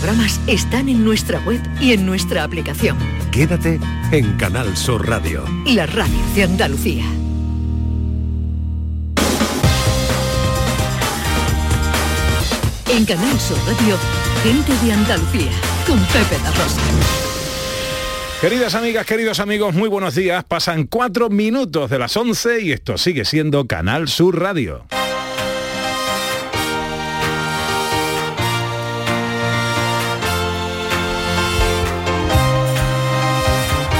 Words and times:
programas 0.00 0.40
están 0.46 0.88
en 0.88 1.04
nuestra 1.04 1.40
web 1.40 1.60
y 1.78 1.92
en 1.92 2.06
nuestra 2.06 2.42
aplicación. 2.42 2.96
Quédate 3.30 3.78
en 4.12 4.32
Canal 4.38 4.74
Sur 4.74 5.06
Radio. 5.06 5.44
La 5.66 5.84
radio 5.84 6.16
de 6.34 6.42
Andalucía. 6.44 7.04
En 12.88 13.04
Canal 13.04 13.38
Sur 13.38 13.58
Radio, 13.66 13.98
gente 14.42 14.72
de 14.84 14.92
Andalucía, 14.92 15.52
con 15.86 15.98
Pepe 15.98 16.42
da 16.42 16.50
Rosa. 16.52 16.80
Queridas 18.40 18.74
amigas, 18.74 19.04
queridos 19.04 19.38
amigos, 19.38 19.74
muy 19.74 19.90
buenos 19.90 20.14
días. 20.14 20.44
Pasan 20.44 20.84
cuatro 20.86 21.28
minutos 21.28 21.90
de 21.90 21.98
las 21.98 22.16
11 22.16 22.62
y 22.62 22.72
esto 22.72 22.96
sigue 22.96 23.26
siendo 23.26 23.66
Canal 23.66 24.08
Sur 24.08 24.40
Radio. 24.40 24.86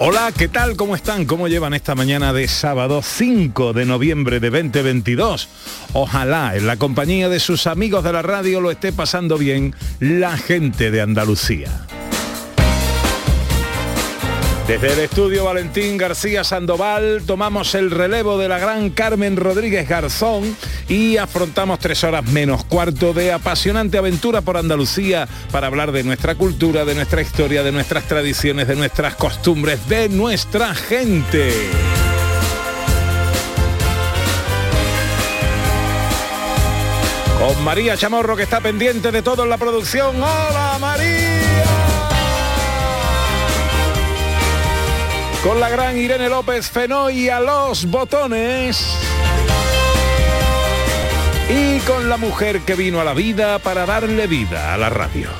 Hola, 0.00 0.30
¿qué 0.30 0.46
tal? 0.46 0.76
¿Cómo 0.76 0.94
están? 0.94 1.24
¿Cómo 1.24 1.48
llevan 1.48 1.74
esta 1.74 1.96
mañana 1.96 2.32
de 2.32 2.46
sábado 2.46 3.02
5 3.02 3.72
de 3.72 3.84
noviembre 3.84 4.38
de 4.38 4.48
2022? 4.48 5.48
Ojalá 5.92 6.54
en 6.54 6.68
la 6.68 6.76
compañía 6.76 7.28
de 7.28 7.40
sus 7.40 7.66
amigos 7.66 8.04
de 8.04 8.12
la 8.12 8.22
radio 8.22 8.60
lo 8.60 8.70
esté 8.70 8.92
pasando 8.92 9.36
bien 9.36 9.74
la 9.98 10.36
gente 10.36 10.92
de 10.92 11.00
Andalucía. 11.00 11.88
Desde 14.68 14.92
el 14.92 14.98
estudio 14.98 15.46
Valentín 15.46 15.96
García 15.96 16.44
Sandoval 16.44 17.22
tomamos 17.26 17.74
el 17.74 17.90
relevo 17.90 18.36
de 18.36 18.50
la 18.50 18.58
gran 18.58 18.90
Carmen 18.90 19.38
Rodríguez 19.38 19.88
Garzón 19.88 20.54
y 20.90 21.16
afrontamos 21.16 21.78
tres 21.78 22.04
horas 22.04 22.26
menos 22.26 22.64
cuarto 22.64 23.14
de 23.14 23.32
apasionante 23.32 23.96
aventura 23.96 24.42
por 24.42 24.58
Andalucía 24.58 25.26
para 25.50 25.68
hablar 25.68 25.90
de 25.90 26.04
nuestra 26.04 26.34
cultura, 26.34 26.84
de 26.84 26.94
nuestra 26.94 27.22
historia, 27.22 27.62
de 27.62 27.72
nuestras 27.72 28.04
tradiciones, 28.04 28.68
de 28.68 28.76
nuestras 28.76 29.14
costumbres, 29.14 29.88
de 29.88 30.10
nuestra 30.10 30.74
gente. 30.74 31.50
Con 37.40 37.64
María 37.64 37.96
Chamorro 37.96 38.36
que 38.36 38.42
está 38.42 38.60
pendiente 38.60 39.10
de 39.12 39.22
todo 39.22 39.44
en 39.44 39.48
la 39.48 39.56
producción. 39.56 40.16
¡Hola 40.16 40.76
María! 40.78 41.37
Con 45.42 45.60
la 45.60 45.68
gran 45.68 45.96
Irene 45.96 46.28
López 46.28 46.68
Fenoy 46.68 47.28
a 47.28 47.38
los 47.38 47.86
botones. 47.86 48.84
Y 51.48 51.78
con 51.80 52.08
la 52.08 52.16
mujer 52.16 52.60
que 52.60 52.74
vino 52.74 53.00
a 53.00 53.04
la 53.04 53.14
vida 53.14 53.58
para 53.60 53.86
darle 53.86 54.26
vida 54.26 54.74
a 54.74 54.76
la 54.76 54.90
radio. 54.90 55.30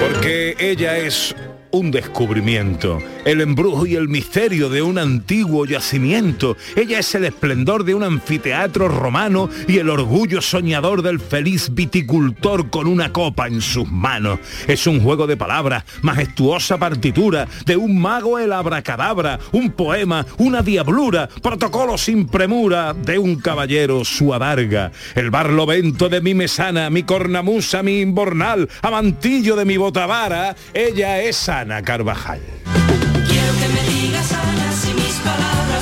Porque 0.00 0.56
ella 0.58 0.96
es 0.96 1.36
un 1.70 1.90
descubrimiento, 1.90 2.98
el 3.24 3.40
embrujo 3.40 3.86
y 3.86 3.96
el 3.96 4.08
misterio 4.08 4.68
de 4.68 4.82
un 4.82 4.98
antiguo 4.98 5.66
yacimiento. 5.66 6.56
Ella 6.76 6.98
es 6.98 7.14
el 7.14 7.24
esplendor 7.24 7.84
de 7.84 7.94
un 7.94 8.02
anfiteatro 8.02 8.88
romano 8.88 9.48
y 9.66 9.78
el 9.78 9.90
orgullo 9.90 10.40
soñador 10.40 11.02
del 11.02 11.20
feliz 11.20 11.70
viticultor 11.72 12.70
con 12.70 12.86
una 12.86 13.12
copa 13.12 13.46
en 13.46 13.60
sus 13.60 13.90
manos. 13.90 14.38
Es 14.66 14.86
un 14.86 15.00
juego 15.00 15.26
de 15.26 15.36
palabras, 15.36 15.84
majestuosa 16.02 16.78
partitura, 16.78 17.48
de 17.66 17.76
un 17.76 18.00
mago 18.00 18.38
el 18.38 18.52
abracadabra, 18.52 19.38
un 19.52 19.70
poema, 19.70 20.26
una 20.38 20.62
diablura, 20.62 21.28
protocolo 21.42 21.98
sin 21.98 22.26
premura, 22.26 22.94
de 22.94 23.18
un 23.18 23.36
caballero 23.36 24.04
su 24.04 24.34
adarga. 24.34 24.92
El 25.14 25.30
barlovento 25.30 26.08
de 26.08 26.20
mi 26.20 26.34
mesana, 26.34 26.90
mi 26.90 27.02
cornamusa, 27.02 27.82
mi 27.82 28.00
imbornal, 28.00 28.68
amantillo 28.82 29.56
de 29.56 29.64
mi 29.64 29.76
botavara, 29.76 30.54
ella 30.72 31.20
es 31.22 31.48
Ana 31.48 31.82
Carvajal. 31.82 32.40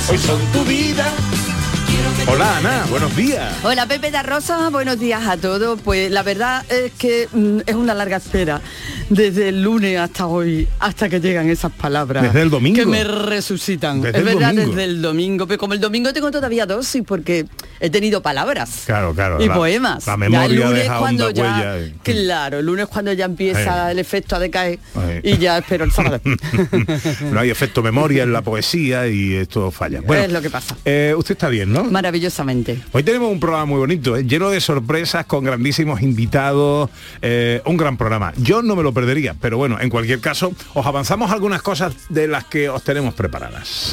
Hoy 0.09 0.19
son 0.19 0.41
tu 0.53 0.65
vida. 0.65 1.07
Hola 2.27 2.59
Ana, 2.59 2.87
buenos 2.91 3.15
días. 3.17 3.53
Hola 3.63 3.87
Pepe 3.87 4.11
da 4.11 4.23
Rosa, 4.23 4.71
buenos 4.71 4.99
días 4.99 5.27
a 5.27 5.37
todos. 5.37 5.81
Pues 5.81 6.11
la 6.11 6.23
verdad 6.23 6.65
es 6.71 6.93
que 6.93 7.29
mm, 7.33 7.61
es 7.67 7.75
una 7.75 7.95
larga 7.95 8.17
espera 8.17 8.61
desde 9.11 9.49
el 9.51 9.63
lunes 9.63 9.99
hasta 9.99 10.27
hoy, 10.27 10.69
hasta 10.81 11.09
que 11.09 11.21
llegan 11.21 11.49
esas 11.51 11.73
palabras. 11.73 12.23
Desde 12.23 12.43
el 12.43 12.51
domingo. 12.51 12.77
Que 12.79 12.87
me 12.87 13.05
resucitan. 13.05 14.01
Desde 14.01 14.19
es 14.19 14.25
verdad, 14.25 14.49
domingo. 14.55 14.69
desde 14.71 14.85
el 14.85 15.03
domingo. 15.03 15.47
Pero 15.47 15.59
como 15.59 15.75
el 15.75 15.81
domingo 15.81 16.13
tengo 16.13 16.31
todavía 16.31 16.67
dosis 16.67 17.03
porque 17.07 17.47
he 17.81 17.91
tenido 17.91 18.23
palabras. 18.23 18.83
Claro, 18.87 19.15
claro. 19.15 19.43
Y 19.43 19.49
la- 19.49 19.55
poemas. 19.55 20.07
La 20.07 20.13
Ya 20.15 20.17
memoria 20.17 20.45
el 20.47 20.55
lunes 20.57 20.83
deja 20.85 20.99
cuando 20.99 21.31
ya, 21.31 21.43
huella. 21.43 21.87
y- 21.87 21.93
Claro, 22.03 22.59
el 22.59 22.67
lunes 22.67 22.87
cuando 22.87 23.13
ya 23.13 23.25
empieza 23.25 23.89
Eh. 23.89 23.93
el 23.93 23.99
efecto 23.99 24.37
a 24.37 24.39
decaer 24.39 24.79
Eh. 24.97 25.21
y 25.25 25.39
ya 25.39 25.59
espero 25.59 25.85
el 25.85 25.93
sábado. 25.93 26.21
no 27.33 27.41
hay 27.41 27.51
efecto 27.51 27.83
memoria 27.83 28.23
en 28.23 28.33
la 28.33 28.43
poesía 28.43 29.07
y 29.09 29.35
esto 29.35 29.71
falla. 29.71 30.01
Bueno, 30.03 30.25
es 30.25 30.33
lo 30.33 30.41
que 30.43 30.51
pasa. 30.51 30.77
eh, 30.85 31.15
usted 31.17 31.33
está 31.33 31.49
bien, 31.49 31.73
¿no? 31.73 31.85
Maravillosamente. 31.85 32.79
Hoy 32.93 33.03
tenemos 33.03 33.31
un 33.31 33.41
programa 33.41 33.65
muy 33.67 33.79
bonito, 33.79 34.17
¿eh? 34.17 34.25
lleno 34.25 34.51
de 34.51 34.61
sorpresas, 34.61 35.27
con 35.27 35.45
grandísimos 35.45 36.03
invitados, 36.03 36.91
eh, 37.21 37.61
un 37.65 37.77
gran 37.77 37.97
programa. 37.97 38.33
Yo 38.37 38.63
no 38.63 38.77
me 38.77 38.83
lo 38.83 38.92
perdería, 38.93 39.35
pero 39.41 39.57
bueno, 39.57 39.79
en 39.81 39.91
cualquier 39.91 40.21
caso, 40.21 40.53
os 40.75 40.87
avanzamos 40.87 41.31
algunas 41.31 41.63
cosas 41.63 41.95
de 42.09 42.29
las 42.29 42.45
que 42.45 42.69
os 42.69 42.83
tenemos 42.83 43.15
preparadas. 43.15 43.93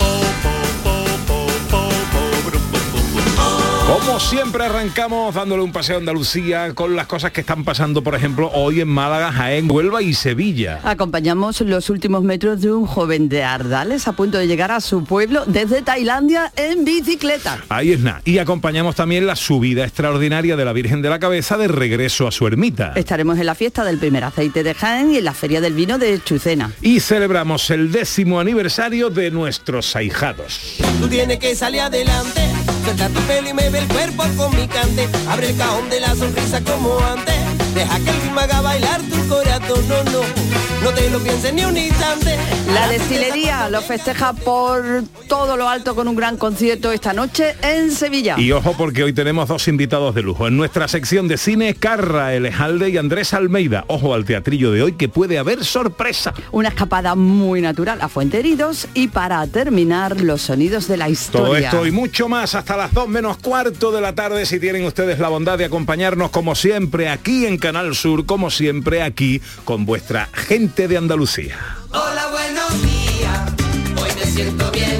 Como 3.89 4.19
siempre 4.19 4.65
arrancamos 4.65 5.33
dándole 5.33 5.63
un 5.63 5.71
paseo 5.71 5.95
a 5.95 5.99
Andalucía 5.99 6.75
con 6.75 6.95
las 6.95 7.07
cosas 7.07 7.31
que 7.31 7.41
están 7.41 7.63
pasando, 7.63 8.03
por 8.03 8.13
ejemplo, 8.13 8.51
hoy 8.53 8.81
en 8.81 8.87
Málaga, 8.87 9.31
Jaén, 9.31 9.69
Huelva 9.69 10.03
y 10.03 10.13
Sevilla. 10.13 10.79
Acompañamos 10.83 11.59
los 11.61 11.89
últimos 11.89 12.23
metros 12.23 12.61
de 12.61 12.71
un 12.71 12.85
joven 12.85 13.29
de 13.29 13.43
Ardales 13.43 14.07
a 14.07 14.11
punto 14.13 14.37
de 14.37 14.45
llegar 14.45 14.71
a 14.71 14.79
su 14.79 15.03
pueblo 15.05 15.43
desde 15.47 15.81
Tailandia 15.81 16.51
en 16.55 16.85
bicicleta. 16.85 17.63
Ahí 17.69 17.91
es 17.93 17.99
nada. 17.99 18.21
Y 18.25 18.37
acompañamos 18.37 18.95
también 18.95 19.25
la 19.25 19.35
subida 19.35 19.83
extraordinaria 19.85 20.55
de 20.55 20.65
la 20.65 20.73
Virgen 20.73 21.01
de 21.01 21.09
la 21.09 21.17
Cabeza 21.17 21.57
de 21.57 21.67
regreso 21.67 22.27
a 22.27 22.31
su 22.31 22.45
ermita. 22.45 22.93
Estaremos 22.95 23.39
en 23.39 23.47
la 23.47 23.55
fiesta 23.55 23.83
del 23.83 23.97
primer 23.97 24.23
aceite 24.23 24.61
de 24.61 24.75
Jaén 24.75 25.11
y 25.15 25.17
en 25.17 25.25
la 25.25 25.33
feria 25.33 25.61
del 25.61 25.73
vino 25.73 25.97
de 25.97 26.21
Chucena. 26.23 26.71
y 26.81 26.99
celebramos 26.99 27.67
el 27.71 27.91
décimo 27.91 28.39
aniversario 28.39 29.09
de 29.09 29.31
nuestros 29.31 29.95
ahijados. 29.95 30.77
Tú 31.01 31.07
tienes 31.07 31.39
que 31.39 31.55
salir 31.55 31.81
adelante, 31.81 32.41
suelta 32.89 33.09
tu 33.09 33.21
pelo 33.27 33.49
y 33.49 33.53
me 33.53 33.69
ve 33.69 33.79
el 33.79 33.87
cuerpo 33.87 34.23
con 34.35 34.55
mi 34.55 34.67
cante. 34.67 35.07
Abre 35.29 35.49
el 35.49 35.57
cajón 35.57 35.89
de 35.89 35.99
la 35.99 36.15
sonrisa 36.15 36.61
como 36.61 36.99
antes. 36.99 37.35
Deja 37.75 37.99
que 37.99 38.09
el 38.09 38.21
ritmo 38.21 38.39
haga 38.39 38.61
bailar 38.61 39.01
tu 39.03 39.27
corazón, 39.27 39.87
no, 39.87 40.03
no. 40.05 40.21
No 40.83 40.93
te 40.93 41.09
lo 41.09 41.19
pienses 41.19 41.53
ni 41.53 41.65
un 41.65 41.75
instante. 41.75 42.37
La 42.73 42.87
destilería 42.87 43.67
lo 43.69 43.81
festeja 43.81 44.31
por 44.31 45.03
todo 45.27 45.57
lo 45.57 45.67
alto 45.67 45.93
con 45.93 46.07
un 46.07 46.15
gran 46.15 46.37
concierto 46.37 46.91
esta 46.93 47.11
noche 47.11 47.55
en 47.61 47.91
Sevilla. 47.91 48.35
Y 48.39 48.53
ojo 48.53 48.75
porque 48.77 49.03
hoy 49.03 49.11
tenemos 49.11 49.49
dos 49.49 49.67
invitados 49.67 50.15
de 50.15 50.21
lujo. 50.21 50.47
En 50.47 50.55
nuestra 50.55 50.87
sección 50.87 51.27
de 51.27 51.37
cine, 51.37 51.73
Carra 51.73 52.33
Elejalde 52.33 52.89
y 52.89 52.97
Andrés 52.97 53.33
Almeida. 53.33 53.83
Ojo 53.87 54.13
al 54.13 54.23
teatrillo 54.23 54.71
de 54.71 54.83
hoy 54.83 54.93
que 54.93 55.09
puede 55.09 55.37
haber 55.37 55.65
sorpresa. 55.65 56.33
Una 56.51 56.69
escapada 56.69 57.15
muy 57.15 57.59
natural 57.59 57.99
a 58.01 58.07
Fuente 58.07 58.39
Heridos 58.39 58.87
y 58.93 59.09
para 59.09 59.45
terminar 59.47 60.21
los 60.21 60.43
sonidos 60.43 60.87
de 60.87 60.95
la 60.95 61.09
historia. 61.09 61.45
Todo 61.45 61.57
esto 61.57 61.87
y 61.87 61.91
mucho 61.91 62.29
más 62.29 62.55
hasta 62.55 62.77
las 62.77 62.93
2 62.93 63.09
menos 63.09 63.37
cuarto 63.37 63.91
de 63.91 63.99
la 63.99 64.15
tarde 64.15 64.45
si 64.45 64.59
tienen 64.59 64.85
ustedes 64.85 65.19
la 65.19 65.27
bondad 65.27 65.57
de 65.57 65.65
acompañarnos 65.65 66.29
como 66.29 66.55
siempre 66.55 67.09
aquí 67.09 67.45
en 67.45 67.57
Canal 67.57 67.95
Sur, 67.95 68.25
como 68.25 68.49
siempre 68.49 69.01
aquí 69.01 69.41
con 69.65 69.85
vuestra 69.85 70.29
gente 70.33 70.68
de 70.75 70.97
Andalucía. 70.97 71.57
Hola, 71.91 72.27
buenos 72.31 72.81
días. 72.81 73.39
Hoy 74.01 74.09
me 74.15 74.25
siento 74.31 74.71
bien. 74.71 74.99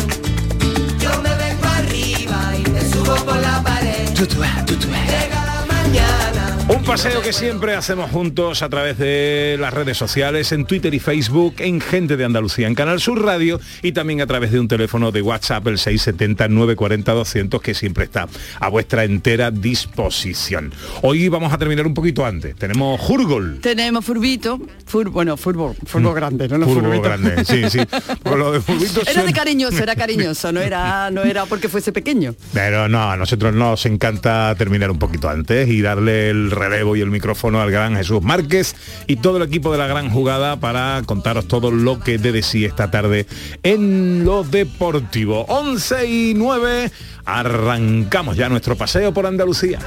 Yo 1.00 1.22
me 1.22 1.30
vengo 1.36 1.68
arriba 1.68 2.54
y 2.58 2.64
te 2.64 2.92
subo 2.92 3.16
por 3.24 3.38
la 3.38 3.62
pared. 3.64 4.10
Llega 4.16 5.46
la 5.46 5.66
mañana 5.68 6.39
Un 6.70 6.84
paseo 6.84 7.24
que 7.24 7.34
siempre 7.34 7.76
hacemos 7.76 8.12
juntos 8.12 8.62
a 8.62 8.70
través 8.70 9.00
de 9.00 9.58
las 9.60 9.74
redes 9.74 9.98
sociales, 9.98 10.52
en 10.52 10.66
Twitter 10.66 10.94
y 10.94 11.00
Facebook, 11.00 11.56
en 11.58 11.82
Gente 11.82 12.16
de 12.16 12.26
Andalucía, 12.26 12.68
en 12.68 12.76
Canal 12.76 13.00
Sur 13.00 13.26
Radio 13.26 13.60
y 13.82 13.92
también 13.92 14.22
a 14.22 14.28
través 14.28 14.52
de 14.52 14.60
un 14.60 14.68
teléfono 14.68 15.12
de 15.12 15.24
WhatsApp, 15.24 15.66
el 15.66 15.78
670-940-200, 15.78 17.60
que 17.60 17.74
siempre 17.74 18.04
está 18.04 18.28
a 18.60 18.70
vuestra 18.70 19.04
entera 19.04 19.50
disposición. 19.50 20.72
Hoy 21.02 21.28
vamos 21.28 21.52
a 21.52 21.58
terminar 21.58 21.88
un 21.88 21.96
poquito 21.96 22.24
antes. 22.24 22.56
Tenemos 22.56 23.02
Jurgol. 23.02 23.62
Tenemos 23.62 24.06
furbito, 24.06 24.60
fur, 24.86 25.10
bueno, 25.10 25.38
furbo, 25.38 25.76
furbo 25.88 26.14
grande, 26.14 26.48
no, 26.48 26.60
no 26.60 26.68
furbito. 26.68 27.02
grande, 27.02 27.46
sí, 27.46 27.68
sí. 27.68 27.80
Lo 28.26 28.52
de 28.52 28.60
Era 29.12 29.24
de 29.24 29.34
cariñoso, 29.34 29.82
era 29.82 29.96
cariñoso, 29.96 30.52
no 30.52 30.62
era, 30.62 31.10
no 31.10 31.24
era 31.24 31.48
porque 31.48 31.68
fuese 31.68 31.92
pequeño. 31.92 32.36
Pero 32.54 32.88
no, 32.88 33.10
a 33.10 33.18
nosotros 33.18 33.56
nos 33.56 33.88
encanta 33.88 34.54
terminar 34.56 34.92
un 34.92 35.00
poquito 35.00 35.30
antes 35.30 35.68
y 35.68 35.82
darle 35.82 36.30
el 36.30 36.59
relevo 36.60 36.96
y 36.96 37.02
el 37.02 37.10
micrófono 37.10 37.62
al 37.62 37.72
gran 37.72 37.96
Jesús 37.96 38.22
Márquez 38.22 38.76
y 39.08 39.16
todo 39.16 39.38
el 39.38 39.44
equipo 39.44 39.72
de 39.72 39.78
la 39.78 39.88
gran 39.88 40.10
jugada 40.10 40.60
para 40.60 41.02
contaros 41.06 41.48
todo 41.48 41.72
lo 41.72 42.00
que 42.00 42.18
de 42.18 42.42
sí 42.44 42.66
esta 42.66 42.92
tarde 42.92 43.26
en 43.64 44.26
lo 44.26 44.44
deportivo. 44.44 45.46
11 45.48 46.06
y 46.06 46.34
9, 46.36 46.92
arrancamos 47.26 48.38
ya 48.38 48.50
nuestro 48.50 48.76
paseo 48.76 49.14
por 49.14 49.26
Andalucía. 49.26 49.80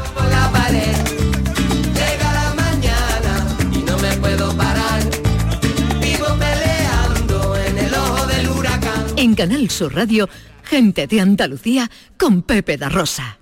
en 9.22 9.36
Canal 9.36 9.70
Sur 9.70 9.94
Radio, 9.94 10.28
gente 10.64 11.06
de 11.06 11.20
Andalucía 11.20 11.88
con 12.18 12.42
Pepe 12.42 12.76
da 12.76 12.88
Rosa. 12.88 13.41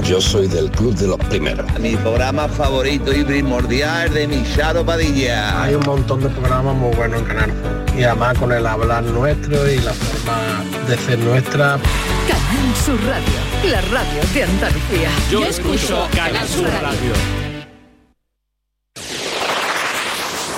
Yo 0.00 0.20
soy 0.20 0.48
del 0.48 0.70
club 0.70 0.94
de 0.96 1.06
los 1.06 1.18
primeros. 1.18 1.66
Mi 1.78 1.96
programa 1.96 2.48
favorito 2.48 3.12
y 3.12 3.24
primordial 3.24 4.12
de 4.12 4.26
mi 4.26 4.42
Charo 4.54 4.84
Padilla. 4.84 5.62
Hay 5.62 5.74
un 5.74 5.82
montón 5.86 6.20
de 6.22 6.28
programas 6.28 6.74
muy 6.74 6.94
buenos 6.96 7.20
en 7.20 7.26
Canal. 7.26 7.52
Y 7.96 8.02
además 8.02 8.38
con 8.38 8.52
el 8.52 8.66
hablar 8.66 9.04
nuestro 9.04 9.70
y 9.70 9.78
la 9.78 9.92
forma 9.92 10.64
de 10.88 10.98
ser 10.98 11.18
nuestra. 11.20 11.78
Canal 12.28 12.76
Sur 12.84 13.00
Radio, 13.04 13.70
la 13.70 13.80
radio 13.82 14.22
de 14.34 14.42
Andalucía. 14.42 15.10
Yo 15.30 15.44
escucho 15.44 16.08
Canal 16.14 16.48
Sur 16.48 16.68
Radio. 16.68 17.12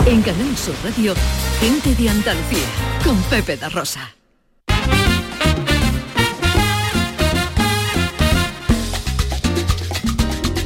En 0.06 0.22
Canal 0.22 0.56
Sur 0.56 0.74
Radio, 0.84 1.14
gente 1.60 1.94
de 1.94 2.08
Andalucía 2.08 2.66
con 3.04 3.20
Pepe 3.24 3.56
da 3.56 3.68
Rosa. 3.68 4.14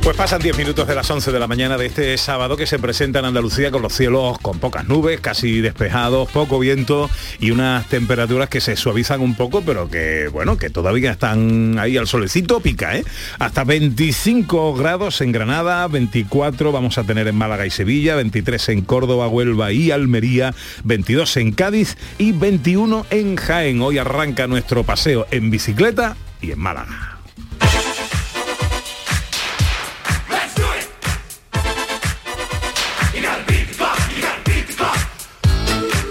Pues 0.09 0.17
pasan 0.17 0.41
10 0.41 0.57
minutos 0.57 0.89
de 0.89 0.95
las 0.95 1.11
11 1.11 1.33
de 1.33 1.39
la 1.39 1.47
mañana 1.47 1.77
de 1.77 1.85
este 1.85 2.17
sábado 2.17 2.57
que 2.57 2.67
se 2.67 2.79
presenta 2.79 3.19
en 3.19 3.27
Andalucía 3.27 3.71
con 3.71 3.83
los 3.83 3.93
cielos 3.93 4.39
con 4.39 4.59
pocas 4.59 4.89
nubes, 4.89 5.21
casi 5.21 5.61
despejados, 5.61 6.31
poco 6.31 6.59
viento 6.59 7.11
y 7.41 7.51
unas 7.51 7.87
temperaturas 7.89 8.49
que 8.49 8.63
se 8.63 8.75
suavizan 8.75 9.21
un 9.21 9.35
poco, 9.35 9.61
pero 9.61 9.91
que 9.91 10.29
bueno, 10.29 10.57
que 10.57 10.71
todavía 10.71 11.11
están 11.11 11.79
ahí 11.79 11.99
al 11.99 12.07
solecito, 12.07 12.61
pica, 12.61 12.97
¿eh? 12.97 13.05
Hasta 13.39 13.65
25 13.65 14.73
grados 14.77 15.21
en 15.21 15.31
Granada, 15.31 15.87
24 15.89 16.73
vamos 16.73 16.97
a 16.97 17.05
tener 17.05 17.29
en 17.29 17.37
Málaga 17.37 17.67
y 17.67 17.71
Sevilla, 17.71 18.17
23 18.17 18.67
en 18.71 18.81
Córdoba, 18.87 19.29
Huelva 19.29 19.73
y 19.73 19.91
Almería, 19.91 20.55
22 20.85 21.37
en 21.37 21.53
Cádiz 21.53 21.99
y 22.17 22.33
21 22.33 23.05
en 23.11 23.37
Jaén. 23.37 23.83
Hoy 23.83 23.99
arranca 23.99 24.47
nuestro 24.47 24.85
paseo 24.85 25.27
en 25.31 25.51
bicicleta 25.51 26.17
y 26.41 26.53
en 26.53 26.61
Málaga. 26.61 27.18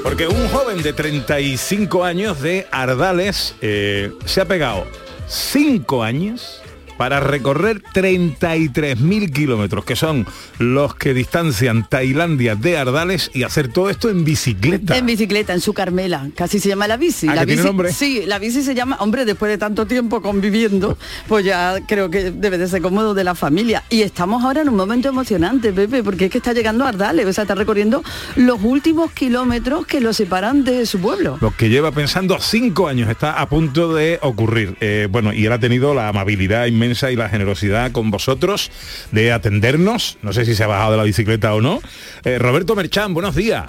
Porque 0.07 0.25
un 0.25 0.47
joven 0.47 0.81
de 0.81 0.93
35 0.93 2.05
años 2.05 2.41
de 2.41 2.65
Ardales 2.71 3.55
eh, 3.59 4.13
se 4.23 4.39
ha 4.39 4.45
pegado 4.45 4.85
5 5.27 6.01
años 6.01 6.61
para 6.97 7.19
recorrer 7.19 7.81
33.000 7.93 9.31
kilómetros, 9.31 9.85
que 9.85 9.95
son 9.95 10.25
los 10.59 10.95
que 10.95 11.13
distancian 11.13 11.87
Tailandia 11.87 12.55
de 12.55 12.77
Ardales 12.77 13.31
y 13.33 13.43
hacer 13.43 13.67
todo 13.67 13.89
esto 13.89 14.09
en 14.09 14.23
bicicleta. 14.23 14.97
En 14.97 15.05
bicicleta, 15.05 15.53
en 15.53 15.61
su 15.61 15.73
Carmela, 15.73 16.27
casi 16.35 16.59
se 16.59 16.69
llama 16.69 16.87
la 16.87 16.97
bici. 16.97 17.27
¿Ah, 17.27 17.35
la 17.35 17.41
que 17.41 17.47
tiene 17.47 17.61
bici 17.61 17.67
nombre? 17.67 17.93
Sí, 17.93 18.23
la 18.25 18.39
bici 18.39 18.63
se 18.63 18.73
llama, 18.75 18.97
hombre, 18.99 19.25
después 19.25 19.51
de 19.51 19.57
tanto 19.57 19.85
tiempo 19.85 20.21
conviviendo, 20.21 20.97
pues 21.27 21.45
ya 21.45 21.75
creo 21.87 22.09
que 22.09 22.31
debe 22.31 22.57
de 22.57 22.67
ser 22.67 22.81
cómodo 22.81 23.13
de 23.13 23.23
la 23.23 23.35
familia. 23.35 23.83
Y 23.89 24.01
estamos 24.01 24.43
ahora 24.43 24.61
en 24.61 24.69
un 24.69 24.75
momento 24.75 25.09
emocionante, 25.09 25.71
Pepe, 25.71 26.03
porque 26.03 26.25
es 26.25 26.31
que 26.31 26.39
está 26.39 26.53
llegando 26.53 26.85
a 26.85 26.89
Ardales, 26.89 27.25
o 27.25 27.33
sea, 27.33 27.43
está 27.43 27.55
recorriendo 27.55 28.03
los 28.35 28.61
últimos 28.63 29.11
kilómetros 29.11 29.85
que 29.85 30.01
lo 30.01 30.13
separan 30.13 30.63
de 30.63 30.85
su 30.85 30.99
pueblo. 30.99 31.37
Lo 31.41 31.55
que 31.55 31.69
lleva 31.69 31.91
pensando 31.91 32.37
cinco 32.39 32.87
años 32.87 33.09
está 33.09 33.39
a 33.39 33.47
punto 33.47 33.93
de 33.93 34.19
ocurrir. 34.21 34.75
Eh, 34.81 35.07
bueno, 35.09 35.33
y 35.33 35.45
él 35.45 35.51
ha 35.51 35.59
tenido 35.59 35.93
la 35.93 36.09
amabilidad 36.09 36.65
inmensa 36.65 36.86
y 36.87 37.15
la 37.15 37.29
generosidad 37.29 37.91
con 37.91 38.11
vosotros 38.11 38.71
de 39.11 39.31
atendernos. 39.31 40.17
No 40.21 40.31
sé 40.33 40.45
si 40.45 40.55
se 40.55 40.63
ha 40.63 40.67
bajado 40.67 40.91
de 40.91 40.97
la 40.97 41.03
bicicleta 41.03 41.53
o 41.53 41.61
no. 41.61 41.79
Eh, 42.23 42.39
Roberto 42.39 42.75
Merchán, 42.75 43.13
buenos 43.13 43.35
días. 43.35 43.65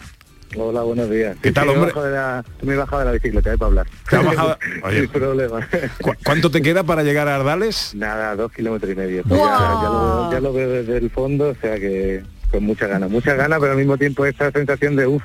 Hola, 0.57 0.81
buenos 0.83 1.11
días. 1.11 1.37
¿Qué 1.43 1.53
tal, 1.53 1.67
me 1.67 1.73
he 1.73 1.75
hombre? 1.77 1.91
bajado 1.93 2.07
de 2.07 2.13
la- 2.17 2.45
me 2.63 2.73
he 2.73 2.77
bajado 2.77 2.99
de 3.01 3.05
la 3.07 3.13
bicicleta, 3.13 3.53
eh, 3.53 3.59
para 3.59 3.67
hablar. 3.67 3.87
¿Te 4.09 4.17
has 4.17 4.25
bajado? 4.25 4.59
Oye. 4.85 5.01
Sin 5.01 5.09
problema. 5.11 5.69
¿Cu- 6.01 6.15
¿Cuánto 6.25 6.51
te 6.51 6.63
queda 6.63 6.85
para 6.85 7.03
llegar 7.03 7.29
a 7.29 7.37
Ardales? 7.37 7.93
Nada, 7.95 8.35
dos 8.35 8.51
kilómetros 8.53 8.91
y 8.91 8.95
medio. 8.95 9.23
¡Guau! 9.27 9.39
Ya, 9.41 9.83
ya 9.83 9.89
lo, 9.89 10.33
ya 10.33 10.41
lo 10.41 10.53
veo 10.55 10.69
desde 10.71 10.97
el 10.97 11.11
fondo, 11.11 11.49
o 11.51 11.55
sea 11.61 11.75
que 11.79 12.23
con 12.51 12.65
mucha 12.65 12.87
ganas. 12.87 13.11
Mucha 13.11 13.35
ganas, 13.35 13.59
pero 13.61 13.73
al 13.73 13.79
mismo 13.79 13.99
tiempo 13.99 14.25
esa 14.25 14.51
sensación 14.51 14.97
de, 14.97 15.07
uff, 15.07 15.23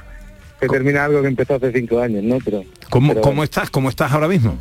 que 0.59 0.67
termina 0.67 1.05
algo 1.05 1.21
que 1.21 1.27
empezó 1.29 1.55
hace 1.55 1.71
cinco 1.71 2.01
años, 2.01 2.21
¿no? 2.23 2.39
Pero, 2.43 2.63
¿Cómo, 2.89 3.09
pero 3.13 3.21
¿Cómo 3.21 3.43
estás? 3.45 3.69
¿Cómo 3.69 3.87
estás 3.89 4.11
ahora 4.11 4.27
mismo? 4.27 4.57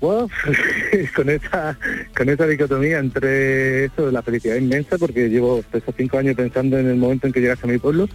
Bueno, 0.00 0.28
con 1.14 1.28
esa 1.28 1.76
con 2.16 2.28
esa 2.28 2.46
dicotomía 2.46 2.98
entre 2.98 3.84
eso 3.86 4.06
de 4.06 4.12
la 4.12 4.22
felicidad 4.22 4.56
inmensa, 4.56 4.96
porque 4.98 5.28
llevo 5.28 5.62
estos 5.72 5.94
cinco 5.96 6.18
años 6.18 6.36
pensando 6.36 6.78
en 6.78 6.88
el 6.88 6.96
momento 6.96 7.26
en 7.26 7.32
que 7.32 7.40
llegas 7.40 7.62
a 7.62 7.66
mi 7.66 7.78
pueblo 7.78 8.08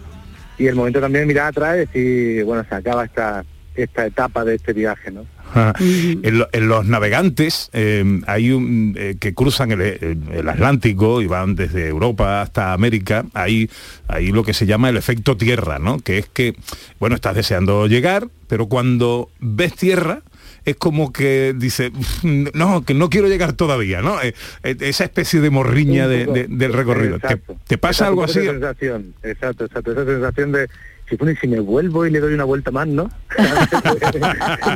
y 0.57 0.67
el 0.67 0.75
momento 0.75 0.99
también 0.99 1.23
de 1.23 1.27
mirar 1.27 1.47
atrás 1.47 1.75
y 1.75 1.79
decir, 1.79 2.43
bueno, 2.45 2.65
se 2.67 2.75
acaba 2.75 3.05
esta 3.05 3.45
esta 3.75 4.05
etapa 4.05 4.45
de 4.45 4.55
este 4.55 4.71
viaje, 4.71 5.11
¿no? 5.11 5.25
Ah, 5.53 5.73
En, 5.79 6.39
lo- 6.39 6.47
en 6.53 6.69
los 6.69 6.85
navegantes 6.85 7.69
eh, 7.73 8.21
hay 8.25 8.51
un, 8.51 8.95
eh, 8.97 9.15
que 9.19 9.33
cruzan 9.33 9.69
el, 9.73 9.81
el- 9.81 10.17
el 10.33 10.47
Atlántico 10.49 11.21
y 11.21 11.27
van 11.27 11.55
desde 11.55 11.89
Europa 11.89 12.41
hasta 12.41 12.71
América, 12.71 13.25
hay, 13.33 13.69
hay 14.07 14.31
lo 14.31 14.43
que 14.45 14.53
se 14.53 14.65
llama 14.65 14.87
el 14.89 14.95
efecto 14.95 15.35
tierra, 15.35 15.77
¿no? 15.77 15.99
Que 15.99 16.19
es 16.19 16.27
que, 16.29 16.55
bueno, 17.01 17.15
estás 17.17 17.35
deseando 17.35 17.85
llegar, 17.87 18.29
pero 18.47 18.67
cuando 18.67 19.29
ves 19.41 19.75
tierra, 19.75 20.21
es 20.65 20.75
como 20.75 21.11
que 21.13 21.53
dice, 21.57 21.91
no, 22.23 22.83
que 22.83 22.93
no 22.93 23.09
quiero 23.09 23.27
llegar 23.27 23.53
todavía, 23.53 24.01
¿no? 24.01 24.21
Eh, 24.21 24.33
eh, 24.63 24.75
esa 24.81 25.03
especie 25.03 25.41
de 25.41 25.49
morriña 25.49 26.07
de- 26.07 26.47
del 26.49 26.73
recorrido. 26.73 27.19
¿Te, 27.19 27.27
Exacto. 27.27 27.57
te 27.67 27.77
pasa 27.77 28.05
Exacto, 28.05 28.09
algo 28.09 28.23
así? 28.23 28.39
Esa 28.39 28.51
sensación, 28.51 29.13
exacto, 29.23 29.65
exacto, 29.65 29.91
esa 29.91 30.05
sensación 30.05 30.51
de 30.51 30.67
si, 31.09 31.15
bueno, 31.17 31.33
y 31.33 31.35
si 31.35 31.47
me 31.47 31.59
vuelvo 31.59 32.05
y 32.07 32.09
le 32.11 32.19
doy 32.19 32.33
una 32.33 32.45
vuelta 32.45 32.71
más, 32.71 32.87
¿no? 32.87 33.09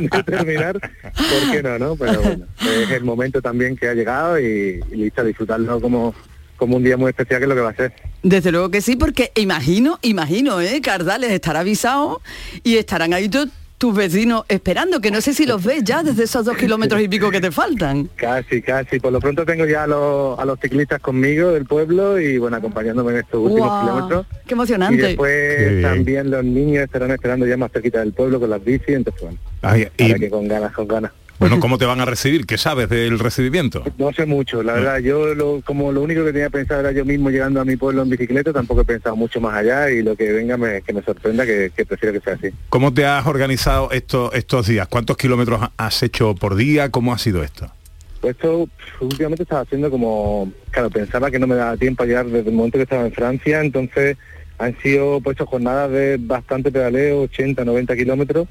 de 0.00 0.22
terminar, 0.22 0.78
¿por 0.80 1.52
qué 1.52 1.62
no, 1.62 1.78
no? 1.78 1.96
Pero 1.96 2.20
bueno, 2.22 2.46
es 2.60 2.90
el 2.90 3.04
momento 3.04 3.42
también 3.42 3.76
que 3.76 3.88
ha 3.88 3.94
llegado 3.94 4.38
y, 4.38 4.80
y 4.90 4.96
listo, 4.96 5.22
a 5.22 5.24
disfrutarlo 5.24 5.80
como, 5.80 6.14
como 6.56 6.76
un 6.76 6.84
día 6.84 6.96
muy 6.96 7.10
especial 7.10 7.40
que 7.40 7.44
es 7.44 7.48
lo 7.48 7.54
que 7.54 7.60
va 7.62 7.70
a 7.70 7.74
ser. 7.74 7.92
Desde 8.22 8.52
luego 8.52 8.70
que 8.70 8.80
sí, 8.80 8.96
porque 8.96 9.32
imagino, 9.34 9.98
imagino, 10.02 10.60
¿eh? 10.60 10.80
Cardales 10.82 11.30
estará 11.32 11.60
avisado 11.60 12.20
y 12.62 12.76
estarán 12.76 13.12
ahí 13.12 13.28
to- 13.28 13.46
tus 13.80 13.94
vecinos 13.96 14.44
esperando, 14.48 15.00
que 15.00 15.10
no 15.10 15.22
sé 15.22 15.32
si 15.32 15.46
los 15.46 15.64
ves 15.64 15.82
ya 15.82 16.02
desde 16.02 16.24
esos 16.24 16.44
dos 16.44 16.54
kilómetros 16.54 17.00
y 17.00 17.08
pico 17.08 17.30
que 17.30 17.40
te 17.40 17.50
faltan. 17.50 18.10
Casi, 18.14 18.60
casi. 18.60 19.00
Por 19.00 19.10
lo 19.10 19.20
pronto 19.20 19.46
tengo 19.46 19.64
ya 19.64 19.84
a 19.84 19.86
los, 19.86 20.38
a 20.38 20.44
los 20.44 20.60
ciclistas 20.60 21.00
conmigo 21.00 21.50
del 21.52 21.64
pueblo 21.64 22.20
y 22.20 22.36
bueno, 22.36 22.58
acompañándome 22.58 23.12
en 23.12 23.18
estos 23.20 23.40
últimos 23.40 23.80
kilómetros. 23.80 24.26
¡Qué 24.28 24.36
Y 24.50 24.52
emocionante! 24.52 25.02
después 25.02 25.56
Qué 25.56 25.68
bien. 25.70 25.82
también 25.82 26.30
los 26.30 26.44
niños 26.44 26.84
estarán 26.84 27.10
esperando 27.12 27.46
ya 27.46 27.56
más 27.56 27.72
cerquita 27.72 28.00
del 28.00 28.12
pueblo 28.12 28.38
con 28.38 28.50
las 28.50 28.62
bicis, 28.62 28.88
entonces 28.90 29.22
bueno, 29.22 29.38
Ay, 29.62 29.88
y- 29.96 30.02
ahora 30.02 30.18
que 30.18 30.28
con 30.28 30.46
ganas, 30.46 30.72
con 30.74 30.86
ganas. 30.86 31.12
Bueno, 31.40 31.58
¿cómo 31.58 31.78
te 31.78 31.86
van 31.86 32.02
a 32.02 32.04
recibir? 32.04 32.44
¿Qué 32.44 32.58
sabes 32.58 32.90
del 32.90 33.18
recibimiento? 33.18 33.82
No 33.96 34.12
sé 34.12 34.26
mucho, 34.26 34.62
la 34.62 34.74
verdad, 34.74 34.98
yo 34.98 35.34
lo, 35.34 35.62
como 35.64 35.90
lo 35.90 36.02
único 36.02 36.22
que 36.22 36.34
tenía 36.34 36.50
pensado 36.50 36.80
era 36.80 36.92
yo 36.92 37.06
mismo 37.06 37.30
llegando 37.30 37.62
a 37.62 37.64
mi 37.64 37.76
pueblo 37.76 38.02
en 38.02 38.10
bicicleta, 38.10 38.52
tampoco 38.52 38.82
he 38.82 38.84
pensado 38.84 39.16
mucho 39.16 39.40
más 39.40 39.54
allá 39.54 39.90
y 39.90 40.02
lo 40.02 40.14
que 40.16 40.30
venga 40.32 40.58
me, 40.58 40.82
que 40.82 40.92
me 40.92 41.02
sorprenda, 41.02 41.46
que, 41.46 41.72
que 41.74 41.86
prefiero 41.86 42.12
que 42.12 42.20
sea 42.20 42.34
así. 42.34 42.50
¿Cómo 42.68 42.92
te 42.92 43.06
has 43.06 43.26
organizado 43.26 43.90
estos, 43.90 44.34
estos 44.34 44.66
días? 44.66 44.86
¿Cuántos 44.88 45.16
kilómetros 45.16 45.62
has 45.78 46.02
hecho 46.02 46.34
por 46.34 46.56
día? 46.56 46.90
¿Cómo 46.90 47.14
ha 47.14 47.18
sido 47.18 47.42
esto? 47.42 47.72
Pues 48.20 48.36
esto 48.36 48.68
últimamente 49.00 49.44
estaba 49.44 49.62
haciendo 49.62 49.90
como, 49.90 50.52
claro, 50.70 50.90
pensaba 50.90 51.30
que 51.30 51.38
no 51.38 51.46
me 51.46 51.54
daba 51.54 51.74
tiempo 51.78 52.02
a 52.02 52.06
llegar 52.06 52.26
desde 52.26 52.50
el 52.50 52.54
momento 52.54 52.76
que 52.76 52.82
estaba 52.82 53.06
en 53.06 53.12
Francia, 53.12 53.62
entonces 53.62 54.18
han 54.60 54.76
sido 54.82 55.20
pues 55.22 55.38
jornadas 55.38 55.90
de 55.90 56.18
bastante 56.20 56.70
pedaleo, 56.70 57.22
80, 57.22 57.64
90 57.64 57.96
kilómetros, 57.96 58.46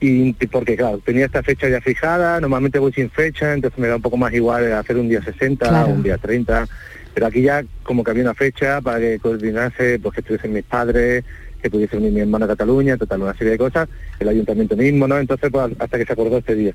y 0.00 0.32
porque 0.48 0.76
claro, 0.76 0.98
tenía 1.04 1.26
esta 1.26 1.42
fecha 1.42 1.68
ya 1.68 1.80
fijada, 1.80 2.40
normalmente 2.40 2.80
voy 2.80 2.92
sin 2.92 3.08
fecha, 3.10 3.54
entonces 3.54 3.78
me 3.78 3.86
da 3.86 3.96
un 3.96 4.02
poco 4.02 4.16
más 4.16 4.34
igual 4.34 4.72
hacer 4.72 4.96
un 4.96 5.08
día 5.08 5.22
60, 5.22 5.68
Claro. 5.68 5.88
un 5.92 6.02
día 6.02 6.18
30, 6.18 6.66
pero 7.14 7.26
aquí 7.28 7.42
ya 7.42 7.64
como 7.84 8.02
que 8.02 8.10
había 8.10 8.24
una 8.24 8.34
fecha 8.34 8.80
para 8.80 8.98
que 8.98 9.20
coordinase, 9.20 10.00
pues 10.00 10.14
que 10.16 10.20
estuviesen 10.20 10.52
mis 10.52 10.64
padres, 10.64 11.24
que 11.62 11.70
pudiese 11.70 11.94
venir 11.96 12.12
mi 12.12 12.20
hermano 12.20 12.44
a 12.44 12.48
Cataluña, 12.48 12.96
total, 12.96 13.22
una 13.22 13.34
serie 13.34 13.52
de 13.52 13.58
cosas, 13.58 13.88
el 14.18 14.28
ayuntamiento 14.28 14.76
mismo, 14.76 15.06
¿no? 15.06 15.16
Entonces 15.16 15.48
pues 15.50 15.70
hasta 15.78 15.96
que 15.96 16.04
se 16.04 16.12
acordó 16.12 16.38
este 16.38 16.56
día. 16.56 16.74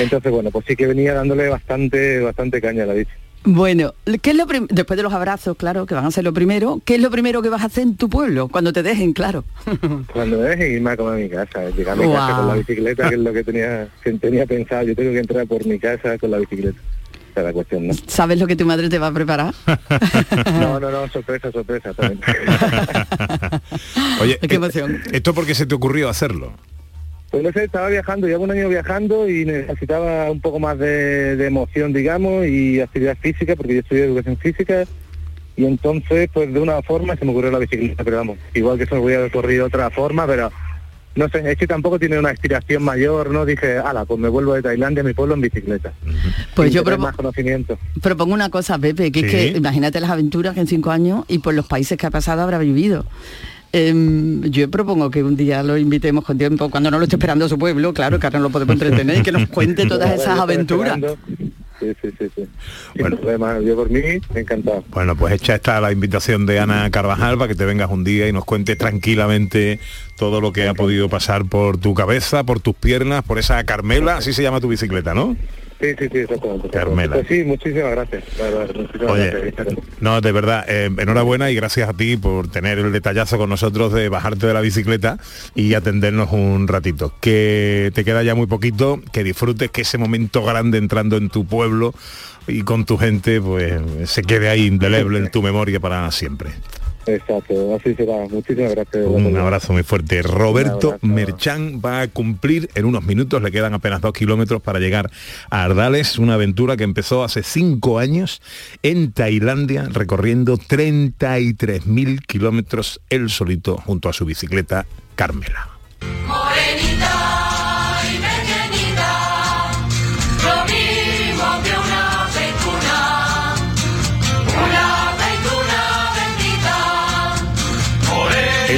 Entonces 0.00 0.32
bueno, 0.32 0.50
pues 0.50 0.64
sí 0.66 0.74
que 0.74 0.88
venía 0.88 1.14
dándole 1.14 1.48
bastante, 1.48 2.18
bastante 2.20 2.60
caña 2.60 2.82
a 2.82 2.86
la 2.86 2.94
bici. 2.94 3.12
Bueno, 3.44 3.94
¿qué 4.20 4.30
es 4.30 4.36
lo 4.36 4.46
después 4.68 4.96
de 4.96 5.02
los 5.02 5.12
abrazos, 5.12 5.56
claro, 5.56 5.86
que 5.86 5.94
van 5.94 6.04
a 6.04 6.10
ser 6.10 6.24
lo 6.24 6.32
primero, 6.34 6.80
¿qué 6.84 6.96
es 6.96 7.00
lo 7.00 7.10
primero 7.10 7.40
que 7.40 7.48
vas 7.48 7.62
a 7.62 7.66
hacer 7.66 7.84
en 7.84 7.96
tu 7.96 8.08
pueblo 8.08 8.48
cuando 8.48 8.72
te 8.72 8.82
dejen, 8.82 9.12
claro? 9.12 9.44
Cuando 10.12 10.38
me 10.38 10.44
dejen 10.44 10.72
irme 10.72 10.90
a 10.90 10.96
comer 10.96 11.14
a 11.14 11.16
mi 11.16 11.28
casa, 11.28 11.70
llegar 11.70 11.96
a 11.98 12.00
mi 12.02 12.12
casa 12.12 12.36
con 12.36 12.48
la 12.48 12.54
bicicleta, 12.54 13.08
que 13.08 13.14
es 13.14 13.20
lo 13.20 13.32
que 13.32 13.44
tenía, 13.44 13.88
que 14.02 14.12
tenía 14.14 14.46
pensado, 14.46 14.82
yo 14.82 14.94
tengo 14.94 15.12
que 15.12 15.20
entrar 15.20 15.46
por 15.46 15.64
mi 15.66 15.78
casa 15.78 16.18
con 16.18 16.30
la 16.30 16.38
bicicleta. 16.38 16.78
Esa 17.30 17.40
es 17.40 17.44
la 17.46 17.52
cuestión, 17.52 17.86
¿no? 17.86 17.94
¿Sabes 18.06 18.38
lo 18.38 18.46
que 18.46 18.56
tu 18.56 18.66
madre 18.66 18.88
te 18.88 18.98
va 18.98 19.06
a 19.08 19.12
preparar? 19.12 19.54
No, 20.60 20.80
no, 20.80 20.90
no, 20.90 21.08
sorpresa, 21.08 21.52
sorpresa 21.52 21.94
también. 21.94 22.20
Oye, 24.20 24.38
Qué 24.38 24.56
emoción. 24.56 25.00
¿esto 25.12 25.34
por 25.34 25.46
qué 25.46 25.54
se 25.54 25.66
te 25.66 25.74
ocurrió 25.74 26.08
hacerlo? 26.08 26.52
Pues 27.40 27.54
no 27.54 27.60
sé, 27.60 27.66
estaba 27.66 27.88
viajando, 27.88 28.26
llevo 28.26 28.42
un 28.42 28.50
año 28.50 28.68
viajando 28.68 29.28
y 29.28 29.44
necesitaba 29.44 30.28
un 30.28 30.40
poco 30.40 30.58
más 30.58 30.76
de, 30.76 31.36
de 31.36 31.46
emoción, 31.46 31.92
digamos, 31.92 32.44
y 32.46 32.80
actividad 32.80 33.16
física, 33.16 33.54
porque 33.54 33.74
yo 33.74 33.80
estudié 33.80 34.06
educación 34.06 34.36
física, 34.38 34.84
y 35.56 35.64
entonces, 35.64 36.28
pues 36.34 36.52
de 36.52 36.58
una 36.58 36.82
forma 36.82 37.14
se 37.14 37.24
me 37.24 37.30
ocurrió 37.30 37.52
la 37.52 37.60
bicicleta, 37.60 38.02
pero 38.02 38.16
vamos, 38.16 38.38
igual 38.54 38.76
que 38.76 38.84
eso 38.84 38.96
me 38.96 39.02
voy 39.02 39.12
a 39.12 39.20
recorrido 39.20 39.62
de 39.62 39.68
otra 39.68 39.88
forma, 39.90 40.26
pero 40.26 40.50
no 41.14 41.28
sé, 41.28 41.48
es 41.48 41.56
que 41.56 41.68
tampoco 41.68 42.00
tiene 42.00 42.18
una 42.18 42.30
aspiración 42.30 42.82
mayor, 42.82 43.30
¿no? 43.30 43.46
Dije, 43.46 43.78
ala, 43.78 44.04
pues 44.04 44.18
me 44.18 44.28
vuelvo 44.28 44.54
de 44.54 44.62
Tailandia 44.62 45.02
a 45.02 45.06
mi 45.06 45.14
pueblo 45.14 45.34
en 45.34 45.40
bicicleta. 45.40 45.92
Pues 46.56 46.70
Sin 46.72 46.78
yo 46.78 46.84
propo- 46.84 46.98
más 47.02 47.14
conocimiento. 47.14 47.78
Propongo 48.02 48.34
una 48.34 48.50
cosa, 48.50 48.78
Pepe, 48.78 49.12
que 49.12 49.20
es 49.20 49.26
que 49.30 49.46
imagínate 49.58 50.00
las 50.00 50.10
aventuras 50.10 50.54
que 50.54 50.60
en 50.60 50.66
cinco 50.66 50.90
años 50.90 51.24
y 51.28 51.38
por 51.38 51.54
los 51.54 51.68
países 51.68 51.96
que 51.98 52.06
ha 52.06 52.10
pasado 52.10 52.42
habrá 52.42 52.58
vivido. 52.58 53.06
Em, 53.72 54.42
yo 54.44 54.70
propongo 54.70 55.10
que 55.10 55.22
un 55.22 55.36
día 55.36 55.62
lo 55.62 55.76
invitemos 55.76 56.24
con 56.24 56.38
tiempo, 56.38 56.70
cuando 56.70 56.90
no 56.90 56.98
lo 56.98 57.04
esté 57.04 57.16
esperando 57.16 57.44
a 57.44 57.48
su 57.48 57.58
pueblo, 57.58 57.92
claro, 57.92 58.18
que 58.18 58.26
ahora 58.26 58.38
no 58.38 58.44
lo 58.44 58.50
podemos 58.50 58.72
entretener 58.74 59.18
y 59.18 59.22
que 59.22 59.32
nos 59.32 59.46
cuente 59.48 59.86
todas 59.88 60.18
esas 60.18 60.38
aventuras. 60.38 60.98
Sí, 61.78 61.92
sí, 62.02 62.08
sí, 62.18 62.28
sí. 62.34 62.48
Sin 62.96 63.04
problema, 63.04 63.60
yo 63.60 63.76
por 63.76 63.90
mí, 63.90 64.00
encantado. 64.34 64.84
Bueno, 64.90 65.14
pues 65.14 65.34
hecha 65.34 65.54
está 65.54 65.80
la 65.80 65.92
invitación 65.92 66.44
de 66.44 66.58
Ana 66.58 66.90
Carvajal 66.90 67.38
para 67.38 67.48
que 67.48 67.54
te 67.54 67.64
vengas 67.64 67.90
un 67.90 68.02
día 68.04 68.26
y 68.26 68.32
nos 68.32 68.44
cuentes 68.44 68.76
tranquilamente 68.78 69.78
todo 70.16 70.40
lo 70.40 70.52
que 70.52 70.66
ha 70.66 70.74
podido 70.74 71.08
pasar 71.08 71.44
por 71.44 71.78
tu 71.78 71.94
cabeza, 71.94 72.42
por 72.44 72.60
tus 72.60 72.74
piernas, 72.74 73.22
por 73.22 73.38
esa 73.38 73.62
Carmela, 73.64 74.16
así 74.16 74.32
se 74.32 74.42
llama 74.42 74.60
tu 74.60 74.68
bicicleta, 74.68 75.14
¿no? 75.14 75.36
Sí, 75.80 75.94
sí, 75.96 76.08
sí, 76.10 76.18
exactamente. 76.18 76.68
Carmela. 76.70 77.14
Pues 77.14 77.28
sí, 77.28 77.44
muchísimas 77.44 77.92
gracias. 77.92 78.24
Muchísimas 78.74 79.10
Oye, 79.12 79.30
gracias. 79.30 79.76
No, 80.00 80.20
de 80.20 80.32
verdad, 80.32 80.64
eh, 80.68 80.90
enhorabuena 80.98 81.50
y 81.50 81.54
gracias 81.54 81.88
a 81.88 81.92
ti 81.92 82.16
por 82.16 82.48
tener 82.50 82.78
el 82.78 82.90
detallazo 82.90 83.38
con 83.38 83.48
nosotros 83.48 83.92
de 83.92 84.08
bajarte 84.08 84.48
de 84.48 84.54
la 84.54 84.60
bicicleta 84.60 85.18
y 85.54 85.74
atendernos 85.74 86.32
un 86.32 86.66
ratito. 86.66 87.14
Que 87.20 87.92
te 87.94 88.04
queda 88.04 88.24
ya 88.24 88.34
muy 88.34 88.46
poquito, 88.46 89.00
que 89.12 89.22
disfrutes 89.22 89.70
que 89.70 89.82
ese 89.82 89.98
momento 89.98 90.42
grande 90.44 90.78
entrando 90.78 91.16
en 91.16 91.28
tu 91.28 91.46
pueblo 91.46 91.94
y 92.48 92.62
con 92.62 92.84
tu 92.84 92.96
gente, 92.96 93.40
pues 93.40 93.80
se 94.06 94.22
quede 94.22 94.48
ahí 94.48 94.66
indeleble 94.66 95.18
en 95.18 95.30
tu 95.30 95.42
memoria 95.42 95.78
para 95.78 96.10
siempre. 96.10 96.50
Exacto, 97.08 97.74
así 97.74 97.94
será. 97.94 98.26
Muchísimas 98.28 98.74
gracias. 98.74 99.06
Un 99.06 99.36
abrazo 99.36 99.72
muy 99.72 99.82
fuerte. 99.82 100.22
Roberto 100.22 100.88
abrazo. 100.88 101.06
Merchán 101.06 101.80
va 101.84 102.02
a 102.02 102.08
cumplir 102.08 102.68
en 102.74 102.84
unos 102.84 103.04
minutos, 103.04 103.42
le 103.42 103.50
quedan 103.50 103.74
apenas 103.74 104.00
dos 104.00 104.12
kilómetros 104.12 104.60
para 104.60 104.78
llegar 104.78 105.10
a 105.50 105.64
Ardales, 105.64 106.18
una 106.18 106.34
aventura 106.34 106.76
que 106.76 106.84
empezó 106.84 107.24
hace 107.24 107.42
cinco 107.42 107.98
años 107.98 108.42
en 108.82 109.12
Tailandia, 109.12 109.88
recorriendo 109.90 110.58
33.000 110.58 112.20
kilómetros 112.26 113.00
él 113.08 113.30
solito 113.30 113.78
junto 113.78 114.08
a 114.08 114.12
su 114.12 114.24
bicicleta 114.24 114.86
Carmela. 115.14 115.70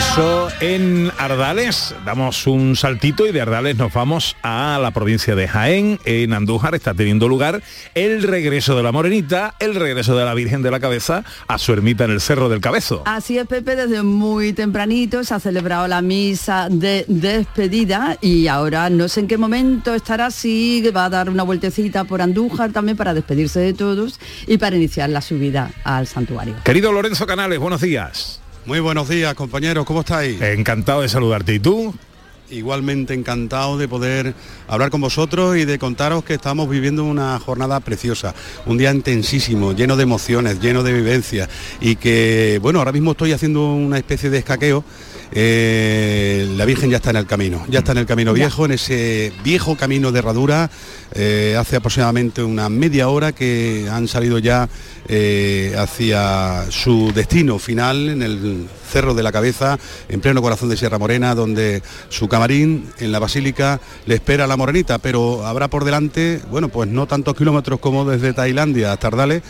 Eso 0.00 0.49
en 0.61 1.12
Ardales, 1.19 1.95
damos 2.07 2.47
un 2.47 2.75
saltito 2.75 3.26
y 3.26 3.33
de 3.33 3.42
Ardales 3.42 3.76
nos 3.76 3.92
vamos 3.92 4.35
a 4.42 4.78
la 4.80 4.92
provincia 4.92 5.35
de 5.35 5.47
Jaén. 5.47 6.00
En 6.07 6.33
Andújar 6.33 6.75
está 6.75 6.95
teniendo 6.95 7.28
lugar 7.28 7.62
el 7.95 8.23
regreso 8.23 8.75
de 8.75 8.83
la 8.83 8.92
Morenita, 8.92 9.54
el 9.59 9.75
regreso 9.75 10.16
de 10.16 10.25
la 10.25 10.33
Virgen 10.33 10.62
de 10.62 10.71
la 10.71 10.80
Cabeza 10.80 11.23
a 11.47 11.59
su 11.59 11.75
ermita 11.75 12.04
en 12.04 12.12
el 12.12 12.23
Cerro 12.23 12.49
del 12.49 12.62
Cabezo. 12.62 13.02
Así 13.04 13.37
es, 13.37 13.47
Pepe, 13.47 13.76
desde 13.76 14.02
muy 14.02 14.54
tempranito 14.54 15.23
se 15.23 15.35
ha 15.35 15.38
celebrado 15.38 15.87
la 15.87 16.00
misa 16.00 16.69
de 16.71 17.04
despedida 17.07 18.16
y 18.23 18.47
ahora 18.47 18.88
no 18.88 19.07
sé 19.07 19.21
en 19.21 19.28
qué 19.28 19.37
momento 19.37 19.95
estará, 19.95 20.30
si 20.30 20.83
va 20.97 21.04
a 21.04 21.11
dar 21.11 21.28
una 21.28 21.42
vueltecita 21.42 22.04
por 22.04 22.23
Andújar 22.23 22.73
también 22.73 22.97
para 22.97 23.12
despedirse 23.12 23.61
de 23.61 23.75
todos 23.75 24.19
y 24.47 24.57
para 24.57 24.76
iniciar 24.76 25.11
la 25.11 25.21
subida 25.21 25.71
al 25.85 26.07
santuario. 26.07 26.57
Querido 26.64 26.90
Lorenzo 26.90 27.26
Canales, 27.26 27.59
buenos 27.59 27.83
días. 27.83 28.39
Muy 28.67 28.79
buenos 28.79 29.09
días, 29.09 29.35
compañeros, 29.35 29.87
¿cómo 29.87 30.00
estáis? 30.00 30.40
Encantado 30.43 31.00
de 31.00 31.09
saludarte. 31.09 31.55
¿Y 31.55 31.61
tú? 31.61 31.95
Igualmente 32.50 33.14
encantado 33.14 33.79
de 33.79 33.88
poder 33.88 34.35
hablar 34.69 34.90
con 34.90 35.00
vosotros 35.00 35.57
y 35.57 35.64
de 35.64 35.79
contaros 35.79 36.25
que 36.25 36.35
estamos 36.35 36.69
viviendo 36.69 37.05
una 37.05 37.38
jornada 37.38 37.81
preciosa, 37.81 38.35
un 38.67 38.76
día 38.76 38.90
intensísimo, 38.93 39.73
lleno 39.73 39.97
de 39.97 40.02
emociones, 40.02 40.61
lleno 40.61 40.83
de 40.83 40.93
vivencias 40.93 41.49
y 41.81 41.97
que, 41.97 42.59
bueno, 42.61 42.81
ahora 42.81 42.93
mismo 42.93 43.12
estoy 43.12 43.33
haciendo 43.33 43.73
una 43.73 43.97
especie 43.97 44.29
de 44.29 44.38
escaqueo. 44.38 44.85
Eh, 45.32 46.52
la 46.56 46.64
Virgen 46.64 46.90
ya 46.90 46.96
está 46.96 47.10
en 47.10 47.16
el 47.16 47.26
camino, 47.26 47.64
ya 47.68 47.80
está 47.80 47.92
en 47.92 47.99
el 47.99 48.06
camino 48.06 48.32
viejo, 48.32 48.64
en 48.64 48.72
ese 48.72 49.32
viejo 49.44 49.76
camino 49.76 50.10
de 50.10 50.18
herradura, 50.18 50.70
eh, 51.14 51.56
hace 51.58 51.76
aproximadamente 51.76 52.42
una 52.42 52.68
media 52.68 53.08
hora 53.08 53.32
que 53.32 53.88
han 53.90 54.08
salido 54.08 54.38
ya 54.38 54.68
eh, 55.08 55.75
hacia 55.78 56.66
su 56.70 57.12
destino 57.14 57.58
final 57.58 58.08
en 58.08 58.22
el 58.22 58.66
Cerro 58.90 59.14
de 59.14 59.22
la 59.22 59.30
Cabeza, 59.30 59.78
en 60.08 60.20
pleno 60.20 60.42
corazón 60.42 60.68
de 60.68 60.76
Sierra 60.76 60.99
Morena, 60.99 61.37
donde 61.37 61.80
su 62.08 62.28
camarín 62.28 62.87
en 62.99 63.12
la 63.12 63.20
Basílica 63.20 63.80
le 64.06 64.16
espera 64.16 64.44
a 64.44 64.46
la 64.49 64.56
Morenita, 64.56 64.99
pero 64.99 65.46
habrá 65.46 65.68
por 65.68 65.84
delante, 65.84 66.40
bueno, 66.50 66.68
pues 66.70 66.88
no 66.88 67.06
tantos 67.06 67.37
kilómetros 67.37 67.78
como 67.78 68.04
desde 68.04 68.32
Tailandia 68.32 68.92
hasta 68.92 69.06
Ardales, 69.06 69.42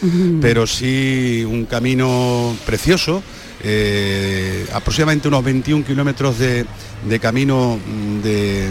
pero 0.43 0.67
sí 0.67 1.43
un 1.49 1.65
camino 1.65 2.55
precioso, 2.67 3.23
eh, 3.63 4.67
aproximadamente 4.73 5.29
unos 5.29 5.45
21 5.45 5.85
kilómetros 5.85 6.39
de, 6.39 6.67
de 7.05 7.21
camino 7.21 7.79
mm, 7.79 8.23
de 8.23 8.69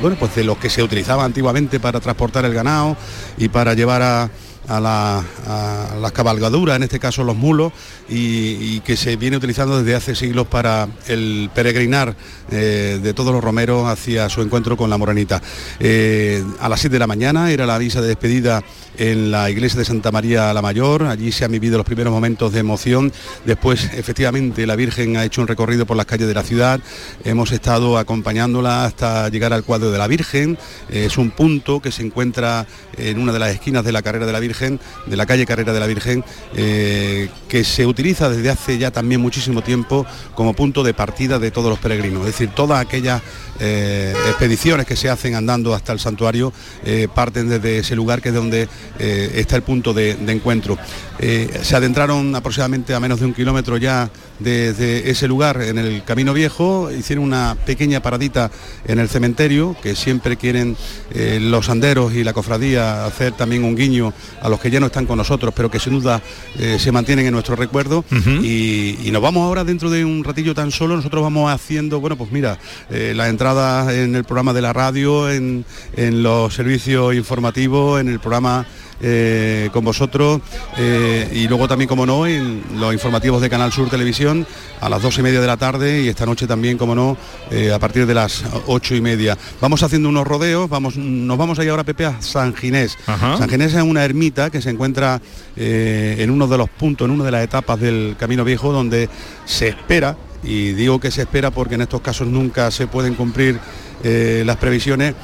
bueno 0.00 0.16
pues 0.18 0.34
de 0.34 0.44
los 0.44 0.58
que 0.58 0.68
se 0.68 0.82
utilizaba 0.82 1.24
antiguamente 1.24 1.78
para 1.80 2.00
transportar 2.00 2.44
el 2.44 2.54
ganado 2.54 2.96
y 3.38 3.48
para 3.48 3.74
llevar 3.74 4.02
a, 4.02 4.30
a 4.76 4.80
la- 4.80 5.22
a 5.46 5.96
las 6.00 6.12
cabalgaduras, 6.12 6.76
en 6.76 6.82
este 6.84 6.98
caso 6.98 7.24
los 7.24 7.36
mulos, 7.36 7.72
y, 8.08 8.80
que 8.80 8.96
se 8.96 9.16
viene 9.16 9.36
utilizando 9.36 9.78
desde 9.78 9.94
hace 9.94 10.14
siglos 10.14 10.46
para 10.46 10.88
el 11.08 11.50
peregrinar 11.54 12.16
eh, 12.50 12.98
de 13.02 13.14
todos 13.14 13.32
los 13.32 13.42
romeros 13.44 13.86
hacia 13.88 14.28
su 14.28 14.42
encuentro 14.42 14.76
con 14.76 14.90
la 14.90 14.98
morenita. 14.98 15.40
Eh, 15.78 16.42
a 16.60 16.68
las 16.68 16.80
7 16.80 16.94
de 16.94 16.98
la 16.98 17.06
mañana 17.06 17.50
era 17.50 17.64
la 17.66 17.78
misa 17.78 18.00
de 18.00 18.08
despedida 18.08 18.62
en 18.98 19.30
la 19.30 19.48
iglesia 19.50 19.78
de 19.78 19.84
Santa 19.84 20.10
María 20.10 20.52
la 20.52 20.62
Mayor, 20.62 21.04
allí 21.04 21.32
se 21.32 21.44
han 21.44 21.52
vivido 21.52 21.76
los 21.78 21.86
primeros 21.86 22.12
momentos 22.12 22.52
de 22.52 22.60
emoción, 22.60 23.12
después 23.44 23.84
efectivamente 23.94 24.66
la 24.66 24.76
Virgen 24.76 25.16
ha 25.16 25.24
hecho 25.24 25.40
un 25.40 25.48
recorrido 25.48 25.86
por 25.86 25.96
las 25.96 26.06
calles 26.06 26.28
de 26.28 26.34
la 26.34 26.42
ciudad, 26.42 26.80
hemos 27.24 27.52
estado 27.52 27.98
acompañándola 27.98 28.84
hasta 28.84 29.28
llegar 29.28 29.52
al 29.52 29.64
cuadro 29.64 29.90
de 29.90 29.98
la 29.98 30.06
Virgen, 30.08 30.58
es 30.90 31.16
un 31.18 31.30
punto 31.30 31.80
que 31.80 31.90
se 31.92 32.02
encuentra 32.02 32.66
en 32.98 33.18
una 33.18 33.32
de 33.32 33.38
las 33.38 33.50
esquinas 33.54 33.84
de 33.84 33.92
la 33.92 34.02
carrera 34.02 34.26
de 34.26 34.32
la 34.32 34.40
Virgen 34.40 34.61
De 34.62 35.16
la 35.16 35.26
calle 35.26 35.44
Carrera 35.44 35.72
de 35.72 35.80
la 35.80 35.88
Virgen, 35.88 36.24
eh, 36.54 37.28
que 37.48 37.64
se 37.64 37.84
utiliza 37.84 38.28
desde 38.28 38.48
hace 38.48 38.78
ya 38.78 38.92
también 38.92 39.20
muchísimo 39.20 39.60
tiempo 39.60 40.06
como 40.36 40.54
punto 40.54 40.84
de 40.84 40.94
partida 40.94 41.40
de 41.40 41.50
todos 41.50 41.68
los 41.68 41.80
peregrinos. 41.80 42.20
Es 42.20 42.26
decir, 42.26 42.50
todas 42.54 42.80
aquellas 42.80 43.22
eh, 43.58 44.14
expediciones 44.28 44.86
que 44.86 44.94
se 44.94 45.08
hacen 45.08 45.34
andando 45.34 45.74
hasta 45.74 45.92
el 45.92 45.98
santuario 45.98 46.52
eh, 46.84 47.08
parten 47.12 47.48
desde 47.48 47.78
ese 47.78 47.96
lugar 47.96 48.22
que 48.22 48.28
es 48.28 48.34
donde 48.34 48.68
está 48.98 49.56
el 49.56 49.62
punto 49.62 49.92
de, 49.92 50.12
encuentro. 50.12 50.78
Se 51.18 51.74
adentraron 51.74 52.34
aproximadamente 52.36 52.94
a 52.94 53.00
menos 53.00 53.18
de 53.18 53.26
un 53.26 53.34
kilómetro 53.34 53.76
ya 53.78 54.10
desde 54.38 55.10
ese 55.10 55.28
lugar 55.28 55.62
en 55.62 55.78
el 55.78 56.04
Camino 56.04 56.32
Viejo, 56.32 56.90
hicieron 56.90 57.24
una 57.24 57.56
pequeña 57.66 58.00
paradita 58.02 58.50
en 58.86 58.98
el 58.98 59.08
cementerio, 59.08 59.76
que 59.82 59.94
siempre 59.94 60.36
quieren 60.36 60.76
eh, 61.12 61.38
los 61.40 61.68
anderos 61.68 62.14
y 62.14 62.24
la 62.24 62.32
cofradía 62.32 63.04
hacer 63.04 63.32
también 63.32 63.64
un 63.64 63.76
guiño 63.76 64.12
a 64.40 64.48
los 64.48 64.60
que 64.60 64.70
ya 64.70 64.80
no 64.80 64.86
están 64.86 65.06
con 65.06 65.18
nosotros, 65.18 65.52
pero 65.54 65.70
que 65.70 65.78
sin 65.78 65.94
duda 65.94 66.20
eh, 66.58 66.78
se 66.78 66.92
mantienen 66.92 67.26
en 67.26 67.32
nuestro 67.32 67.56
recuerdo. 67.56 68.04
y, 68.42 68.98
y 69.06 69.10
nos 69.10 69.22
vamos 69.22 69.42
ahora 69.42 69.64
dentro 69.64 69.90
de 69.90 70.04
un 70.04 70.24
ratillo 70.24 70.54
tan 70.54 70.70
solo, 70.70 70.96
nosotros 70.96 71.22
vamos 71.22 71.50
haciendo, 71.50 72.00
bueno, 72.00 72.16
pues 72.16 72.32
mira, 72.32 72.58
eh, 72.90 73.12
la 73.14 73.28
entrada 73.28 73.94
en 73.94 74.14
el 74.14 74.24
programa 74.24 74.52
de 74.52 74.62
la 74.62 74.72
radio, 74.72 75.30
en, 75.30 75.64
en 75.96 76.22
los 76.22 76.54
servicios 76.54 77.14
informativos, 77.14 78.00
en 78.00 78.08
el 78.08 78.20
programa 78.20 78.66
eh, 79.04 79.68
con 79.72 79.84
vosotros 79.84 80.40
eh, 80.78 81.28
y 81.34 81.48
luego 81.48 81.66
también, 81.66 81.88
como 81.88 82.06
no, 82.06 82.24
en 82.26 82.62
los 82.78 82.92
informativos 82.92 83.42
de 83.42 83.50
Canal 83.50 83.72
Sur 83.72 83.90
Televisión 83.90 84.46
a 84.80 84.88
las 84.88 85.02
dos 85.02 85.18
y 85.18 85.22
media 85.22 85.40
de 85.40 85.46
la 85.46 85.56
tarde 85.56 86.02
y 86.02 86.08
esta 86.08 86.24
noche 86.24 86.46
también, 86.46 86.78
como 86.78 86.94
no, 86.94 87.16
eh, 87.50 87.72
a 87.72 87.78
partir 87.78 88.06
de 88.06 88.14
las 88.14 88.44
ocho 88.66 88.94
y 88.94 89.00
media. 89.00 89.36
Vamos 89.60 89.82
haciendo 89.82 90.08
unos 90.08 90.26
rodeos, 90.26 90.68
vamos, 90.68 90.96
nos 90.96 91.36
vamos 91.36 91.58
a 91.58 91.64
ir 91.64 91.70
ahora, 91.70 91.82
Pepe, 91.82 92.06
a 92.06 92.22
San 92.22 92.54
Ginés. 92.54 92.96
Ajá. 93.06 93.38
San 93.38 93.48
Ginés 93.48 93.74
es 93.74 93.82
una 93.82 94.04
ermita 94.04 94.50
que 94.50 94.62
se 94.62 94.70
encuentra 94.70 95.20
en 95.56 96.30
uno 96.30 96.46
de 96.46 96.58
los 96.58 96.68
puntos, 96.70 97.04
en 97.06 97.10
una 97.12 97.24
de 97.24 97.30
las 97.32 97.42
etapas 97.42 97.80
del 97.80 98.16
Camino 98.18 98.44
Viejo, 98.44 98.72
donde 98.72 99.08
se 99.44 99.68
espera, 99.68 100.16
y 100.44 100.72
digo 100.72 101.00
que 101.00 101.10
se 101.10 101.22
espera 101.22 101.50
porque 101.50 101.74
en 101.74 101.82
estos 101.82 102.00
casos 102.00 102.28
nunca 102.28 102.70
se 102.70 102.86
pueden 102.86 103.14
cumplir 103.14 103.60
eh, 104.04 104.42
las 104.44 104.56
previsiones, 104.56 105.14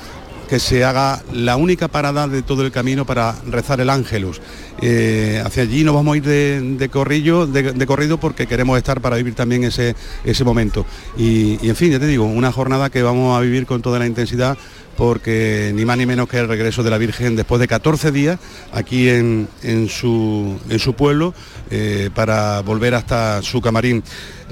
que 0.49 0.59
se 0.59 0.83
haga 0.85 1.23
la 1.33 1.57
única 1.57 1.89
parada 1.89 2.27
de 2.27 2.43
todo 2.43 2.65
el 2.65 2.73
camino 2.73 3.05
para 3.05 3.35
rezar 3.47 3.81
el 3.81 3.91
ángelus. 3.91 4.41
Eh, 4.81 5.43
hacia 5.45 5.65
allí 5.65 5.85
nos 5.85 5.95
vamos 5.95 6.15
a 6.15 6.17
ir 6.17 6.23
de, 6.25 6.61
de 6.79 6.89
corrillo, 6.89 7.47
de, 7.47 7.73
de 7.73 7.87
corrido 7.87 8.19
porque 8.19 8.47
queremos 8.47 8.79
estar 8.79 9.01
para 9.01 9.17
vivir 9.17 9.35
también 9.35 9.65
ese, 9.65 9.95
ese 10.25 10.45
momento. 10.45 10.87
Y, 11.17 11.59
y, 11.65 11.69
en 11.69 11.77
fin, 11.77 11.91
ya 11.93 11.99
te 12.01 12.07
digo, 12.07 12.25
una 12.25 12.51
jornada 12.53 12.89
que 12.91 13.03
vamos 13.03 13.37
a 13.37 13.41
vivir 13.41 13.67
con 13.67 13.83
toda 13.83 13.99
la 13.99 14.07
intensidad 14.07 14.57
porque 14.97 15.71
ni 15.77 15.85
más 15.85 15.97
ni 15.97 16.07
menos 16.07 16.29
que 16.29 16.39
el 16.39 16.49
regreso 16.49 16.83
de 16.83 16.91
la 16.91 16.99
Virgen 16.99 17.37
después 17.37 17.61
de 17.61 17.69
14 17.69 18.11
días 18.11 18.39
aquí 18.73 19.09
en, 19.09 19.47
en, 19.63 19.89
su, 19.89 20.59
en 20.69 20.79
su 20.81 20.95
pueblo 20.95 21.35
eh, 21.71 22.11
para 22.15 22.63
volver 22.63 22.95
hasta 22.95 23.41
su 23.43 23.61
camarín. 23.61 24.03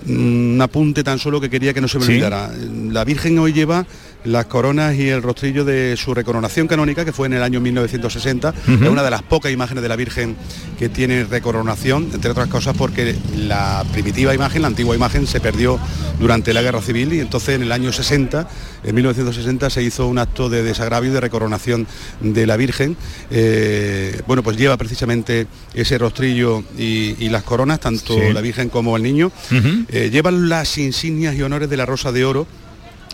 Un 0.07 0.59
apunte 0.63 1.03
tan 1.03 1.19
solo 1.19 1.41
que 1.41 1.51
quería 1.51 1.75
que 1.75 1.81
no 1.81 1.89
se 1.89 1.99
me 1.99 2.05
Sí. 2.05 2.13
olvidara. 2.13 2.51
La 2.93 3.05
Virgen 3.05 3.39
hoy 3.41 3.53
lleva 3.53 3.87
las 4.27 4.47
coronas 4.47 4.95
y 4.97 5.09
el 5.09 5.23
rostrillo 5.23 5.65
de 5.65 5.97
su 5.97 6.13
recoronación 6.15 6.67
canónica, 6.67 7.05
que 7.05 7.13
fue 7.13 7.27
en 7.27 7.35
el 7.35 7.43
año 7.43 7.61
1960. 7.61 8.51
Ujú. 8.51 8.85
Es 8.85 8.91
una 8.91 9.03
de 9.03 9.11
las 9.11 9.23
pocas 9.23 9.53
imágenes 9.53 9.83
de 9.83 9.89
la 9.89 9.97
Virgen 9.97 10.37
que 10.79 10.89
tiene 10.89 11.25
recoronación, 11.25 12.11
entre 12.13 12.31
otras 12.31 12.49
cosas 12.49 12.77
porque 12.77 13.15
la 13.37 13.85
primitiva 13.93 14.35
imagen, 14.35 14.63
la 14.63 14.69
antigua 14.69 14.95
imagen, 14.95 15.27
se 15.27 15.41
perdió 15.41 15.79
durante 16.21 16.53
la 16.53 16.63
Guerra 16.63 16.81
Civil 16.83 17.13
y 17.13 17.21
entonces 17.21 17.55
en 17.57 17.63
el 17.63 17.73
año 17.73 17.93
60, 17.93 18.49
en 18.85 18.95
1960, 18.95 19.71
se 19.71 19.83
hizo 19.83 20.07
un 20.07 20.19
acto 20.19 20.49
de 20.49 20.63
desagravio 20.63 21.11
y 21.11 21.15
de 21.15 21.21
recoronación 21.21 21.87
de 22.21 22.47
la 22.47 22.57
Virgen. 22.57 22.97
Eh, 23.31 24.21
bueno, 24.27 24.43
pues 24.43 24.57
lleva 24.57 24.77
precisamente 24.77 25.47
ese 25.75 25.99
rostrillo 25.99 26.63
y, 26.79 27.15
y 27.25 27.29
las 27.29 27.43
coronas, 27.43 27.81
tanto 27.81 28.15
Sí. 28.15 28.33
la 28.33 28.41
Virgen 28.41 28.69
como 28.71 28.97
el 28.97 29.03
niño. 29.03 29.31
Eh, 29.89 30.11
llevan 30.13 30.49
las 30.49 30.79
insignias 30.79 31.35
y 31.37 31.43
honores 31.43 31.69
de 31.71 31.77
la 31.77 31.87
Rosa 31.87 32.13
de 32.13 32.25
Oro. 32.25 32.47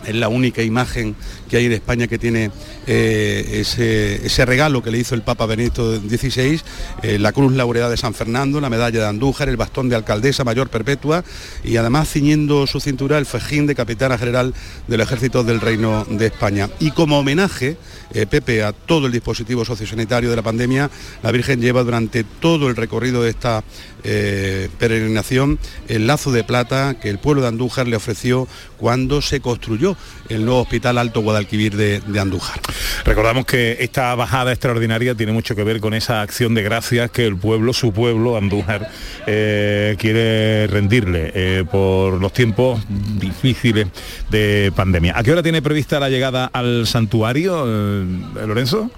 Es 0.05 0.15
la 0.15 0.27
única 0.27 0.61
imagen 0.61 1.15
que 1.53 1.57
hay 1.57 1.65
en 1.67 1.73
España 1.73 2.07
que 2.07 2.17
tiene 2.17 2.49
eh, 2.87 3.61
ese, 3.61 4.45
regalo 4.47 4.81
que 4.81 4.89
le 4.89 4.97
hizo 4.97 5.13
el 5.13 5.21
Papa 5.21 5.45
Benedicto 5.45 5.99
XVI, 5.99 6.59
eh, 7.03 7.19
la 7.19 7.31
Cruz 7.31 7.53
Laureada 7.53 7.91
de 7.91 7.97
San 7.97 8.15
Fernando, 8.15 8.59
la 8.59 8.71
medalla 8.71 9.01
de 9.01 9.05
Andújar, 9.05 9.49
el 9.49 9.55
bastón 9.55 9.87
de 9.87 9.95
alcaldesa 9.95 10.43
mayor 10.43 10.69
perpetua 10.69 11.23
y 11.63 11.77
además 11.77 12.09
ciñendo 12.09 12.65
su 12.65 12.79
cintura 12.79 13.19
el 13.19 13.27
fejín 13.27 13.67
de 13.67 13.75
capitana 13.75 14.17
general 14.17 14.51
del 14.87 15.01
ejército 15.01 15.43
del 15.43 15.61
Reino 15.61 16.07
de 16.09 16.25
España. 16.25 16.71
Y 16.79 16.89
como 16.89 17.19
homenaje, 17.19 17.77
eh, 18.15 18.25
Pepe, 18.25 18.63
a 18.63 18.73
todo 18.73 19.05
el 19.05 19.11
dispositivo 19.11 19.63
sociosanitario 19.63 20.31
de 20.31 20.35
la 20.35 20.41
pandemia, 20.41 20.89
la 21.21 21.31
Virgen 21.31 21.61
lleva 21.61 21.83
durante 21.83 22.23
todo 22.23 22.67
el 22.67 22.75
recorrido 22.75 23.21
de 23.21 23.29
esta 23.29 23.63
peregrinación 24.03 25.59
el 25.87 26.07
lazo 26.07 26.33
de 26.33 26.43
plata 26.43 26.95
que 26.95 27.09
el 27.09 27.19
pueblo 27.19 27.41
de 27.41 27.47
Andújar 27.47 27.87
le 27.87 27.95
ofreció 27.95 28.49
cuando 28.77 29.21
se 29.21 29.39
construyó 29.39 29.95
el 30.27 30.43
nuevo 30.43 30.59
hospital 30.59 30.97
Alto 30.97 31.21
Guadalquivir 31.43 31.75
de, 31.75 31.99
de 31.99 32.19
Andújar. 32.19 32.59
Recordamos 33.05 33.45
que 33.45 33.77
esta 33.79 34.15
bajada 34.15 34.51
extraordinaria 34.51 35.15
tiene 35.15 35.33
mucho 35.33 35.55
que 35.55 35.63
ver 35.63 35.79
con 35.79 35.93
esa 35.93 36.21
acción 36.21 36.53
de 36.53 36.63
gracias 36.63 37.11
que 37.11 37.25
el 37.25 37.35
pueblo, 37.35 37.73
su 37.73 37.91
pueblo, 37.91 38.37
Andújar, 38.37 38.89
eh, 39.27 39.95
quiere 39.99 40.67
rendirle 40.67 41.31
eh, 41.33 41.65
por 41.69 42.19
los 42.19 42.31
tiempos 42.31 42.81
difíciles 43.19 43.87
de 44.29 44.71
pandemia. 44.75 45.17
¿A 45.17 45.23
qué 45.23 45.31
hora 45.31 45.43
tiene 45.43 45.61
prevista 45.61 45.99
la 45.99 46.09
llegada 46.09 46.45
al 46.45 46.87
santuario, 46.87 47.65
eh, 47.67 48.05
Lorenzo? 48.47 48.89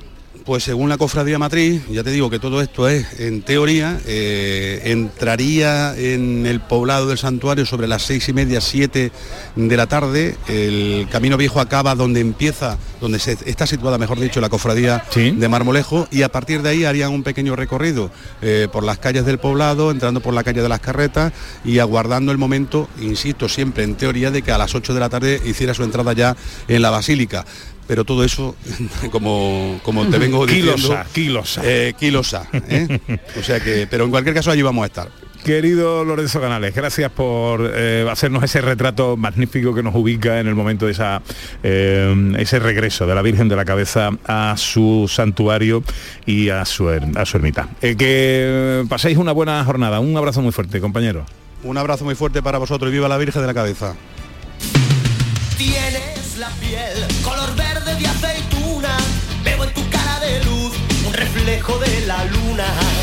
Pues 0.46 0.64
según 0.64 0.90
la 0.90 1.00
cofradía 1.00 1.40
matriz, 1.40 1.82
ya 1.90 2.04
te 2.04 2.12
digo 2.12 2.30
que 2.30 2.38
todo 2.38 2.62
esto 2.62 2.88
es 2.88 3.20
en 3.20 3.42
teoría, 3.42 4.00
eh, 4.06 4.80
entraría 4.86 5.98
en 5.98 6.46
el 6.46 6.60
poblado 6.60 7.08
del 7.08 7.18
santuario 7.18 7.66
sobre 7.66 7.88
las 7.88 8.04
seis 8.04 8.30
y 8.30 8.34
media, 8.34 8.62
siete 8.62 9.12
de 9.56 9.76
la 9.76 9.88
tarde. 9.88 10.38
El 10.48 11.08
camino 11.10 11.36
viejo 11.36 11.60
acaba 11.60 11.96
donde 11.96 12.20
empieza, 12.20 12.78
donde 13.02 13.18
se, 13.18 13.40
está 13.48 13.66
situada, 13.66 13.98
mejor 13.98 14.20
dicho, 14.20 14.40
la 14.40 14.50
cofradía 14.50 15.04
de 15.16 15.50
Marmolejo 15.50 16.08
y 16.12 16.22
a 16.22 16.30
partir 16.30 16.62
de 16.62 16.70
ahí 16.70 16.86
harían 16.86 17.12
un 17.12 17.24
pequeño 17.24 17.56
recorrido 17.56 18.12
eh, 18.44 18.68
por 18.72 18.84
las 18.84 19.00
calles 19.00 19.26
del 19.26 19.40
poblado, 19.40 19.90
entrando 19.90 20.20
por 20.20 20.36
la 20.36 20.44
calle 20.44 20.62
de 20.62 20.70
las 20.70 20.80
carretas 20.80 21.34
y 21.64 21.80
aguardando 21.80 22.32
el 22.32 22.38
momento, 22.38 22.88
insisto, 23.02 23.50
siempre 23.50 23.84
en 23.84 23.96
teoría, 23.96 24.30
de 24.30 24.44
que 24.44 24.52
a 24.52 24.60
las 24.60 24.76
8 24.76 24.94
de 24.94 25.00
la 25.00 25.10
tarde 25.10 25.42
hiciera 25.44 25.74
su 25.74 25.84
entrada 25.84 26.14
ya 26.14 26.38
en 26.68 26.84
la 26.84 26.92
basílica 26.92 27.46
pero 27.88 28.06
todo 28.06 28.24
eso, 28.24 28.56
como, 29.12 29.80
como 29.84 30.08
te 30.08 30.18
vengo 30.18 30.46
diciendo... 30.46 30.76
Kilosa, 30.76 31.06
kilosa. 31.14 31.62
Eh, 31.64 31.94
kilosa, 32.00 32.48
¿eh? 32.54 33.00
O 33.40 33.44
sea 33.44 33.60
que, 33.60 33.88
pero 33.90 34.06
en 34.06 34.12
cualquier 34.12 34.36
caso 34.36 34.52
allí 34.52 34.62
vamos 34.62 34.84
a 34.84 34.88
estar. 34.88 35.10
Querido 35.46 36.04
Lorenzo 36.04 36.42
Canales, 36.42 36.74
gracias 36.74 37.12
por 37.12 37.72
eh, 37.72 38.04
hacernos 38.10 38.44
ese 38.44 38.62
retrato 38.62 39.16
magnífico 39.16 39.76
que 39.76 39.84
nos 39.84 39.94
ubica 39.94 40.40
en 40.40 40.48
el 40.48 40.56
momento 40.56 40.88
de 40.88 40.94
esa, 40.94 41.22
eh, 41.62 42.34
ese 42.40 42.58
regreso 42.58 43.06
de 43.06 43.14
la 43.14 43.22
Virgen 43.22 43.48
de 43.48 43.56
la 43.56 43.64
Cabeza 43.64 44.10
a 44.26 44.56
su 44.58 45.06
santuario 45.08 45.84
y 46.26 46.50
a 46.50 46.66
su, 46.66 46.90
a 46.90 47.26
su 47.28 47.38
ermita. 47.38 47.70
Eh, 47.84 47.96
que 47.96 48.86
paséis 48.90 49.20
una 49.20 49.34
buena 49.34 49.64
jornada. 49.64 50.00
Un 50.00 50.18
abrazo 50.18 50.42
muy 50.42 50.52
fuerte, 50.52 50.82
compañero. 50.82 51.28
Un 51.64 51.78
abrazo 51.78 52.06
muy 52.06 52.16
fuerte 52.16 52.42
para 52.42 52.58
vosotros 52.58 52.90
y 52.90 52.94
viva 52.94 53.08
la 53.08 53.18
Virgen 53.18 53.44
de 53.44 53.48
la 53.48 53.54
Cabeza. 53.54 53.94
Reflejo 61.16 61.78
de 61.80 62.06
la 62.06 62.24
luna. 62.26 62.95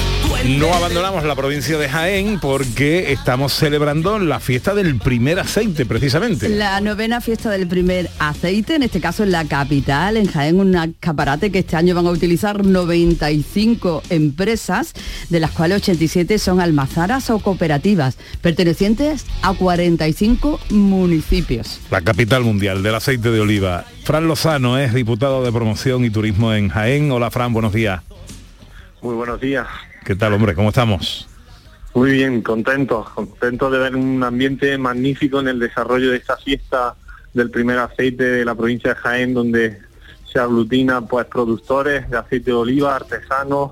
No 0.45 0.75
abandonamos 0.75 1.23
la 1.23 1.37
provincia 1.37 1.79
de 1.79 1.89
Jaén 1.89 2.41
porque 2.41 3.13
estamos 3.13 3.53
celebrando 3.53 4.19
la 4.19 4.41
fiesta 4.41 4.75
del 4.75 4.99
primer 4.99 5.39
aceite, 5.39 5.87
precisamente. 5.87 6.49
La 6.49 6.81
novena 6.81 7.21
fiesta 7.21 7.49
del 7.49 7.69
primer 7.69 8.11
aceite, 8.19 8.75
en 8.75 8.83
este 8.83 9.01
caso 9.01 9.23
en 9.23 9.31
la 9.31 9.45
capital, 9.45 10.17
en 10.17 10.27
Jaén, 10.27 10.59
un 10.59 10.75
escaparate 10.75 11.53
que 11.53 11.61
este 11.61 11.77
año 11.77 11.95
van 11.95 12.09
a 12.09 12.11
utilizar 12.11 12.67
95 12.67 14.03
empresas, 14.11 14.95
de 15.29 15.39
las 15.39 15.53
cuales 15.53 15.83
87 15.83 16.37
son 16.41 16.61
almazaras 16.61 17.31
o 17.31 17.39
cooperativas, 17.39 18.17
pertenecientes 18.41 19.27
a 19.43 19.55
45 19.55 20.59
municipios. 20.71 21.79
La 21.89 22.01
capital 22.01 22.43
mundial 22.43 22.83
del 22.83 22.97
aceite 22.97 23.31
de 23.31 23.39
oliva. 23.39 23.85
Fran 24.03 24.27
Lozano 24.27 24.77
es 24.77 24.93
diputado 24.93 25.45
de 25.45 25.53
promoción 25.53 26.05
y 26.05 26.11
turismo 26.11 26.53
en 26.53 26.69
Jaén. 26.69 27.13
Hola 27.13 27.31
Fran, 27.31 27.53
buenos 27.53 27.73
días. 27.73 28.03
Muy 29.03 29.15
buenos 29.15 29.41
días. 29.41 29.69
¿Qué 30.05 30.17
tal, 30.17 30.33
hombre? 30.33 30.55
¿Cómo 30.55 30.71
estamos? 30.71 31.29
Muy 31.95 32.11
bien, 32.13 32.43
contento, 32.43 33.07
contento 33.15 33.71
de 33.71 33.79
ver 33.79 33.95
un 33.95 34.25
ambiente 34.25 34.77
magnífico 34.77 35.39
en 35.39 35.49
el 35.49 35.61
desarrollo 35.61 36.11
de 36.11 36.17
esta 36.17 36.37
fiesta 36.37 36.97
del 37.33 37.51
primer 37.51 37.79
aceite 37.79 38.25
de 38.25 38.45
la 38.45 38.55
provincia 38.55 38.95
de 38.95 39.01
Jaén, 39.01 39.33
donde 39.33 39.79
se 40.33 40.41
aglutina 40.41 41.03
pues 41.03 41.27
productores 41.27 42.11
de 42.11 42.19
aceite 42.19 42.51
de 42.51 42.57
oliva, 42.57 42.97
artesanos, 42.97 43.71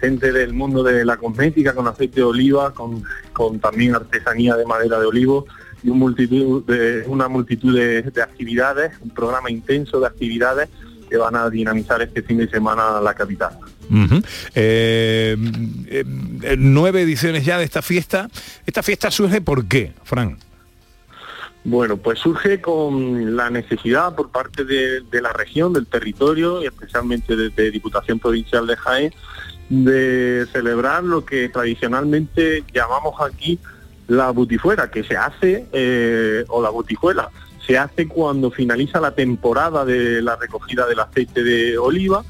gente 0.00 0.32
del 0.32 0.54
mundo 0.54 0.82
de 0.82 1.04
la 1.04 1.18
cosmética 1.18 1.74
con 1.74 1.86
aceite 1.88 2.16
de 2.16 2.24
oliva, 2.24 2.72
con, 2.72 3.02
con 3.34 3.58
también 3.58 3.94
artesanía 3.94 4.56
de 4.56 4.64
madera 4.64 4.98
de 4.98 5.06
olivo 5.06 5.46
y 5.82 5.90
una 5.90 7.28
multitud 7.28 7.76
de 7.76 8.22
actividades, 8.22 8.92
un 9.02 9.10
programa 9.10 9.50
intenso 9.50 10.00
de 10.00 10.06
actividades 10.06 10.70
que 11.16 11.22
van 11.22 11.34
a 11.34 11.48
dinamizar 11.48 12.02
este 12.02 12.22
fin 12.22 12.36
de 12.36 12.48
semana 12.48 13.00
la 13.00 13.14
capital. 13.14 13.58
Eh, 14.54 15.36
eh, 15.86 16.04
nueve 16.58 17.00
ediciones 17.00 17.44
ya 17.44 17.56
de 17.56 17.64
esta 17.64 17.80
fiesta. 17.80 18.28
¿Esta 18.66 18.82
fiesta 18.82 19.10
surge 19.10 19.40
por 19.40 19.66
qué, 19.66 19.94
Fran? 20.04 20.36
Bueno, 21.64 21.96
pues 21.96 22.18
surge 22.18 22.60
con 22.60 23.34
la 23.34 23.48
necesidad 23.48 24.14
por 24.14 24.30
parte 24.30 24.64
de, 24.64 25.00
de 25.00 25.22
la 25.22 25.32
región, 25.32 25.72
del 25.72 25.86
territorio 25.86 26.62
y 26.62 26.66
especialmente 26.66 27.34
desde 27.34 27.70
Diputación 27.70 28.18
Provincial 28.18 28.66
de 28.66 28.76
Jaén 28.76 29.14
de 29.70 30.46
celebrar 30.52 31.02
lo 31.02 31.24
que 31.24 31.48
tradicionalmente 31.48 32.62
llamamos 32.72 33.14
aquí 33.20 33.58
la 34.06 34.30
butifuera, 34.30 34.90
que 34.90 35.02
se 35.02 35.16
hace, 35.16 35.66
eh, 35.72 36.44
o 36.48 36.62
la 36.62 36.70
butijuela, 36.70 37.30
se 37.66 37.78
hace 37.78 38.06
cuando 38.06 38.50
finaliza 38.50 39.00
la 39.00 39.14
temporada 39.14 39.84
de 39.84 40.22
la 40.22 40.36
recogida 40.36 40.86
del 40.86 41.00
aceite 41.00 41.42
de 41.42 41.78
oliva 41.78 42.24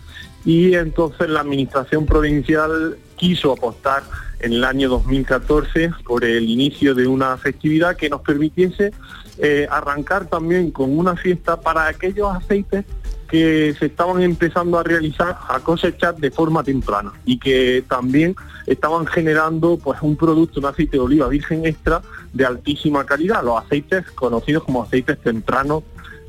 y 0.45 0.75
entonces 0.75 1.29
la 1.29 1.41
administración 1.41 2.07
provincial 2.07 2.97
quiso 3.17 3.53
apostar 3.53 4.03
en 4.41 4.53
el 4.53 4.65
año 4.65 4.89
2014 4.89 5.91
por 6.05 6.25
el 6.25 6.49
inicio 6.49 6.95
de 6.95 7.07
una 7.07 7.37
festividad 7.37 7.97
que 7.97 8.09
nos 8.09 8.21
permitiese 8.21 8.93
eh, 9.39 9.67
arrancar 9.71 10.27
también 10.27 10.71
con 10.71 10.97
una 10.97 11.17
fiesta 11.17 11.61
para 11.61 11.89
aquellos 11.89 12.35
aceites 12.35 12.85
que 13.27 13.75
se 13.79 13.87
estaban 13.87 14.23
empezando 14.23 14.79
a 14.79 14.83
realizar, 14.83 15.39
a 15.49 15.61
cosechar 15.61 16.17
de 16.17 16.31
forma 16.31 16.63
temprana 16.63 17.13
y 17.25 17.39
que 17.39 17.85
también 17.89 18.35
estaban 18.67 19.07
generando 19.07 19.79
pues 19.79 20.01
un 20.03 20.17
producto, 20.17 20.61
un 20.61 20.67
aceite 20.67 20.97
de 20.97 21.03
oliva 21.03 21.29
virgen 21.29 21.67
extra 21.67 22.03
de 22.33 22.45
altísima 22.45 23.05
calidad, 23.05 23.43
los 23.45 23.63
aceites 23.63 24.11
conocidos 24.13 24.65
como 24.65 24.83
aceites 24.83 25.19
tempranos 25.19 25.83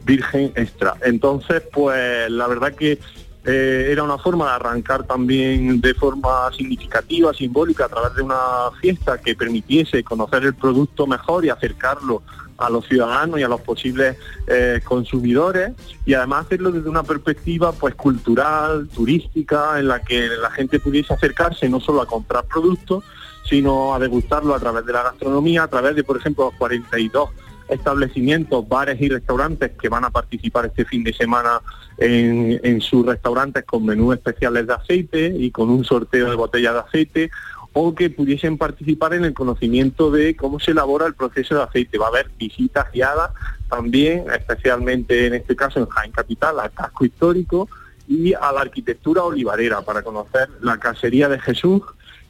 virgen 0.06 0.52
extra. 0.56 0.96
Entonces, 1.04 1.64
pues 1.72 2.30
la 2.32 2.48
verdad 2.48 2.74
que 2.74 3.00
eh, 3.46 3.88
era 3.92 4.04
una 4.04 4.18
forma 4.18 4.46
de 4.46 4.52
arrancar 4.52 5.06
también 5.06 5.80
de 5.80 5.94
forma 5.94 6.52
significativa, 6.52 7.34
simbólica, 7.34 7.86
a 7.86 7.90
través 7.90 8.16
de 8.16 8.22
una 8.22 8.36
fiesta 8.82 9.20
que 9.20 9.36
permitiese 9.36 10.04
conocer 10.04 10.44
el 10.44 10.54
producto 10.54 11.08
mejor 11.08 11.46
y 11.46 11.50
acercarlo 11.50 12.24
a 12.58 12.70
los 12.70 12.86
ciudadanos 12.88 13.40
y 13.40 13.44
a 13.44 13.48
los 13.48 13.62
posibles 13.62 14.18
eh, 14.48 14.82
consumidores 14.84 15.72
y 16.06 16.14
además 16.14 16.46
hacerlo 16.46 16.72
desde 16.72 16.90
una 16.90 17.04
perspectiva 17.04 17.72
pues 17.72 17.96
cultural, 17.96 18.88
turística, 18.90 19.80
en 19.80 19.88
la 19.88 20.02
que 20.02 20.28
la 20.28 20.52
gente 20.52 20.80
pudiese 20.80 21.14
acercarse 21.14 21.70
no 21.70 21.80
solo 21.80 22.02
a 22.02 22.06
comprar 22.06 22.46
productos, 22.46 23.04
sino 23.48 23.94
a 23.94 24.00
degustarlo 24.00 24.56
a 24.56 24.60
través 24.60 24.86
de 24.86 24.94
la 24.94 25.04
gastronomía, 25.04 25.64
a 25.64 25.68
través 25.68 25.96
de, 25.96 26.04
por 26.04 26.18
ejemplo, 26.18 26.46
los 26.46 26.54
42 26.56 27.30
establecimientos, 27.70 28.68
bares 28.68 29.00
y 29.02 29.10
restaurantes 29.10 29.72
que 29.80 29.90
van 29.90 30.06
a 30.06 30.10
participar 30.10 30.66
este 30.66 30.86
fin 30.86 31.04
de 31.04 31.14
semana 31.14 31.62
en, 31.98 32.80
sus 32.82 33.06
restaurantes 33.06 33.66
con 33.66 33.86
menús 33.86 34.16
especiales 34.16 34.68
de 34.68 34.74
aceite 34.74 35.34
y 35.38 35.52
con 35.52 35.70
un 35.70 35.84
sorteo 35.84 36.30
de 36.30 36.36
botellas 36.36 36.74
de 36.74 36.80
aceite 36.80 37.32
o 37.80 37.94
que 37.94 38.10
pudiesen 38.10 38.58
participar 38.58 39.14
en 39.14 39.24
el 39.24 39.36
conocimiento 39.36 40.10
de 40.10 40.36
cómo 40.36 40.60
se 40.60 40.72
elabora 40.72 41.06
el 41.06 41.14
proceso 41.14 41.54
de 41.54 41.62
aceite. 41.62 42.00
Va 42.00 42.06
a 42.06 42.10
haber 42.10 42.32
visitas 42.36 42.92
guiadas 42.92 43.30
también, 43.70 44.24
especialmente 44.36 45.28
en 45.28 45.36
este 45.36 45.56
caso 45.56 45.80
en 45.80 45.86
Jaén 45.86 46.12
Capital, 46.12 46.60
al 46.60 46.72
casco 46.72 47.06
histórico 47.06 47.70
y 48.08 48.34
a 48.34 48.52
la 48.52 48.62
arquitectura 48.62 49.22
olivarera 49.22 49.82
para 49.84 50.02
conocer 50.02 50.50
la 50.62 50.80
casería 50.80 51.30
de 51.30 51.40
Jesús, 51.40 51.84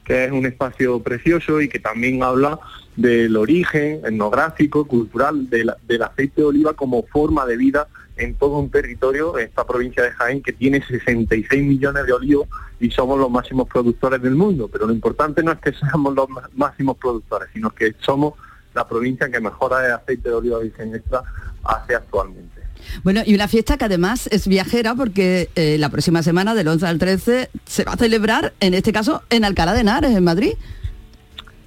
que 0.03 0.25
es 0.25 0.31
un 0.33 0.45
espacio 0.45 1.01
precioso 1.01 1.61
y 1.61 1.69
que 1.69 1.79
también 1.79 2.23
habla 2.23 2.59
del 2.97 3.37
origen 3.37 4.01
etnográfico, 4.03 4.85
cultural 4.85 5.49
del 5.49 6.01
aceite 6.01 6.41
de 6.41 6.47
oliva 6.47 6.73
como 6.73 7.03
forma 7.03 7.45
de 7.45 7.55
vida 7.55 7.87
en 8.17 8.35
todo 8.35 8.57
un 8.59 8.69
territorio, 8.69 9.37
esta 9.37 9.65
provincia 9.65 10.03
de 10.03 10.11
Jaén, 10.11 10.41
que 10.41 10.53
tiene 10.53 10.83
66 10.85 11.63
millones 11.63 12.05
de 12.05 12.13
olivos 12.13 12.47
y 12.79 12.91
somos 12.91 13.17
los 13.19 13.29
máximos 13.29 13.67
productores 13.67 14.21
del 14.21 14.35
mundo. 14.35 14.69
Pero 14.71 14.87
lo 14.87 14.93
importante 14.93 15.41
no 15.43 15.51
es 15.51 15.59
que 15.59 15.73
seamos 15.73 16.13
los 16.15 16.27
má- 16.29 16.49
máximos 16.55 16.97
productores, 16.97 17.49
sino 17.53 17.69
que 17.71 17.95
somos 17.99 18.33
la 18.73 18.87
provincia 18.87 19.29
que 19.29 19.39
mejora 19.39 19.85
el 19.85 19.91
aceite 19.93 20.29
de 20.29 20.35
oliva 20.35 20.59
virgen 20.59 20.93
extra 20.95 21.23
hace 21.63 21.95
actualmente. 21.95 22.61
Bueno, 23.03 23.21
y 23.25 23.33
una 23.33 23.47
fiesta 23.47 23.75
que 23.77 23.85
además 23.85 24.27
es 24.31 24.47
viajera 24.47 24.93
porque 24.93 25.49
eh, 25.55 25.77
la 25.79 25.89
próxima 25.89 26.21
semana, 26.21 26.53
del 26.53 26.67
11 26.67 26.85
al 26.85 26.99
13, 26.99 27.49
se 27.65 27.83
va 27.83 27.93
a 27.93 27.97
celebrar, 27.97 28.53
en 28.59 28.73
este 28.75 28.93
caso, 28.93 29.23
en 29.31 29.43
Alcalá 29.45 29.73
de 29.73 29.81
Henares, 29.81 30.15
en 30.15 30.23
Madrid. 30.23 30.53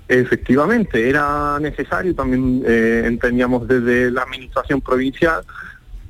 Efectivamente, 0.08 1.08
era 1.08 1.58
necesario, 1.60 2.14
también 2.16 2.62
eh, 2.66 3.04
entendíamos 3.06 3.68
desde 3.68 4.10
la 4.10 4.22
administración 4.22 4.80
provincial, 4.80 5.42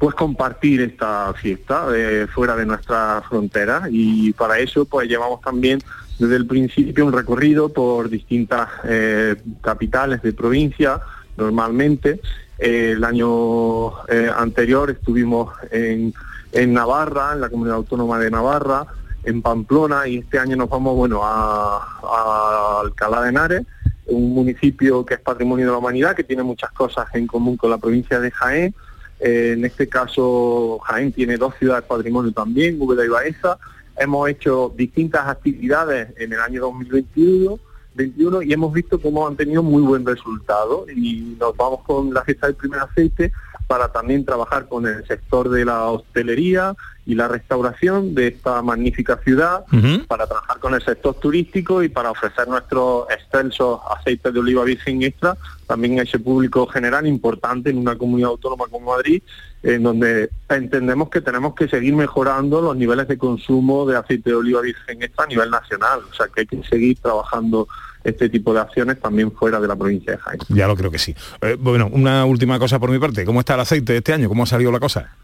pues 0.01 0.15
compartir 0.15 0.81
esta 0.81 1.35
fiesta 1.35 1.89
eh, 1.95 2.27
fuera 2.27 2.57
de 2.57 2.65
nuestra 2.65 3.23
frontera 3.29 3.83
y 3.91 4.33
para 4.33 4.59
eso 4.59 4.87
pues 4.87 5.07
llevamos 5.07 5.43
también 5.43 5.79
desde 6.19 6.37
el 6.37 6.47
principio 6.47 7.05
un 7.05 7.13
recorrido 7.13 7.69
por 7.69 8.09
distintas 8.09 8.67
eh, 8.85 9.37
capitales 9.61 10.23
de 10.23 10.33
provincia 10.33 11.03
normalmente. 11.37 12.19
Eh, 12.59 12.93
el 12.97 13.05
año 13.05 13.95
anterior 14.39 14.91
estuvimos 14.91 15.53
en, 15.71 16.15
en 16.53 16.73
Navarra, 16.73 17.35
en 17.35 17.43
la 17.43 17.51
comunidad 17.51 17.77
autónoma 17.77 18.19
de 18.19 18.31
Navarra, 18.31 18.87
en 19.25 19.43
Pamplona 19.43 20.09
y 20.09 20.17
este 20.17 20.39
año 20.39 20.57
nos 20.57 20.71
vamos 20.71 20.97
bueno 20.97 21.21
a, 21.23 21.77
a 21.77 22.81
Alcalá 22.81 23.21
de 23.21 23.29
Henares, 23.29 23.67
un 24.07 24.33
municipio 24.33 25.05
que 25.05 25.13
es 25.13 25.21
patrimonio 25.21 25.67
de 25.67 25.73
la 25.73 25.79
humanidad, 25.79 26.17
que 26.17 26.25
tiene 26.25 26.43
muchas 26.43 26.73
cosas 26.73 27.07
en 27.13 27.27
común 27.27 27.59
con 27.59 27.69
la 27.69 27.77
provincia 27.77 28.19
de 28.19 28.31
Jaén. 28.31 28.75
Eh, 29.21 29.53
en 29.57 29.65
este 29.65 29.89
caso, 29.89 30.79
Jaén 30.85 31.13
tiene 31.13 31.37
dos 31.37 31.55
ciudades 31.59 31.85
patrimonio 31.85 32.33
también, 32.33 32.77
Úbeda 32.81 33.05
y 33.05 33.09
Baeza. 33.09 33.59
Hemos 33.97 34.29
hecho 34.29 34.73
distintas 34.75 35.29
actividades 35.29 36.09
en 36.17 36.33
el 36.33 36.41
año 36.41 36.63
2021 36.63 37.59
21, 37.95 38.43
y 38.43 38.53
hemos 38.53 38.73
visto 38.73 39.01
cómo 39.01 39.27
han 39.27 39.37
tenido 39.37 39.63
muy 39.63 39.83
buen 39.83 40.07
resultado 40.07 40.87
y 40.95 41.37
nos 41.39 41.57
vamos 41.57 41.81
con 41.85 42.15
la 42.15 42.23
fiesta 42.23 42.47
del 42.47 42.57
primer 42.57 42.81
aceite 42.81 43.33
para 43.67 43.89
también 43.89 44.25
trabajar 44.25 44.69
con 44.69 44.87
el 44.87 45.07
sector 45.07 45.49
de 45.49 45.65
la 45.65 45.85
hostelería 45.85 46.75
y 47.07 47.15
la 47.15 47.29
restauración 47.29 48.15
de 48.15 48.29
esta 48.29 48.63
magnífica 48.63 49.19
ciudad, 49.25 49.65
para 50.07 50.27
trabajar 50.27 50.59
con 50.59 50.75
el 50.75 50.83
sector 50.85 51.15
turístico 51.15 51.83
y 51.83 51.89
para 51.89 52.11
ofrecer 52.11 52.47
nuestros 52.47 53.07
excelsos 53.11 53.81
aceites 53.97 54.33
de 54.33 54.39
oliva 54.39 54.65
virgen 54.65 55.03
extra 55.03 55.37
también 55.71 56.01
a 56.01 56.03
ese 56.03 56.19
público 56.19 56.67
general 56.67 57.07
importante 57.07 57.71
en 57.71 57.79
una 57.79 57.97
comunidad 57.97 58.31
autónoma 58.31 58.65
como 58.69 58.91
Madrid, 58.91 59.23
en 59.63 59.85
donde 59.85 60.29
entendemos 60.49 61.11
que 61.11 61.21
tenemos 61.21 61.55
que 61.55 61.69
seguir 61.69 61.95
mejorando 61.95 62.61
los 62.61 62.77
niveles 62.77 63.07
de 63.07 63.17
consumo 63.17 63.87
de 63.87 63.97
aceite 63.97 64.31
de 64.31 64.35
oliva 64.35 64.63
virgen 64.63 65.01
extra 65.01 65.27
a 65.27 65.29
nivel 65.29 65.49
nacional, 65.49 66.01
o 66.11 66.13
sea 66.13 66.27
que 66.27 66.41
hay 66.41 66.47
que 66.49 66.61
seguir 66.65 66.99
trabajando 66.99 67.69
este 68.03 68.29
tipo 68.29 68.53
de 68.53 68.63
acciones 68.63 68.99
también 68.99 69.31
fuera 69.31 69.61
de 69.61 69.69
la 69.69 69.77
provincia 69.77 70.15
de 70.15 70.19
Jaén. 70.19 70.41
Ya 70.49 70.67
lo 70.67 70.75
creo 70.75 70.91
que 70.91 70.99
sí. 70.99 71.15
Eh, 71.41 71.57
bueno, 71.57 71.89
una 71.93 72.25
última 72.25 72.59
cosa 72.59 72.81
por 72.81 72.91
mi 72.91 72.99
parte. 72.99 73.25
¿Cómo 73.25 73.39
está 73.39 73.55
el 73.55 73.61
aceite 73.61 73.97
este 73.97 74.13
año? 74.13 74.29
¿Cómo 74.29 74.43
ha 74.43 74.47
salido 74.47 74.73
la 74.73 74.81
cosa? 74.81 75.15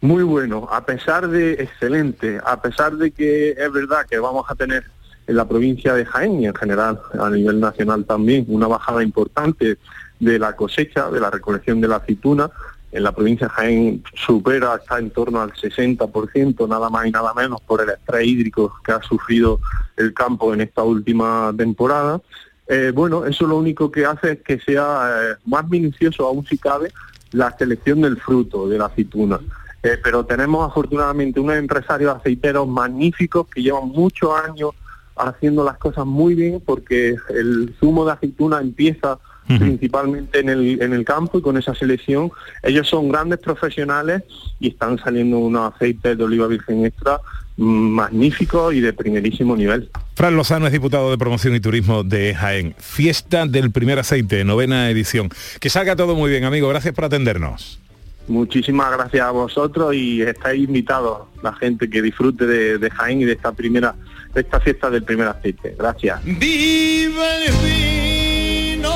Muy 0.00 0.22
bueno, 0.22 0.68
a 0.70 0.86
pesar 0.86 1.26
de 1.26 1.54
excelente, 1.54 2.38
a 2.44 2.62
pesar 2.62 2.92
de 2.92 3.10
que 3.10 3.50
es 3.50 3.72
verdad 3.72 4.06
que 4.08 4.20
vamos 4.20 4.44
a 4.48 4.54
tener 4.54 4.84
en 5.28 5.36
la 5.36 5.46
provincia 5.46 5.94
de 5.94 6.06
Jaén 6.06 6.40
y 6.40 6.46
en 6.46 6.54
general 6.54 7.00
a 7.20 7.28
nivel 7.30 7.60
nacional 7.60 8.04
también 8.06 8.46
una 8.48 8.66
bajada 8.66 9.02
importante 9.02 9.76
de 10.18 10.38
la 10.38 10.56
cosecha, 10.56 11.10
de 11.10 11.20
la 11.20 11.30
recolección 11.30 11.80
de 11.80 11.88
la 11.88 11.96
aceituna. 11.96 12.50
En 12.90 13.02
la 13.02 13.12
provincia 13.12 13.46
de 13.46 13.52
Jaén 13.52 14.04
supera, 14.14 14.76
está 14.76 14.98
en 14.98 15.10
torno 15.10 15.42
al 15.42 15.52
60%, 15.52 16.66
nada 16.66 16.88
más 16.88 17.06
y 17.06 17.10
nada 17.10 17.34
menos, 17.34 17.60
por 17.60 17.82
el 17.82 17.90
estrés 17.90 18.26
hídrico 18.26 18.72
que 18.82 18.92
ha 18.92 19.02
sufrido 19.02 19.60
el 19.98 20.14
campo 20.14 20.54
en 20.54 20.62
esta 20.62 20.82
última 20.82 21.52
temporada. 21.54 22.22
Eh, 22.66 22.92
bueno, 22.94 23.26
eso 23.26 23.46
lo 23.46 23.58
único 23.58 23.92
que 23.92 24.06
hace 24.06 24.32
es 24.32 24.38
que 24.42 24.58
sea 24.58 25.10
eh, 25.10 25.36
más 25.44 25.68
minucioso 25.68 26.26
aún 26.26 26.46
si 26.46 26.56
cabe 26.56 26.90
la 27.32 27.54
selección 27.58 28.00
del 28.00 28.16
fruto 28.16 28.66
de 28.66 28.78
la 28.78 28.86
aceituna. 28.86 29.38
Eh, 29.82 29.98
pero 30.02 30.24
tenemos 30.24 30.68
afortunadamente 30.68 31.38
unos 31.38 31.56
empresarios 31.56 32.16
aceiteros 32.16 32.66
magníficos 32.66 33.46
que 33.48 33.62
llevan 33.62 33.88
muchos 33.88 34.30
años 34.34 34.70
haciendo 35.18 35.64
las 35.64 35.78
cosas 35.78 36.06
muy 36.06 36.34
bien 36.34 36.62
porque 36.64 37.16
el 37.30 37.74
zumo 37.80 38.04
de 38.04 38.12
aceituna 38.12 38.60
empieza 38.60 39.18
principalmente 39.46 40.40
en 40.40 40.50
el, 40.50 40.82
en 40.82 40.92
el 40.92 41.06
campo 41.06 41.38
y 41.38 41.42
con 41.42 41.56
esa 41.56 41.74
selección. 41.74 42.30
Ellos 42.62 42.86
son 42.86 43.08
grandes 43.08 43.38
profesionales 43.38 44.22
y 44.60 44.68
están 44.68 44.98
saliendo 44.98 45.38
unos 45.38 45.74
aceites 45.74 46.18
de 46.18 46.24
oliva 46.24 46.46
virgen 46.46 46.84
extra 46.84 47.18
magníficos 47.58 48.72
y 48.72 48.80
de 48.80 48.92
primerísimo 48.92 49.56
nivel. 49.56 49.90
Fran 50.14 50.36
Lozano 50.36 50.66
es 50.66 50.72
diputado 50.72 51.10
de 51.10 51.18
Promoción 51.18 51.54
y 51.56 51.60
Turismo 51.60 52.04
de 52.04 52.34
Jaén. 52.34 52.74
Fiesta 52.78 53.46
del 53.46 53.72
primer 53.72 53.98
aceite, 53.98 54.44
novena 54.44 54.90
edición. 54.90 55.28
Que 55.60 55.68
salga 55.68 55.96
todo 55.96 56.14
muy 56.14 56.30
bien, 56.30 56.44
amigo. 56.44 56.68
Gracias 56.68 56.94
por 56.94 57.04
atendernos. 57.04 57.80
Muchísimas 58.28 58.92
gracias 58.92 59.26
a 59.26 59.30
vosotros 59.30 59.94
y 59.94 60.22
estáis 60.22 60.62
invitados, 60.68 61.28
la 61.42 61.52
gente 61.54 61.88
que 61.88 62.02
disfrute 62.02 62.46
de, 62.46 62.78
de 62.78 62.90
Jaén 62.90 63.22
y 63.22 63.24
de 63.24 63.32
esta 63.32 63.52
primera, 63.52 63.94
de 64.34 64.40
esta 64.40 64.60
fiesta 64.60 64.90
del 64.90 65.02
primer 65.02 65.28
aceite. 65.28 65.74
Gracias. 65.78 66.20
Vive 66.24 67.46
el 67.46 67.52
vino 67.64 68.94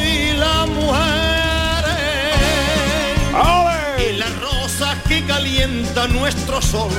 y 0.00 0.36
las 0.38 0.68
mujeres 0.68 0.94
y 3.98 4.16
las 4.16 4.40
rosas 4.40 4.96
que 5.08 5.22
calienta 5.24 6.08
nuestro 6.08 6.60
sol. 6.62 6.92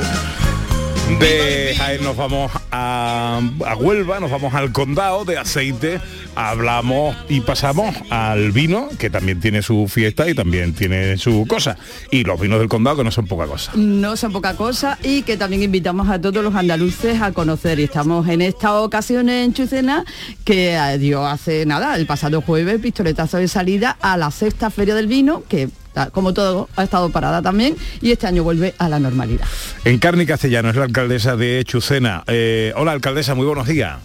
De 1.19 1.75
Jaén 1.77 2.03
nos 2.03 2.17
vamos 2.17 2.51
a, 2.71 3.39
a 3.65 3.75
Huelva, 3.75 4.19
nos 4.19 4.31
vamos 4.31 4.53
al 4.55 4.71
condado 4.71 5.23
de 5.23 5.37
aceite, 5.37 6.01
hablamos 6.35 7.15
y 7.29 7.41
pasamos 7.41 7.95
al 8.09 8.51
vino, 8.51 8.89
que 8.97 9.11
también 9.11 9.39
tiene 9.39 9.61
su 9.61 9.87
fiesta 9.87 10.27
y 10.27 10.33
también 10.33 10.73
tiene 10.73 11.17
su 11.17 11.45
cosa. 11.47 11.77
Y 12.09 12.23
los 12.23 12.39
vinos 12.39 12.59
del 12.59 12.69
condado 12.69 12.97
que 12.97 13.03
no 13.03 13.11
son 13.11 13.27
poca 13.27 13.45
cosa. 13.45 13.71
No 13.75 14.17
son 14.17 14.33
poca 14.33 14.55
cosa 14.55 14.97
y 15.03 15.21
que 15.21 15.37
también 15.37 15.61
invitamos 15.61 16.09
a 16.09 16.19
todos 16.19 16.43
los 16.43 16.55
andaluces 16.55 17.21
a 17.21 17.31
conocer. 17.31 17.79
Y 17.79 17.83
estamos 17.83 18.27
en 18.27 18.41
esta 18.41 18.81
ocasión 18.81 19.29
en 19.29 19.53
Chucena, 19.53 20.03
que 20.43 20.75
eh, 20.75 20.97
dio 20.97 21.25
hace 21.25 21.67
nada, 21.67 21.95
el 21.95 22.07
pasado 22.07 22.41
jueves, 22.41 22.81
pistoletazo 22.81 23.37
de 23.37 23.47
salida 23.47 23.95
a 24.01 24.17
la 24.17 24.31
sexta 24.31 24.71
feria 24.71 24.95
del 24.95 25.07
vino, 25.07 25.43
que 25.47 25.69
como 26.11 26.33
todo 26.33 26.69
ha 26.75 26.83
estado 26.83 27.09
parada 27.09 27.41
también 27.41 27.75
y 28.01 28.11
este 28.11 28.27
año 28.27 28.43
vuelve 28.43 28.73
a 28.77 28.89
la 28.89 28.99
normalidad. 28.99 29.45
Encarni 29.83 30.25
Castellano 30.25 30.69
es 30.69 30.75
la 30.75 30.83
alcaldesa 30.83 31.35
de 31.35 31.63
Chucena. 31.65 32.23
Eh, 32.27 32.73
hola 32.75 32.91
alcaldesa, 32.91 33.35
muy 33.35 33.45
buenos 33.45 33.67
días. 33.67 33.97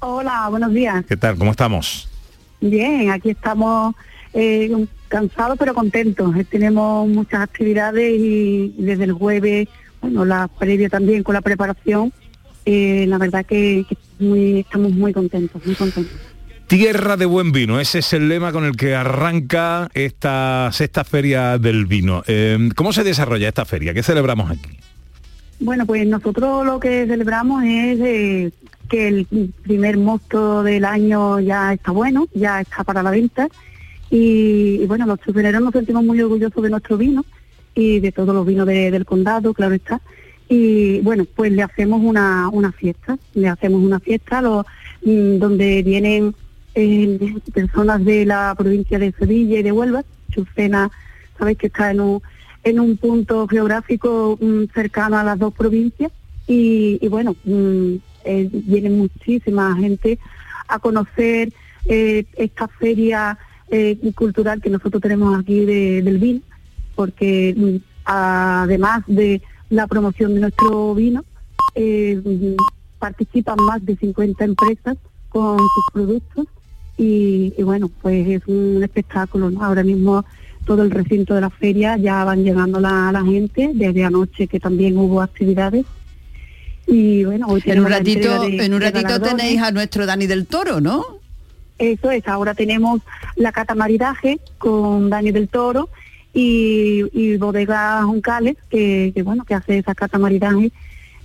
Hola, 0.00 0.48
buenos 0.50 0.72
días. 0.72 1.04
¿Qué 1.08 1.16
tal? 1.16 1.36
¿Cómo 1.38 1.50
estamos? 1.52 2.08
Bien, 2.60 3.10
aquí 3.10 3.30
estamos 3.30 3.94
eh, 4.34 4.70
cansados 5.08 5.56
pero 5.58 5.74
contentos. 5.74 6.34
Eh, 6.36 6.44
Tenemos 6.44 7.08
muchas 7.08 7.40
actividades 7.40 8.12
y 8.18 8.74
desde 8.78 9.04
el 9.04 9.12
jueves, 9.12 9.68
bueno, 10.00 10.24
la 10.24 10.48
previa 10.48 10.88
también 10.88 11.22
con 11.22 11.34
la 11.34 11.40
preparación, 11.40 12.12
eh, 12.64 13.04
la 13.08 13.18
verdad 13.18 13.44
que, 13.46 13.84
que 13.88 13.96
muy- 14.18 14.60
estamos 14.60 14.92
muy 14.92 15.12
contentos, 15.12 15.64
muy 15.64 15.74
contentos. 15.74 16.12
Tierra 16.76 17.18
de 17.18 17.26
buen 17.26 17.52
vino, 17.52 17.78
ese 17.80 17.98
es 17.98 18.14
el 18.14 18.30
lema 18.30 18.50
con 18.50 18.64
el 18.64 18.76
que 18.76 18.94
arranca 18.94 19.90
esta 19.92 20.70
sexta 20.72 21.04
feria 21.04 21.58
del 21.58 21.84
vino. 21.84 22.22
Eh, 22.26 22.70
¿Cómo 22.74 22.94
se 22.94 23.04
desarrolla 23.04 23.46
esta 23.48 23.66
feria? 23.66 23.92
¿Qué 23.92 24.02
celebramos 24.02 24.50
aquí? 24.50 24.78
Bueno, 25.60 25.84
pues 25.84 26.06
nosotros 26.06 26.64
lo 26.64 26.80
que 26.80 27.04
celebramos 27.06 27.62
es 27.64 28.00
eh, 28.00 28.52
que 28.88 29.06
el 29.08 29.26
primer 29.62 29.98
mosto 29.98 30.62
del 30.62 30.86
año 30.86 31.40
ya 31.40 31.74
está 31.74 31.90
bueno, 31.90 32.26
ya 32.32 32.62
está 32.62 32.84
para 32.84 33.02
la 33.02 33.10
venta 33.10 33.48
y, 34.08 34.78
bueno, 34.86 35.04
los 35.04 35.20
chupeneros 35.20 35.60
nos 35.60 35.72
sentimos 35.74 36.02
muy 36.02 36.22
orgullosos 36.22 36.62
de 36.62 36.70
nuestro 36.70 36.96
vino 36.96 37.22
y 37.74 38.00
de 38.00 38.12
todos 38.12 38.34
los 38.34 38.46
vinos 38.46 38.66
de- 38.66 38.90
del 38.90 39.04
condado, 39.04 39.52
claro 39.52 39.74
está. 39.74 40.00
Y 40.48 41.00
bueno, 41.00 41.26
pues 41.36 41.52
le 41.52 41.64
hacemos 41.64 42.00
una, 42.02 42.48
una 42.50 42.72
fiesta, 42.72 43.18
le 43.34 43.48
hacemos 43.50 43.82
una 43.84 44.00
fiesta 44.00 44.40
lo- 44.40 44.64
mm, 45.04 45.36
donde 45.36 45.82
vienen 45.82 46.34
eh, 46.74 47.34
personas 47.52 48.04
de 48.04 48.24
la 48.24 48.54
provincia 48.56 48.98
de 48.98 49.12
Sevilla 49.12 49.58
y 49.58 49.62
de 49.62 49.72
Huelva. 49.72 50.04
Chucena, 50.30 50.90
sabéis 51.38 51.58
que 51.58 51.66
está 51.66 51.90
en 51.90 52.00
un, 52.00 52.22
en 52.64 52.80
un 52.80 52.96
punto 52.96 53.46
geográfico 53.48 54.38
mm, 54.40 54.64
cercano 54.74 55.18
a 55.18 55.24
las 55.24 55.38
dos 55.38 55.52
provincias 55.54 56.10
y, 56.46 57.06
bueno, 57.08 57.36
mm, 57.44 57.94
eh, 58.24 58.48
viene 58.52 58.90
muchísima 58.90 59.76
gente 59.76 60.18
a 60.68 60.78
conocer 60.78 61.52
eh, 61.86 62.24
esta 62.36 62.68
feria 62.68 63.36
eh, 63.70 63.98
cultural 64.14 64.60
que 64.60 64.70
nosotros 64.70 65.00
tenemos 65.02 65.38
aquí 65.38 65.64
de- 65.64 66.02
del 66.02 66.18
vino, 66.18 66.40
porque 66.94 67.54
mm, 67.56 67.76
además 68.04 69.02
de 69.06 69.42
la 69.70 69.86
promoción 69.86 70.34
de 70.34 70.40
nuestro 70.40 70.94
vino, 70.94 71.24
participan 72.98 73.56
más 73.66 73.84
de 73.84 73.96
50 73.96 74.44
empresas 74.44 74.96
con 75.30 75.58
sus 75.58 75.84
productos 75.92 76.46
y, 77.02 77.52
y 77.58 77.62
bueno, 77.62 77.90
pues 78.00 78.26
es 78.28 78.42
un 78.46 78.80
espectáculo. 78.82 79.50
¿no? 79.50 79.64
Ahora 79.64 79.82
mismo 79.82 80.24
todo 80.64 80.82
el 80.82 80.90
recinto 80.90 81.34
de 81.34 81.40
la 81.40 81.50
feria 81.50 81.96
ya 81.96 82.24
van 82.24 82.44
llegando 82.44 82.78
la, 82.80 83.10
la 83.12 83.24
gente, 83.24 83.70
desde 83.74 84.04
anoche 84.04 84.46
que 84.46 84.60
también 84.60 84.96
hubo 84.96 85.20
actividades. 85.20 85.84
Y 86.86 87.24
bueno, 87.24 87.46
hoy 87.48 87.62
En 87.66 87.80
un 87.80 87.88
ratito, 87.90 88.42
de- 88.42 88.64
en 88.64 88.74
un 88.74 88.80
ratito 88.80 89.20
tenéis 89.20 89.60
a 89.62 89.70
nuestro 89.72 90.06
Dani 90.06 90.26
del 90.26 90.46
Toro, 90.46 90.80
¿no? 90.80 91.04
Eso 91.78 92.10
es, 92.10 92.26
ahora 92.28 92.54
tenemos 92.54 93.00
la 93.36 93.50
cata 93.50 93.74
maridaje 93.74 94.38
con 94.58 95.10
Dani 95.10 95.32
del 95.32 95.48
Toro 95.48 95.88
y, 96.34 97.04
y 97.12 97.36
Bodega 97.38 98.02
Juncales, 98.04 98.56
que, 98.70 99.10
que, 99.14 99.22
bueno, 99.22 99.44
que 99.44 99.54
hace 99.54 99.78
esa 99.78 99.94
cata 99.94 100.18
maridaje, 100.18 100.70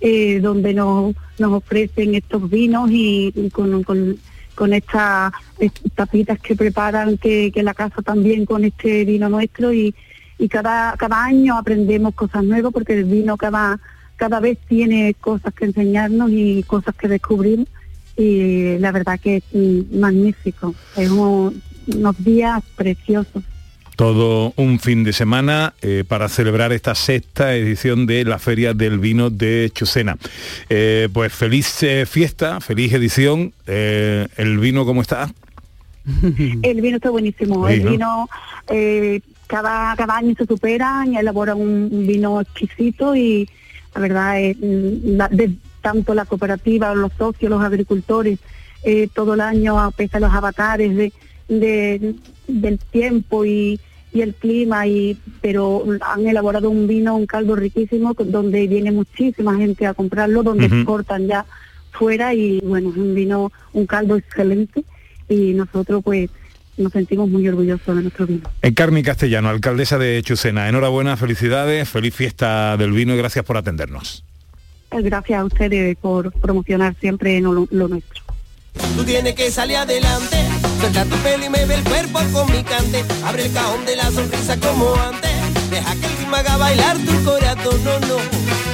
eh, 0.02 0.40
donde 0.42 0.74
nos, 0.74 1.16
nos 1.38 1.54
ofrecen 1.54 2.16
estos 2.16 2.50
vinos 2.50 2.90
y, 2.92 3.32
y 3.36 3.50
con, 3.50 3.84
con, 3.84 4.18
con 4.58 4.74
estas 4.74 5.32
tapitas 5.96 6.40
que 6.40 6.56
preparan, 6.56 7.18
que, 7.20 7.52
la 7.64 7.76
casa 7.76 8.02
también 8.02 8.46
con 8.46 8.64
este 8.66 9.06
vino 9.06 9.30
nuestro 9.30 9.72
y, 9.72 9.94
y 10.40 10.50
cada, 10.50 10.96
cada 10.98 11.24
año 11.24 11.58
aprendemos 11.58 12.16
cosas 12.16 12.44
nuevas 12.44 12.74
porque 12.74 12.94
el 12.94 13.06
vino 13.06 13.38
cada, 13.38 13.80
cada 14.16 14.40
vez 14.40 14.58
tiene 14.68 15.14
cosas 15.14 15.54
que 15.54 15.66
enseñarnos 15.66 16.32
y 16.32 16.64
cosas 16.64 16.96
que 16.96 17.08
descubrir 17.08 17.68
y 18.18 18.80
la 18.80 18.92
verdad 18.92 19.20
que 19.20 19.38
es 19.38 19.44
magnífico, 19.94 20.74
es 20.98 21.10
un- 21.12 21.62
unos 21.96 22.16
días 22.24 22.64
preciosos. 22.76 23.44
Todo 23.98 24.54
un 24.58 24.78
fin 24.80 25.04
de 25.04 25.12
semana 25.12 25.74
eh, 25.82 26.04
para 26.08 26.30
celebrar 26.30 26.72
esta 26.72 26.94
sexta 26.94 27.56
edición 27.56 28.06
de 28.06 28.24
la 28.26 28.38
Feria 28.38 28.76
del 28.76 29.00
Vino 29.00 29.32
de 29.32 29.72
Chucena. 29.74 30.18
Eh, 30.70 31.10
pues 31.12 31.34
feliz 31.34 31.82
eh, 31.82 32.06
fiesta, 32.06 32.62
feliz 32.62 32.94
edición. 32.94 33.54
¿El 33.66 34.60
vino 34.60 34.86
cómo 34.86 35.02
está? 35.02 35.34
El 36.62 36.80
vino 36.82 36.98
está 36.98 37.10
buenísimo, 37.10 37.68
Sí, 37.68 37.74
el 37.74 37.86
¿no? 37.86 37.92
vino 37.92 38.30
eh, 38.70 39.20
cada, 39.48 39.96
cada 39.96 40.18
año 40.18 40.36
se 40.38 40.46
superan 40.46 41.14
y 41.14 41.18
elaboran 41.18 41.58
un, 41.60 41.90
vino 42.08 42.40
exquisito 42.40 43.16
y 43.16 43.50
la 43.96 44.02
verdad 44.02 44.40
es 44.40 44.58
mm, 44.58 45.18
la- 45.18 45.28
de 45.30 45.52
tanto 45.82 46.14
la 46.14 46.26
cooperativa, 46.26 46.94
los 46.94 47.14
socios, 47.18 47.50
los 47.50 47.64
agricultores, 47.64 48.38
todo 49.16 49.34
el 49.34 49.42
año 49.42 49.80
a 49.80 49.92
pesar 49.92 50.22
de 50.22 50.28
los 50.28 50.36
avatares 50.36 50.96
de, 50.96 51.12
de- 51.48 52.16
del 52.48 52.80
tiempo 52.80 53.46
y, 53.46 53.80
y 54.14 54.22
el 54.22 54.34
clima 54.36 54.88
y 54.88 55.18
pero 55.42 55.84
han 56.02 56.28
elaborado 56.28 56.70
un 56.70 56.88
vino, 56.88 57.16
un 57.16 57.26
caldo 57.26 57.56
riquísimo 57.56 58.14
donde 58.18 58.68
viene 58.68 58.92
muchísima 58.92 59.56
gente 59.58 59.86
a 59.86 59.94
comprarlo, 59.94 60.44
donde 60.44 60.66
Ujú. 60.68 60.76
exportan 60.76 61.28
ya 61.28 61.46
fuera 61.92 62.34
y 62.34 62.60
bueno, 62.62 62.90
es 62.92 62.98
un 62.98 63.16
vino, 63.16 63.52
un 63.74 63.86
caldo 63.86 64.16
excelente 64.18 64.84
y 65.30 65.54
nosotros 65.54 66.02
pues 66.04 66.30
nos 66.78 66.92
sentimos 66.94 67.28
muy 67.28 67.48
orgullosos 67.48 67.96
de 67.96 68.02
nuestro 68.04 68.28
vino. 68.28 68.50
Encarni 68.62 69.02
Castellano, 69.02 69.50
alcaldesa 69.50 69.98
de 69.98 70.22
Chucena. 70.22 70.70
Enhorabuena, 70.70 71.18
felicidades, 71.18 71.90
feliz 71.90 72.14
fiesta 72.14 72.78
del 72.78 72.92
vino 72.92 73.16
y 73.16 73.18
gracias 73.18 73.44
por 73.46 73.58
atendernos. 73.58 74.24
Gracias 74.92 75.40
a 75.40 75.44
ustedes 75.44 75.98
por 75.98 76.32
promocionar 76.34 76.96
siempre 77.00 77.42
lo, 77.42 77.68
lo 77.72 77.88
nuestro. 77.88 78.24
Tú 78.96 79.04
tienes 79.04 79.36
que 79.36 79.52
salir 79.52 79.78
adelante, 79.78 80.38
suelta 80.80 81.06
tu 81.06 81.16
pelo 81.18 81.46
y 81.46 81.50
me 81.50 81.66
ve 81.66 81.76
el 81.76 81.84
cuerpo 81.84 82.20
con 82.34 82.52
mi 82.52 82.64
cante. 82.64 83.04
Abre 83.26 83.46
el 83.46 83.54
cajón 83.54 83.86
de 83.86 83.96
la 83.96 84.12
sonrisa 84.12 84.58
como 84.58 84.96
antes. 84.96 85.32
Deja 85.70 85.96
que 85.96 86.06
el 86.06 86.18
ritmo 86.18 86.36
haga 86.36 86.58
bailar 86.58 86.98
tu 86.98 87.24
corazón, 87.24 87.84
no, 87.84 88.00
no. 88.08 88.18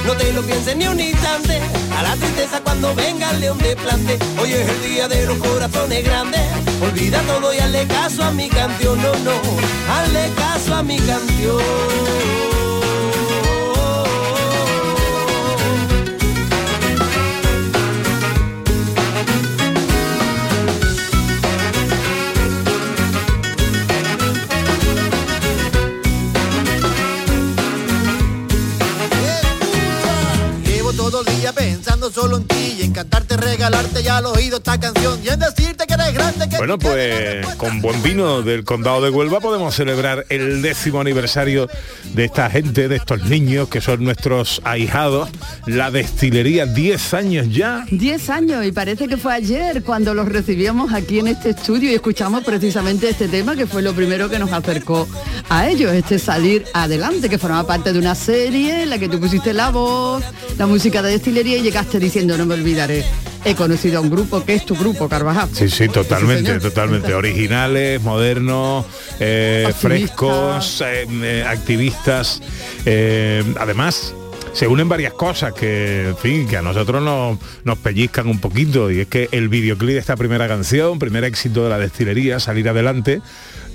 No 0.06 0.12
te 0.16 0.32
lo 0.32 0.42
pienses 0.42 0.76
ni 0.76 0.86
un 0.86 1.00
instante. 1.00 1.60
A 1.96 2.02
la 2.02 2.14
tristeza 2.16 2.60
cuando 2.60 2.94
venga 2.94 3.30
el 3.30 3.40
león 3.40 3.58
de 3.58 3.74
plante. 3.76 4.18
Hoy 4.40 4.52
es 4.52 4.68
el 4.68 4.82
día 4.82 5.08
de 5.08 5.26
los 5.26 5.38
corazones 5.38 6.04
grandes. 6.04 6.42
Olvida 6.82 7.20
todo 7.22 7.54
y 7.54 7.58
hazle 7.58 7.86
caso 7.86 8.22
a 8.24 8.30
mi 8.30 8.48
canción, 8.48 9.00
no, 9.00 9.12
no. 9.24 9.32
Hazle 9.92 10.30
caso 10.36 10.74
a 10.74 10.82
mi 10.82 10.98
canción. 10.98 12.53
Todo 31.14 31.30
el 31.30 31.40
día 31.40 31.52
solo 32.10 32.38
en 32.38 32.44
ti 32.44 32.76
y 32.78 32.82
en 32.82 32.92
cantarte, 32.92 33.36
regalarte 33.36 34.02
ya 34.02 34.18
al 34.18 34.26
oído 34.26 34.58
esta 34.58 34.78
canción 34.78 35.18
y 35.24 35.28
en 35.28 35.40
decirte 35.40 35.86
que 35.86 35.94
eres 35.94 36.12
grande, 36.12 36.48
que 36.48 36.56
Bueno, 36.58 36.78
pues 36.78 37.46
con 37.56 37.80
buen 37.80 38.02
vino 38.02 38.42
del 38.42 38.64
condado 38.64 39.00
de 39.02 39.10
Huelva 39.10 39.40
podemos 39.40 39.74
celebrar 39.74 40.26
el 40.28 40.62
décimo 40.62 41.00
aniversario 41.00 41.68
de 42.12 42.24
esta 42.24 42.50
gente, 42.50 42.88
de 42.88 42.96
estos 42.96 43.24
niños 43.24 43.68
que 43.68 43.80
son 43.80 44.04
nuestros 44.04 44.60
ahijados. 44.64 45.30
La 45.66 45.90
destilería, 45.90 46.66
10 46.66 47.14
años 47.14 47.46
ya. 47.50 47.86
10 47.90 48.30
años 48.30 48.64
y 48.64 48.72
parece 48.72 49.08
que 49.08 49.16
fue 49.16 49.34
ayer 49.34 49.82
cuando 49.82 50.14
los 50.14 50.28
recibíamos 50.28 50.92
aquí 50.92 51.20
en 51.20 51.28
este 51.28 51.50
estudio 51.50 51.90
y 51.90 51.94
escuchamos 51.94 52.44
precisamente 52.44 53.08
este 53.08 53.28
tema 53.28 53.56
que 53.56 53.66
fue 53.66 53.82
lo 53.82 53.94
primero 53.94 54.28
que 54.28 54.38
nos 54.38 54.52
acercó 54.52 55.08
a 55.48 55.68
ellos, 55.68 55.92
este 55.92 56.18
salir 56.18 56.64
adelante, 56.74 57.28
que 57.28 57.38
formaba 57.38 57.66
parte 57.66 57.92
de 57.92 57.98
una 57.98 58.14
serie 58.14 58.82
en 58.82 58.90
la 58.90 58.98
que 58.98 59.08
tú 59.08 59.20
pusiste 59.20 59.52
la 59.52 59.70
voz, 59.70 60.24
la 60.58 60.66
música 60.66 61.02
de 61.02 61.12
destilería 61.12 61.58
y 61.58 61.62
llegaste 61.62 61.93
diciendo 61.98 62.36
no 62.36 62.46
me 62.46 62.54
olvidaré 62.54 63.04
he 63.44 63.54
conocido 63.54 63.98
a 63.98 64.00
un 64.00 64.10
grupo 64.10 64.44
que 64.44 64.54
es 64.54 64.64
tu 64.64 64.74
grupo, 64.74 65.08
Carvajal. 65.08 65.48
Sí, 65.52 65.68
sí, 65.68 65.88
totalmente, 65.88 66.58
totalmente. 66.60 67.14
Originales, 67.14 68.00
modernos, 68.00 68.86
eh, 69.20 69.72
frescos, 69.78 70.80
eh, 70.80 71.06
eh, 71.22 71.44
activistas. 71.46 72.40
además, 73.60 74.14
se 74.54 74.66
unen 74.66 74.88
varias 74.88 75.12
cosas 75.12 75.52
que, 75.52 76.08
en 76.08 76.16
fin, 76.16 76.48
que 76.48 76.56
a 76.56 76.62
nosotros 76.62 77.02
nos, 77.02 77.38
nos 77.64 77.76
pellizcan 77.78 78.28
un 78.28 78.38
poquito. 78.40 78.90
Y 78.90 79.00
es 79.00 79.08
que 79.08 79.28
el 79.32 79.48
videoclip 79.50 79.92
de 79.94 79.98
esta 79.98 80.16
primera 80.16 80.48
canción, 80.48 80.98
primer 80.98 81.24
éxito 81.24 81.64
de 81.64 81.70
la 81.70 81.78
destilería, 81.78 82.40
salir 82.40 82.68
adelante, 82.68 83.20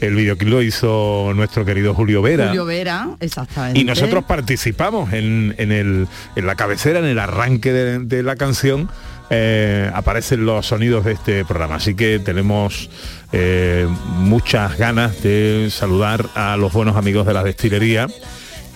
el 0.02 0.15
videoclip 0.15 0.50
lo 0.50 0.62
hizo 0.63 1.34
nuestro 1.36 1.65
querido 1.65 1.94
Julio 1.94 2.22
Vera. 2.22 2.48
Julio 2.48 2.65
Vera, 2.65 3.10
exactamente. 3.20 3.80
Y 3.80 3.84
nosotros 3.84 4.24
participamos 4.24 5.13
en, 5.13 5.54
en 5.58 5.72
el, 5.72 6.08
en 6.36 6.48
la 6.48 6.56
cabecera, 6.56 7.00
en 7.00 7.06
el 7.06 7.20
arranque 7.20 7.74
de, 7.74 8.00
de 8.00 8.24
la 8.24 8.36
canción. 8.38 8.89
eh, 9.30 9.92
aparecen 9.94 10.46
los 10.46 10.68
sonidos 10.68 11.06
de 11.06 11.13
este 11.13 11.46
programa. 11.46 11.76
Así 11.76 11.96
que 11.96 12.20
tenemos 12.20 12.89
eh, 13.32 13.88
muchas 14.18 14.78
ganas 14.78 15.22
de 15.22 15.70
saludar 15.72 16.26
a 16.36 16.58
los 16.58 16.74
buenos 16.74 16.96
amigos 16.96 17.26
de 17.28 17.34
la 17.34 17.44
destilería 17.44 18.08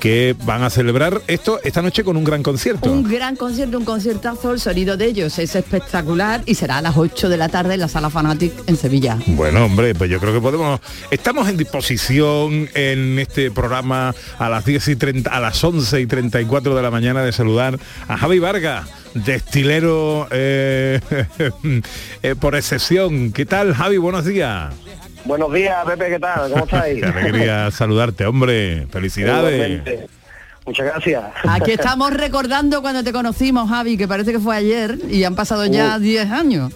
que 0.04 0.36
van 0.44 0.64
a 0.64 0.70
celebrar 0.70 1.22
esto 1.28 1.62
esta 1.64 1.82
noche 1.82 2.04
con 2.04 2.18
un 2.18 2.26
gran 2.26 2.44
concierto. 2.44 2.92
Un 2.92 3.04
gran 3.04 3.38
concierto, 3.38 3.78
un 3.78 3.86
conciertazo, 3.86 4.52
el 4.52 4.60
sonido 4.60 4.98
de 4.98 5.06
ellos 5.06 5.40
es 5.40 5.56
espectacular 5.56 6.42
y 6.46 6.56
será 6.56 6.80
a 6.80 6.82
las 6.82 6.98
8 6.98 7.30
de 7.30 7.38
la 7.38 7.48
tarde 7.48 7.76
en 7.76 7.80
la 7.80 7.88
Sala 7.88 8.10
Fanatic 8.10 8.52
en 8.68 8.76
Sevilla. 8.76 9.18
Bueno, 9.28 9.64
hombre, 9.64 9.96
pues 9.96 10.10
yo 10.10 10.20
creo 10.20 10.34
que 10.34 10.42
podemos. 10.42 10.82
Estamos 11.10 11.48
en 11.48 11.56
disposición 11.56 12.68
en 12.74 13.18
este 13.18 13.50
programa 13.50 14.14
a 14.40 14.50
las 14.50 14.66
10 14.66 14.90
y 14.90 14.96
30, 14.98 15.30
a 15.30 15.40
las 15.40 15.64
11 15.64 16.02
y 16.02 16.06
34 16.06 16.76
de 16.76 16.82
la 16.82 16.92
mañana 16.92 17.24
de 17.24 17.32
saludar 17.32 17.80
a 18.10 18.18
Javi 18.18 18.40
Vargas, 18.40 18.86
destilero 19.14 20.28
eh, 20.32 21.00
eh, 22.24 22.36
por 22.38 22.56
excepción. 22.56 23.32
¿Qué 23.32 23.46
tal, 23.46 23.74
Javi? 23.74 23.96
Buenos 23.96 24.26
días. 24.26 24.74
Buenos 25.26 25.54
días, 25.54 25.86
Pepe, 25.86 26.10
¿qué 26.10 26.20
tal? 26.20 26.52
¿Cómo 26.52 26.66
estáis? 26.66 27.00
Qué 27.00 27.06
alegría 27.06 27.72
saludarte, 27.72 28.26
hombre. 28.26 28.88
Felicidades. 28.92 29.54
Igualmente. 29.54 30.08
Muchas 30.66 30.86
gracias. 30.86 31.24
Aquí 31.48 31.72
estamos 31.74 32.14
recordando 32.14 32.82
cuando 32.82 33.04
te 33.04 33.12
conocimos, 33.12 33.70
Javi, 33.70 33.98
que 33.98 34.08
parece 34.08 34.32
que 34.32 34.40
fue 34.40 34.56
ayer 34.56 34.98
y 35.10 35.24
han 35.24 35.36
pasado 35.36 35.66
ya 35.66 35.96
Uh. 35.98 36.00
10 36.00 36.32
años. 36.32 36.74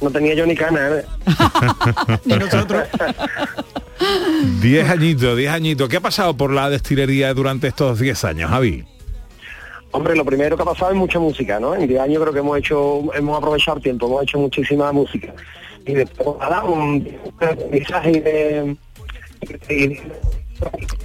No 0.00 0.10
tenía 0.10 0.34
yo 0.34 0.46
ni 0.46 0.54
cana, 0.54 0.88
¿eh? 0.90 1.04
Ni 2.24 2.34
nosotros. 2.36 2.84
Diez 4.60 4.88
añitos, 4.88 5.36
diez 5.36 5.50
añitos. 5.50 5.88
¿Qué 5.88 5.96
ha 5.96 6.00
pasado 6.00 6.36
por 6.36 6.52
la 6.52 6.70
destilería 6.70 7.34
durante 7.34 7.66
estos 7.66 7.98
10 7.98 8.24
años, 8.24 8.50
Javi? 8.50 8.84
Hombre, 9.90 10.14
lo 10.14 10.24
primero 10.24 10.56
que 10.56 10.62
ha 10.62 10.66
pasado 10.66 10.92
es 10.92 10.96
mucha 10.96 11.18
música, 11.18 11.58
¿no? 11.58 11.74
En 11.74 11.88
10 11.88 12.00
años 12.00 12.20
creo 12.22 12.32
que 12.32 12.38
hemos 12.38 12.56
hecho, 12.58 13.12
hemos 13.12 13.36
aprovechado 13.38 13.78
el 13.78 13.82
tiempo, 13.82 14.06
hemos 14.06 14.22
hecho 14.22 14.38
muchísima 14.38 14.92
música. 14.92 15.32
Y 15.86 15.94
después, 15.94 16.36
nada, 16.38 16.64
un 16.64 17.08
mensaje 17.70 18.20
de... 18.20 18.76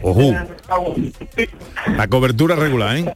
Ojú. 0.01 0.35
La 1.95 2.07
cobertura 2.07 2.55
regular, 2.55 2.97
¿eh? 2.97 3.15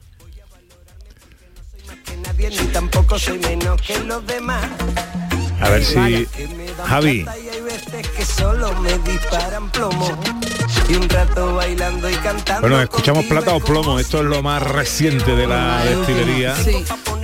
Nadie 2.24 2.50
ni 2.50 2.68
tampoco 2.68 3.18
soy 3.18 3.40
menos 3.40 3.82
que 3.82 4.00
los 4.00 4.26
demás. 4.28 4.70
A 5.60 5.70
ver 5.70 5.84
si... 5.84 6.28
Javi. 6.86 7.26
Bueno, 12.62 12.82
escuchamos 12.82 13.26
plata 13.26 13.54
o 13.54 13.60
plomo, 13.60 14.00
esto 14.00 14.20
es 14.20 14.26
lo 14.26 14.42
más 14.42 14.62
reciente 14.64 15.36
de 15.36 15.48
la 15.48 15.84
destilería. 15.84 16.56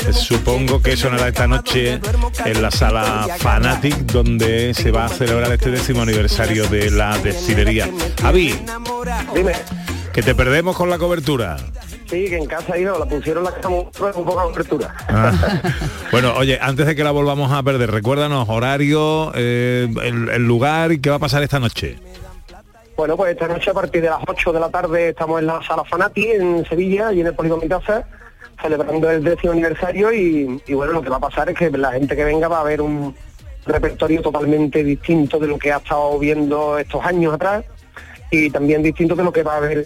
Eh, 0.08 0.14
Supongo 0.14 0.82
que 0.82 0.98
sonará 0.98 1.30
esta 1.30 1.48
noche 1.48 2.00
en 2.46 2.62
la 2.62 2.72
sala 2.72 3.28
Fanatic, 3.40 3.96
donde 4.06 4.74
se 4.74 4.92
va 4.92 5.06
a 5.06 5.10
celebrar 5.10 5.52
este 5.54 5.72
décimo 5.72 6.02
aniversario 6.02 6.68
de 6.68 6.92
la 6.92 7.18
destilería. 7.20 7.90
Javi, 8.22 8.60
Dime. 9.34 9.54
que 10.12 10.22
te 10.22 10.36
perdemos 10.36 10.76
con 10.76 10.90
la 10.90 10.98
cobertura. 10.98 11.58
Sí, 12.06 12.26
que 12.26 12.38
en 12.38 12.46
casa 12.46 12.78
ido, 12.78 13.00
la 13.00 13.06
pusieron 13.06 13.44
la 13.44 13.52
cama 13.52 13.78
un 13.78 13.92
poco 13.92 14.44
de 14.44 14.52
apertura. 14.52 14.94
Ah. 15.08 15.32
Bueno, 16.12 16.34
oye, 16.38 16.60
antes 16.62 16.86
de 16.86 16.96
que 16.96 17.04
la 17.04 17.10
volvamos 17.10 17.52
a 17.52 17.64
perder, 17.64 17.90
recuérdanos 17.90 18.48
horario, 18.48 19.32
eh, 19.34 19.88
el, 20.04 20.30
el 20.30 20.46
lugar 20.46 20.92
y 20.92 21.02
qué 21.02 21.10
va 21.10 21.16
a 21.16 21.20
pasar 21.20 21.42
esta 21.42 21.60
noche. 21.60 21.98
Bueno, 22.96 23.18
pues 23.18 23.32
esta 23.32 23.48
noche 23.48 23.72
a 23.72 23.74
partir 23.74 24.04
de 24.04 24.10
las 24.10 24.20
8 24.28 24.54
de 24.54 24.60
la 24.60 24.70
tarde 24.70 25.10
estamos 25.10 25.40
en 25.40 25.48
la 25.48 25.60
sala 25.64 25.84
Fanati 25.84 26.28
en 26.28 26.64
Sevilla 26.66 27.12
y 27.12 27.22
en 27.22 27.28
el 27.28 27.34
Polígono 27.34 27.64
Casa 27.68 28.06
celebrando 28.62 29.10
el 29.10 29.24
décimo 29.24 29.54
aniversario 29.54 30.14
y, 30.14 30.62
y 30.68 30.74
bueno, 30.74 30.94
lo 30.94 31.02
que 31.02 31.10
va 31.10 31.18
a 31.18 31.22
pasar 31.22 31.50
es 31.50 31.58
que 31.58 31.70
la 31.72 31.92
gente 31.92 32.16
que 32.16 32.24
venga 32.24 32.48
va 32.48 32.62
a 32.62 32.64
ver 32.64 32.82
un 32.82 33.16
repertorio 33.66 34.22
totalmente 34.22 34.84
distinto 34.84 35.40
de 35.40 35.48
lo 35.48 35.58
que 35.58 35.72
ha 35.72 35.78
estado 35.78 36.20
viendo 36.20 36.78
estos 36.78 37.04
años 37.04 37.34
atrás 37.34 37.66
y 38.32 38.50
también 38.50 38.84
distinto 38.84 39.16
de 39.16 39.24
lo 39.24 39.32
que 39.32 39.44
va 39.44 39.58
a 39.58 39.60
ver 39.60 39.86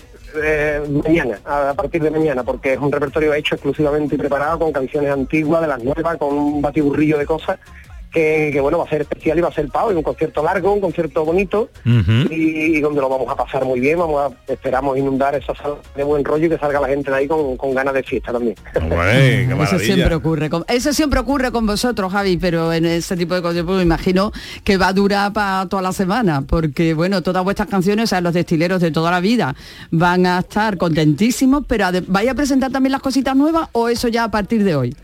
mañana, 0.89 1.39
a 1.45 1.73
partir 1.73 2.01
de 2.01 2.11
mañana, 2.11 2.43
porque 2.43 2.73
es 2.73 2.79
un 2.79 2.91
repertorio 2.91 3.33
hecho 3.33 3.55
exclusivamente 3.55 4.15
y 4.15 4.17
preparado 4.17 4.59
con 4.59 4.71
canciones 4.71 5.11
antiguas, 5.11 5.61
de 5.61 5.67
las 5.67 5.83
nuevas, 5.83 6.17
con 6.17 6.37
un 6.37 6.61
batiburrillo 6.61 7.17
de 7.17 7.25
cosas 7.25 7.59
que, 8.11 8.49
que, 8.53 8.61
bueno, 8.61 8.77
va 8.77 8.85
a 8.85 8.89
ser 8.89 9.01
especial 9.01 9.37
y 9.37 9.41
va 9.41 9.49
a 9.49 9.53
ser 9.53 9.67
pavo, 9.67 9.91
y 9.91 9.95
un 9.95 10.03
concierto 10.03 10.41
largo, 10.43 10.73
un 10.73 10.81
concierto 10.81 11.25
bonito 11.25 11.69
y, 11.85 12.77
y 12.77 12.79
donde 12.81 13.01
lo 13.01 13.09
vamos 13.09 13.29
a 13.29 13.35
pasar 13.35 13.65
muy 13.65 13.79
bien, 13.79 13.99
vamos 13.99 14.31
a, 14.31 14.51
esperamos 14.51 14.97
inundar 14.97 15.35
esa 15.35 15.53
sala 15.55 15.75
de 15.95 16.03
buen 16.03 16.23
rollo 16.23 16.45
y 16.45 16.49
que 16.49 16.57
salga 16.57 16.79
la 16.79 16.87
gente 16.87 17.11
de 17.11 17.17
ahí 17.17 17.27
con, 17.27 17.57
con 17.57 17.73
ganas 17.75 17.93
de 17.93 18.03
fiesta 18.03 18.31
también. 18.31 18.55
Eso 19.63 19.79
siempre 19.79 20.15
ocurre 20.15 20.49
con, 20.49 20.65
eso 20.67 20.93
siempre 20.93 21.19
ocurre 21.19 21.51
con 21.51 21.65
vosotros, 21.65 22.11
Javi, 22.11 22.37
pero 22.37 22.71
en 22.73 22.85
ese 22.85 23.15
tipo 23.17 23.35
de 23.35 23.41
cosas 23.41 23.63
pues, 23.63 23.77
me 23.77 23.83
imagino 23.83 24.31
que 24.63 24.77
va 24.77 24.87
a 24.89 24.93
durar 24.93 25.33
para 25.33 25.67
toda 25.67 25.81
la 25.81 25.91
semana, 25.91 26.41
porque 26.41 26.93
bueno, 26.93 27.21
todas 27.21 27.43
vuestras 27.43 27.67
canciones, 27.67 28.05
o 28.05 28.07
sea, 28.07 28.21
los 28.21 28.33
destileros 28.33 28.81
de 28.81 28.91
toda 28.91 29.11
la 29.11 29.19
vida 29.19 29.55
van 29.91 30.25
a 30.25 30.39
estar 30.39 30.77
contentísimos, 30.77 31.63
pero 31.67 31.87
¿vais 32.07 32.29
a 32.29 32.33
presentar 32.33 32.71
también 32.71 32.91
las 32.91 33.01
cositas 33.01 33.35
nuevas 33.35 33.69
o 33.73 33.89
eso 33.89 34.07
ya 34.07 34.23
a 34.23 34.31
partir 34.31 34.63
de 34.63 34.75
hoy? 34.75 34.95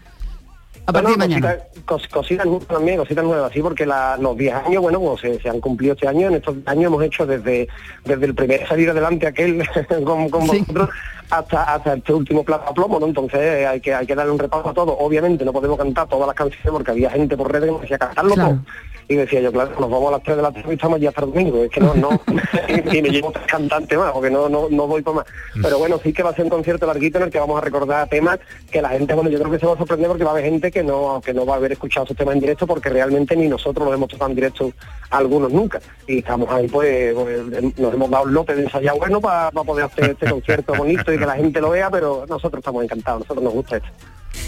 A 0.85 0.91
No, 0.91 0.93
partir 0.93 1.03
no, 1.03 1.11
de 1.11 1.17
mañana. 1.17 1.55
Cositas, 1.55 1.72
cos- 1.85 2.07
cositas 2.09 2.45
nuevas 2.45 2.67
también, 2.67 2.97
cositas 2.97 3.23
nuevas, 3.23 3.51
sí, 3.53 3.61
porque 3.61 3.85
la- 3.85 4.17
los 4.17 4.37
10 4.37 4.53
años, 4.53 4.81
bueno, 4.81 4.99
pues 4.99 5.21
se, 5.21 5.39
se 5.39 5.49
han 5.49 5.59
cumplido 5.59 5.93
este 5.93 6.07
año, 6.07 6.27
en 6.27 6.35
estos 6.35 6.55
años 6.65 6.85
hemos 6.85 7.03
hecho 7.03 7.25
desde, 7.25 7.67
desde 8.05 8.25
el 8.25 8.35
primer 8.35 8.67
salir 8.67 8.89
adelante 8.89 9.27
aquel 9.27 9.63
con, 10.05 10.29
con 10.29 10.47
vosotros 10.47 10.89
hasta, 11.29 11.63
hasta 11.63 11.93
este 11.93 12.13
último 12.13 12.43
plato 12.43 12.69
a 12.69 12.73
plomo, 12.73 12.99
¿no? 12.99 13.07
Entonces 13.07 13.65
hay 13.67 13.79
que, 13.81 13.93
hay 13.93 14.05
que 14.05 14.13
darle 14.15 14.31
un 14.31 14.39
repaso 14.39 14.69
a 14.69 14.73
todo. 14.73 14.97
Obviamente 14.97 15.43
no 15.45 15.51
podemos 15.53 15.77
cantar 15.77 16.07
todas 16.07 16.27
las 16.27 16.35
canciones 16.35 16.69
porque 16.71 16.91
había 16.91 17.09
gente 17.09 17.35
por 17.35 17.51
redes 17.51 17.65
que 17.67 17.71
nos 17.71 17.81
decía 17.81 17.97
cantarlo 17.97 18.35
todo. 18.35 18.59
Y 19.07 19.15
decía 19.15 19.41
yo, 19.41 19.51
claro, 19.51 19.71
nos 19.79 19.89
vamos 19.89 20.09
a 20.09 20.11
las 20.11 20.23
3 20.23 20.37
de 20.37 20.43
la 20.43 20.51
tarde 20.51 20.71
y 20.71 20.73
estamos 20.73 20.99
ya 20.99 21.09
hasta 21.09 21.21
el 21.25 21.31
domingo. 21.31 21.63
Es 21.63 21.69
que 21.69 21.79
no, 21.79 21.93
no, 21.93 22.09
y, 22.67 22.97
y 22.97 23.01
me 23.01 23.09
llevo 23.09 23.31
tres 23.31 23.45
cantantes 23.47 23.97
más, 23.97 24.11
porque 24.11 24.29
no, 24.29 24.49
no, 24.49 24.67
no 24.69 24.87
voy 24.87 25.01
para 25.01 25.17
más. 25.17 25.25
Pero 25.61 25.77
bueno, 25.77 25.99
sí 26.03 26.13
que 26.13 26.23
va 26.23 26.29
a 26.29 26.35
ser 26.35 26.45
un 26.45 26.49
concierto 26.49 26.85
larguito 26.85 27.17
en 27.17 27.25
el 27.25 27.29
que 27.29 27.39
vamos 27.39 27.57
a 27.57 27.61
recordar 27.61 28.07
temas 28.07 28.39
que 28.71 28.81
la 28.81 28.89
gente, 28.89 29.13
bueno, 29.13 29.29
yo 29.29 29.39
creo 29.39 29.51
que 29.51 29.59
se 29.59 29.65
va 29.65 29.73
a 29.73 29.77
sorprender 29.77 30.07
porque 30.07 30.23
va 30.23 30.31
a 30.31 30.33
haber 30.33 30.45
gente 30.45 30.71
que 30.71 30.83
no, 30.83 31.21
que 31.23 31.33
no 31.33 31.45
va 31.45 31.55
a 31.55 31.57
haber 31.57 31.73
escuchado 31.73 32.05
esos 32.05 32.17
temas 32.17 32.35
en 32.35 32.41
directo 32.41 32.65
porque 32.65 32.89
realmente 32.89 33.35
ni 33.35 33.47
nosotros 33.47 33.85
los 33.85 33.95
hemos 33.95 34.09
tocado 34.09 34.29
en 34.29 34.35
directo 34.35 34.71
algunos 35.09 35.51
nunca. 35.51 35.79
Y 36.07 36.19
estamos 36.19 36.49
ahí, 36.49 36.67
pues, 36.67 37.13
pues, 37.13 37.77
nos 37.77 37.93
hemos 37.93 38.09
dado 38.09 38.27
el 38.27 38.33
lote 38.33 38.55
de 38.55 38.63
ensayar 38.63 38.97
bueno 38.97 39.21
para 39.21 39.51
poder 39.51 39.85
hacer 39.85 40.11
este 40.11 40.29
concierto 40.29 40.73
bonito 40.77 41.13
y 41.13 41.17
que 41.17 41.25
la 41.25 41.35
gente 41.35 41.61
lo 41.61 41.71
vea, 41.71 41.89
pero 41.89 42.25
nosotros 42.27 42.59
estamos 42.59 42.83
encantados, 42.83 43.21
nosotros 43.21 43.43
nos 43.43 43.53
gusta 43.53 43.77
esto. 43.77 43.89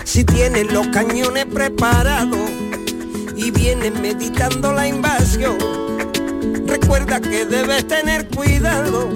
Si 0.04 0.24
tienes 0.24 0.72
los 0.74 0.88
cañones 0.88 1.46
preparados 1.46 2.50
y 3.36 3.52
vienes 3.52 3.94
meditando 4.00 4.74
la 4.74 4.88
invasión, 4.88 5.58
recuerda 6.68 7.20
que 7.20 7.46
debes 7.46 7.88
tener 7.88 8.28
cuidado. 8.28 9.10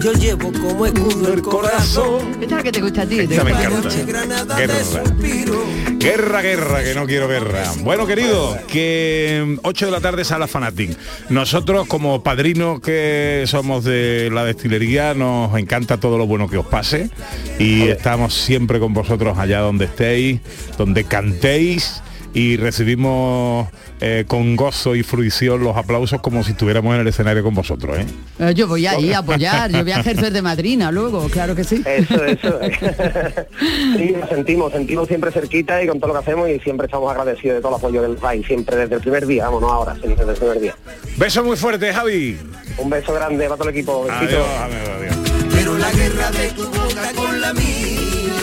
Yo 0.00 0.12
llevo 0.14 0.50
como 0.52 0.86
escudo 0.86 1.34
el 1.34 1.42
corazón. 1.42 2.32
Esta 2.40 2.44
es 2.44 2.50
la 2.52 2.62
que 2.62 2.72
te 2.72 2.80
gusta 2.80 3.02
a 3.02 3.06
ti. 3.06 3.20
Esta 3.20 3.44
me 3.44 3.50
encanta. 3.50 4.56
Guerra. 4.56 4.74
suspiro. 4.82 5.62
Guerra, 5.98 6.40
guerra, 6.40 6.82
que 6.82 6.94
no 6.94 7.04
quiero 7.04 7.28
guerra. 7.28 7.70
Bueno, 7.82 8.06
querido, 8.06 8.56
que 8.66 9.58
8 9.62 9.84
de 9.84 9.92
la 9.92 10.00
tarde 10.00 10.24
sala 10.24 10.46
Fanatic. 10.46 10.96
Nosotros, 11.28 11.86
como 11.86 12.22
padrinos 12.22 12.80
que 12.80 13.44
somos 13.46 13.84
de 13.84 14.30
la 14.32 14.46
destilería, 14.46 15.12
nos 15.12 15.54
encanta 15.58 16.00
todo 16.00 16.16
lo 16.16 16.26
bueno 16.26 16.48
que 16.48 16.56
os 16.56 16.64
pase. 16.64 17.10
Y 17.58 17.82
estamos 17.82 18.32
siempre 18.32 18.78
con 18.80 18.94
vosotros 18.94 19.36
allá 19.36 19.60
donde 19.60 19.84
estéis, 19.84 20.40
donde 20.78 21.04
cantéis. 21.04 22.00
Y 22.32 22.56
recibimos 22.56 23.68
eh, 24.00 24.24
con 24.26 24.54
gozo 24.54 24.94
y 24.94 25.02
fruición 25.02 25.62
los 25.64 25.76
aplausos 25.76 26.20
como 26.20 26.44
si 26.44 26.52
estuviéramos 26.52 26.94
en 26.94 27.00
el 27.00 27.08
escenario 27.08 27.42
con 27.42 27.54
vosotros. 27.54 27.98
¿eh? 27.98 28.06
Eh, 28.38 28.54
Yo 28.54 28.68
voy 28.68 28.86
ahí 28.86 29.12
a 29.12 29.18
apoyar, 29.18 29.70
yo 29.70 29.82
voy 29.82 29.92
a 29.92 29.98
ejercer 30.00 30.32
de 30.32 30.40
madrina 30.40 30.92
luego, 30.92 31.28
claro 31.28 31.56
que 31.56 31.64
sí. 31.64 31.82
Eso, 31.84 32.24
eso. 32.24 32.58
sí, 33.96 34.14
lo 34.18 34.28
sentimos, 34.28 34.72
sentimos 34.72 35.08
siempre 35.08 35.32
cerquita 35.32 35.82
y 35.82 35.88
con 35.88 35.98
todo 35.98 36.08
lo 36.08 36.14
que 36.14 36.20
hacemos 36.20 36.48
y 36.48 36.60
siempre 36.60 36.86
estamos 36.86 37.10
agradecidos 37.10 37.56
de 37.56 37.60
todo 37.60 37.72
el 37.72 37.78
apoyo 37.78 38.02
del 38.02 38.16
país, 38.16 38.46
siempre 38.46 38.76
desde 38.76 38.94
el 38.94 39.00
primer 39.00 39.26
día, 39.26 39.46
vamos, 39.46 39.62
no 39.62 39.68
ahora, 39.72 39.94
siempre 39.96 40.24
desde 40.24 40.32
el 40.32 40.38
primer 40.38 40.60
día. 40.60 40.74
Beso 41.16 41.42
muy 41.42 41.56
fuerte, 41.56 41.92
Javi. 41.92 42.38
Un 42.78 42.90
beso 42.90 43.12
grande 43.12 43.44
para 43.44 43.56
todo 43.56 43.68
el 43.68 43.74
equipo. 43.74 44.04
Besitos. 44.04 44.46
Adiós, 44.46 44.46
adiós, 44.60 44.88
adiós. 44.88 45.16
Pero 45.52 45.76
la 45.76 45.90
guerra 45.90 46.30
de 46.30 46.48
tu 46.50 46.64
boca 46.68 47.12
con 47.16 47.40
la 47.40 47.52
mía, 47.52 48.40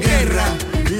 guerra, 0.00 0.44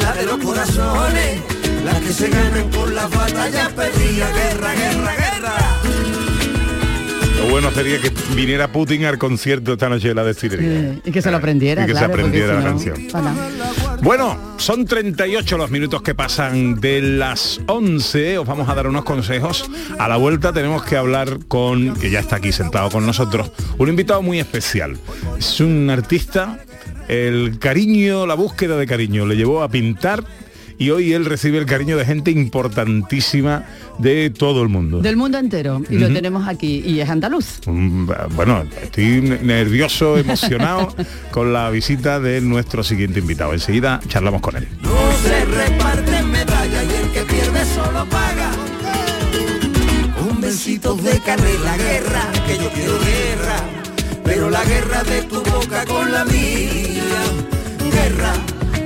la 0.01 0.13
de 0.15 0.27
los 0.27 0.39
corazones, 0.39 1.41
las 1.85 2.01
que 2.01 2.13
se 2.13 2.29
ganan 2.31 2.71
con 2.71 2.95
las 2.95 3.11
batallas 3.11 3.73
perdidas. 3.73 4.33
Guerra, 4.35 4.75
guerra, 4.75 5.13
guerra. 5.17 5.53
Lo 7.39 7.51
bueno 7.51 7.71
sería 7.73 8.01
que 8.01 8.11
viniera 8.35 8.73
Putin 8.73 9.05
al 9.05 9.19
concierto 9.19 9.75
esta 9.75 9.89
noche 9.89 10.09
de 10.09 10.15
la 10.15 10.25
destilería. 10.25 10.93
Sí, 10.95 11.03
y 11.05 11.13
que 11.13 11.21
se 11.21 11.31
lo 11.31 11.37
aprendiera, 11.37 11.83
Y 11.83 11.87
que 11.87 11.93
claro, 11.93 12.07
se 12.07 12.13
aprendiera 12.13 12.55
la 12.55 12.61
si 12.61 12.65
no, 12.65 12.71
canción. 12.71 13.09
para. 13.13 13.35
Bueno, 14.01 14.39
son 14.57 14.87
38 14.87 15.59
los 15.59 15.71
minutos 15.71 16.01
que 16.03 16.15
pasan 16.15 16.81
de 16.81 17.03
las 17.03 17.61
11. 17.67 18.39
Os 18.39 18.47
vamos 18.47 18.69
a 18.69 18.75
dar 18.75 18.87
unos 18.87 19.05
consejos. 19.05 19.71
A 19.99 20.09
la 20.09 20.17
vuelta 20.17 20.53
tenemos 20.53 20.85
que 20.85 20.97
hablar 20.97 21.39
con, 21.47 21.95
que 21.95 22.11
ya 22.11 22.21
está 22.21 22.37
aquí 22.37 22.51
sentado 22.53 22.89
con 22.91 23.05
nosotros, 23.05 23.51
un 23.79 23.89
invitado 23.89 24.23
muy 24.23 24.41
especial. 24.41 24.97
Es 25.39 25.61
un 25.61 25.91
artista, 25.91 26.61
el 27.09 27.59
cariño, 27.59 28.27
la 28.27 28.35
búsqueda 28.35 28.77
de 28.77 28.87
cariño 28.87 29.27
le 29.27 29.37
llevó 29.37 29.63
a 29.63 29.69
pintar 29.69 30.25
y 30.79 30.91
hoy 30.91 31.13
él 31.13 31.25
recibe 31.25 31.59
el 31.59 31.67
cariño 31.67 31.97
de 31.97 32.05
gente 32.05 32.31
importantísima 32.31 33.65
de 33.99 34.31
todo 34.31 34.63
el 34.63 34.69
mundo. 34.69 35.01
Del 35.01 35.17
mundo 35.17 35.39
entero. 35.39 35.83
Y 35.89 35.99
lo 35.99 36.07
Ujú. 36.07 36.15
tenemos 36.15 36.49
aquí. 36.49 36.83
Y 36.85 37.01
es 37.01 37.09
andaluz. 37.09 37.61
Mm, 37.67 38.09
Bueno, 38.35 38.65
estoy 38.83 39.21
nervioso, 39.43 40.19
emocionado 40.25 40.95
con 41.31 41.53
la 41.53 41.71
visita 41.71 42.19
de 42.21 42.41
nuestro 42.41 42.83
siguiente 42.83 43.21
invitado. 43.21 43.53
Enseguida 43.53 44.01
charlamos 44.09 44.41
con 44.41 44.57
él. 44.57 44.67
No 44.83 44.91
se 45.23 45.45
reparten 45.45 46.31
medallas 46.31 46.85
y 46.85 47.03
el 47.05 47.11
que 47.13 47.21
pierde 47.33 47.65
solo 47.75 48.05
paga. 48.07 48.51
Un 50.31 50.41
besito 50.41 50.95
de 50.97 51.19
canela, 51.21 51.77
guerra, 51.77 52.23
que 52.47 52.57
yo 52.59 52.69
quiero 52.71 52.99
guerra. 52.99 53.57
Pero 54.25 54.51
la 54.51 54.65
guerra 54.65 55.03
de 55.05 55.23
tu 55.23 55.37
boca 55.43 55.85
con 55.87 56.11
la 56.11 56.25
mía. 56.25 57.03
Guerra, 57.93 58.33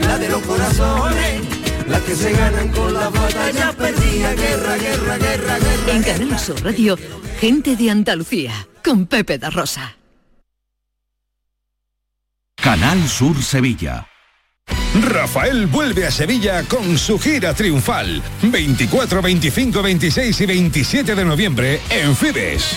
la 0.00 0.18
de 0.18 0.28
los 0.28 0.42
corazones. 0.42 1.40
Las 1.88 2.02
que 2.02 2.14
se 2.14 2.32
ganan 2.32 2.68
con 2.68 2.92
las 2.92 3.12
batallas 3.12 3.74
perdidas. 3.74 4.36
Guerra, 4.36 4.76
guerra, 4.76 5.18
guerra, 5.18 5.58
guerra. 5.58 5.92
En 5.94 6.02
Canal 6.02 6.38
Sur 6.38 6.62
Radio, 6.62 6.98
gente 7.40 7.76
de 7.76 7.90
Andalucía, 7.90 8.52
con 8.84 9.06
Pepe 9.06 9.38
da 9.38 9.50
Rosa. 9.50 9.96
Canal 12.56 13.08
Sur 13.08 13.42
Sevilla. 13.42 14.06
Rafael 15.02 15.66
vuelve 15.66 16.06
a 16.06 16.10
Sevilla 16.10 16.64
con 16.64 16.98
su 16.98 17.18
gira 17.18 17.54
triunfal. 17.54 18.22
24, 18.42 19.22
25, 19.22 19.82
26 19.82 20.40
y 20.40 20.46
27 20.46 21.14
de 21.14 21.24
noviembre 21.24 21.80
en 21.90 22.14
Fibes. 22.14 22.76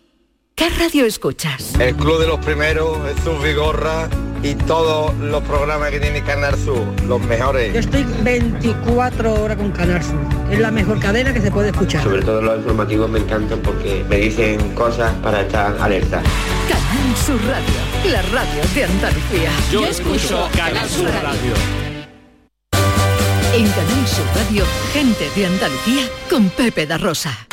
¿Qué 0.61 0.69
radio 0.69 1.07
escuchas? 1.07 1.73
El 1.79 1.95
Club 1.95 2.19
de 2.19 2.27
los 2.27 2.37
Primeros, 2.45 2.95
Jesús 3.07 3.41
Vigorra 3.43 4.07
y 4.43 4.53
todos 4.53 5.11
los 5.17 5.41
programas 5.41 5.89
que 5.89 5.99
tiene 5.99 6.21
Canal 6.21 6.55
Sur, 6.55 6.85
los 7.07 7.19
mejores. 7.19 7.73
Yo 7.73 7.79
estoy 7.79 8.05
24 8.21 9.41
horas 9.41 9.57
con 9.57 9.71
Canal 9.71 10.03
Sur. 10.03 10.19
Es 10.51 10.59
la 10.59 10.69
mejor 10.69 10.99
cadena 10.99 11.33
que 11.33 11.41
se 11.41 11.49
puede 11.49 11.69
escuchar. 11.69 12.03
Sobre 12.03 12.21
todo 12.21 12.43
los 12.43 12.59
informativos 12.59 13.09
me 13.09 13.17
encantan 13.17 13.59
porque 13.61 14.05
me 14.07 14.17
dicen 14.17 14.75
cosas 14.75 15.11
para 15.23 15.41
estar 15.41 15.75
alerta. 15.79 16.21
Canal 16.69 17.17
Sur 17.17 17.41
Radio, 17.47 18.11
la 18.11 18.21
radio 18.21 18.61
de 18.75 18.83
Andalucía. 18.83 19.49
Yo 19.71 19.87
escucho 19.87 20.47
Canal 20.55 20.87
Sur 20.87 21.09
Radio. 21.23 21.53
En 23.55 23.67
Canal 23.67 24.07
Sur 24.07 24.25
Radio, 24.35 24.63
gente 24.93 25.27
de 25.35 25.45
Andalucía 25.47 26.07
con 26.29 26.51
Pepe 26.51 26.85
da 26.85 26.99
Rosa. 26.99 27.47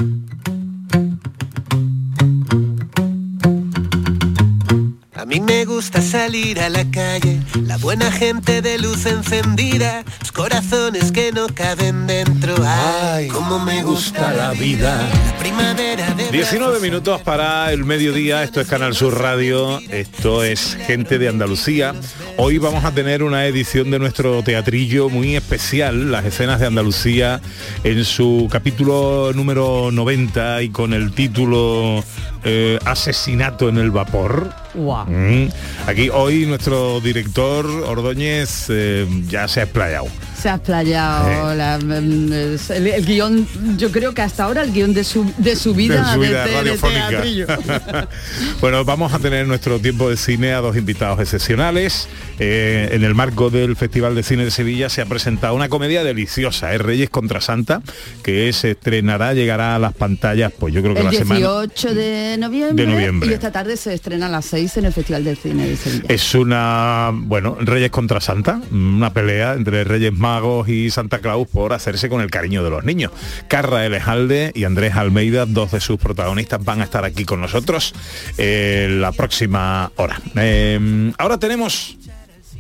Me 5.49 5.65
gusta 5.65 6.03
salir 6.03 6.61
a 6.61 6.69
la 6.69 6.85
calle, 6.91 7.41
la 7.65 7.79
buena 7.79 8.13
gente 8.13 8.61
de 8.61 8.77
luz 8.77 9.07
encendida, 9.07 10.05
los 10.21 10.31
corazones 10.31 11.11
que 11.11 11.33
no 11.33 11.47
caben 11.49 12.07
dentro. 12.07 12.55
Ay, 12.67 13.29
cómo 13.29 13.59
me 13.59 13.83
gusta 13.83 14.35
la 14.35 14.53
vida. 14.53 15.09
La 15.27 15.39
primavera 15.39 16.15
de 16.15 16.31
19 16.31 16.81
minutos 16.81 17.23
para 17.23 17.73
el 17.73 17.85
mediodía, 17.85 18.43
esto 18.43 18.61
es 18.61 18.69
Canal 18.69 18.95
Sur 18.95 19.19
Radio, 19.19 19.81
esto 19.89 20.45
es 20.45 20.77
Gente 20.87 21.19
de 21.19 21.29
Andalucía. 21.29 21.95
Hoy 22.37 22.59
vamos 22.59 22.85
a 22.85 22.93
tener 22.93 23.23
una 23.23 23.47
edición 23.47 23.91
de 23.91 23.99
nuestro 23.99 24.43
teatrillo 24.43 25.09
muy 25.09 25.35
especial, 25.35 26.13
las 26.13 26.27
escenas 26.27 26.61
de 26.61 26.67
Andalucía, 26.67 27.41
en 27.85 28.05
su 28.05 28.49
capítulo 28.53 29.33
número 29.35 29.91
90 29.93 30.63
y 30.63 30.69
con 30.69 30.93
el 30.93 31.13
título 31.13 32.05
eh, 32.45 32.79
Asesinato 32.85 33.69
en 33.69 33.79
el 33.79 33.91
Vapor. 33.91 34.68
Mm. 34.79 35.49
Aquí 35.87 36.09
hoy 36.09 36.47
nuestro 36.47 37.01
director 37.01 37.67
Ordóñez 37.67 38.67
eh, 38.71 39.07
ya 39.29 39.49
se 39.49 39.61
ha 39.61 39.63
explayado. 39.65 40.07
Se 40.41 40.49
ha 40.49 40.55
explayado 40.55 41.55
la- 41.55 41.75
el, 41.77 42.59
el 42.71 43.05
guion, 43.07 43.47
yo 43.77 43.91
creo 43.91 44.15
que 44.15 44.23
hasta 44.23 44.45
ahora 44.45 44.63
el 44.63 44.73
guion 44.73 44.95
de 44.95 45.03
su, 45.03 45.31
de 45.39 45.57
su 45.57 45.75
vida, 45.75 46.13
de 46.17 46.19
vida 46.29 46.45
de, 46.47 46.77
de 46.77 47.57
bueno, 48.61 48.85
vamos 48.85 49.13
a 49.13 49.19
tener 49.19 49.47
nuestro 49.49 49.81
tiempo 49.81 50.09
de 50.09 50.17
cine 50.17 50.53
a 50.53 50.59
dos 50.61 50.77
invitados 50.77 51.19
excepcionales. 51.21 52.09
Eh, 52.39 52.91
en 52.93 53.03
el 53.03 53.17
marco 53.17 53.51
del 53.51 53.75
Festival 53.75 54.15
de 54.15 54.23
Cine 54.23 54.45
de 54.45 54.53
Sevilla 54.53 54.89
se 54.89 55.01
ha 55.03 55.07
presentado 55.07 55.55
una 55.57 55.69
comedia 55.69 56.05
deliciosa, 56.05 56.73
es 56.73 56.81
Reyes 56.81 57.11
contra 57.11 57.41
Santa, 57.41 57.83
que 58.23 58.53
se 58.53 58.73
estrenará, 58.73 59.35
llegará 59.35 59.75
a 59.75 59.81
las 59.81 59.93
pantallas, 59.93 60.53
pues 60.57 60.73
yo 60.73 60.83
creo 60.83 60.95
que 60.95 61.01
El 61.01 61.07
la 61.07 61.13
semana. 61.13 61.41
18 61.41 61.95
de 61.95 62.37
noviembre, 62.39 62.87
De 62.87 62.93
noviembre. 62.93 63.29
y 63.31 63.33
esta 63.33 63.51
tarde 63.51 63.77
se 63.77 63.93
estrena 63.93 64.27
a 64.27 64.31
las 64.31 64.45
6 64.47 64.77
en 64.77 64.85
el 64.85 64.93
Festival 64.93 65.25
del 65.25 65.37
Cine 65.37 65.67
de 65.67 65.77
Sevilla. 65.77 66.05
Es 66.09 66.33
una, 66.37 67.11
bueno, 67.13 67.57
Reyes 67.61 67.91
contra 67.91 68.21
Santa, 68.21 68.61
una 68.71 69.13
pelea 69.13 69.55
entre 69.55 69.83
Reyes 69.83 70.13
Magos 70.13 70.28
Magos 70.29 70.69
y 70.69 70.91
Santa 70.91 71.21
Claus 71.21 71.49
por 71.49 71.73
hacerse 71.73 72.11
con 72.11 72.21
el 72.21 72.31
cariño 72.31 72.63
de 72.63 72.69
los 72.69 72.85
niños. 72.85 73.13
Carra 73.49 73.87
Elejalde 73.87 74.53
y 74.55 74.65
Andrés 74.65 74.95
Almeida, 74.95 75.47
dos 75.47 75.73
de 75.73 75.81
sus 75.81 75.99
protagonistas, 75.99 76.63
van 76.63 76.83
a 76.83 76.85
estar 76.85 77.03
aquí 77.07 77.25
con 77.25 77.41
nosotros 77.41 77.95
eh, 78.37 78.89
la 78.91 79.13
próxima 79.13 79.91
hora. 79.97 80.21
Em, 80.37 81.15
ahora 81.17 81.39
tenemos 81.39 81.97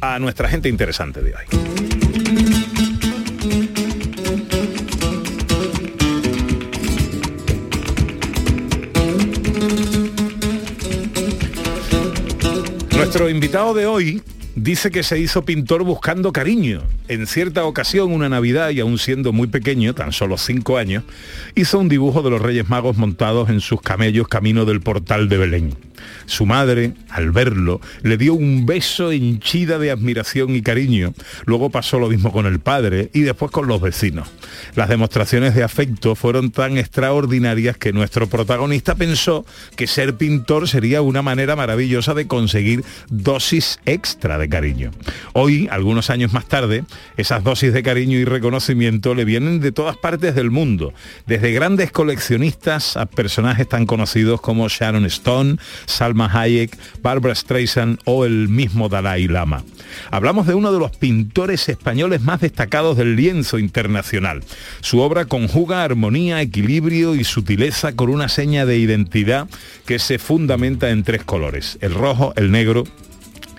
a 0.00 0.18
nuestra 0.18 0.48
gente 0.48 0.70
interesante 0.70 1.20
de 1.20 1.34
hoy. 1.34 1.44
Nuestro 12.96 13.28
invitado 13.28 13.74
de 13.74 13.84
hoy 13.84 14.22
dice 14.62 14.90
que 14.90 15.02
se 15.02 15.18
hizo 15.18 15.44
pintor 15.44 15.84
buscando 15.84 16.32
cariño. 16.32 16.82
En 17.08 17.26
cierta 17.26 17.64
ocasión, 17.64 18.12
una 18.12 18.28
Navidad, 18.28 18.70
y 18.70 18.80
aún 18.80 18.98
siendo 18.98 19.32
muy 19.32 19.48
pequeño, 19.48 19.94
tan 19.94 20.12
solo 20.12 20.36
cinco 20.36 20.78
años, 20.78 21.04
hizo 21.54 21.78
un 21.78 21.88
dibujo 21.88 22.22
de 22.22 22.30
los 22.30 22.42
Reyes 22.42 22.68
Magos 22.68 22.96
montados 22.96 23.48
en 23.50 23.60
sus 23.60 23.80
camellos 23.80 24.28
camino 24.28 24.64
del 24.64 24.80
portal 24.80 25.28
de 25.28 25.38
Belén. 25.38 25.87
Su 26.26 26.46
madre, 26.46 26.92
al 27.10 27.30
verlo, 27.30 27.80
le 28.02 28.16
dio 28.16 28.34
un 28.34 28.66
beso 28.66 29.10
henchida 29.12 29.78
de 29.78 29.90
admiración 29.90 30.54
y 30.54 30.62
cariño. 30.62 31.14
Luego 31.46 31.70
pasó 31.70 31.98
lo 31.98 32.08
mismo 32.08 32.32
con 32.32 32.46
el 32.46 32.60
padre 32.60 33.10
y 33.12 33.20
después 33.20 33.50
con 33.50 33.66
los 33.66 33.80
vecinos. 33.80 34.28
Las 34.74 34.88
demostraciones 34.88 35.54
de 35.54 35.62
afecto 35.62 36.14
fueron 36.14 36.50
tan 36.50 36.78
extraordinarias 36.78 37.76
que 37.76 37.92
nuestro 37.92 38.28
protagonista 38.28 38.94
pensó 38.94 39.44
que 39.76 39.86
ser 39.86 40.16
pintor 40.16 40.68
sería 40.68 41.02
una 41.02 41.22
manera 41.22 41.56
maravillosa 41.56 42.14
de 42.14 42.26
conseguir 42.26 42.84
dosis 43.08 43.80
extra 43.86 44.38
de 44.38 44.48
cariño. 44.48 44.90
Hoy, 45.32 45.68
algunos 45.70 46.10
años 46.10 46.32
más 46.32 46.46
tarde, 46.46 46.84
esas 47.16 47.44
dosis 47.44 47.72
de 47.72 47.82
cariño 47.82 48.18
y 48.18 48.24
reconocimiento 48.24 49.14
le 49.14 49.24
vienen 49.24 49.60
de 49.60 49.72
todas 49.72 49.96
partes 49.96 50.34
del 50.34 50.50
mundo, 50.50 50.92
desde 51.26 51.52
grandes 51.52 51.92
coleccionistas 51.92 52.96
a 52.96 53.06
personajes 53.06 53.68
tan 53.68 53.86
conocidos 53.86 54.40
como 54.40 54.68
Sharon 54.68 55.06
Stone, 55.06 55.56
Salma 55.88 56.30
Hayek, 56.32 56.76
Barbara 57.02 57.34
Streisand 57.34 57.98
o 58.04 58.24
el 58.24 58.48
mismo 58.48 58.88
Dalai 58.88 59.26
Lama. 59.26 59.64
Hablamos 60.10 60.46
de 60.46 60.54
uno 60.54 60.72
de 60.72 60.78
los 60.78 60.96
pintores 60.96 61.68
españoles 61.68 62.20
más 62.20 62.40
destacados 62.40 62.96
del 62.96 63.16
lienzo 63.16 63.58
internacional. 63.58 64.44
Su 64.80 65.00
obra 65.00 65.24
conjuga 65.24 65.82
armonía, 65.82 66.40
equilibrio 66.40 67.14
y 67.14 67.24
sutileza 67.24 67.94
con 67.96 68.10
una 68.10 68.28
seña 68.28 68.66
de 68.66 68.78
identidad 68.78 69.48
que 69.86 69.98
se 69.98 70.18
fundamenta 70.18 70.90
en 70.90 71.02
tres 71.02 71.24
colores, 71.24 71.78
el 71.80 71.94
rojo, 71.94 72.32
el 72.36 72.50
negro 72.50 72.84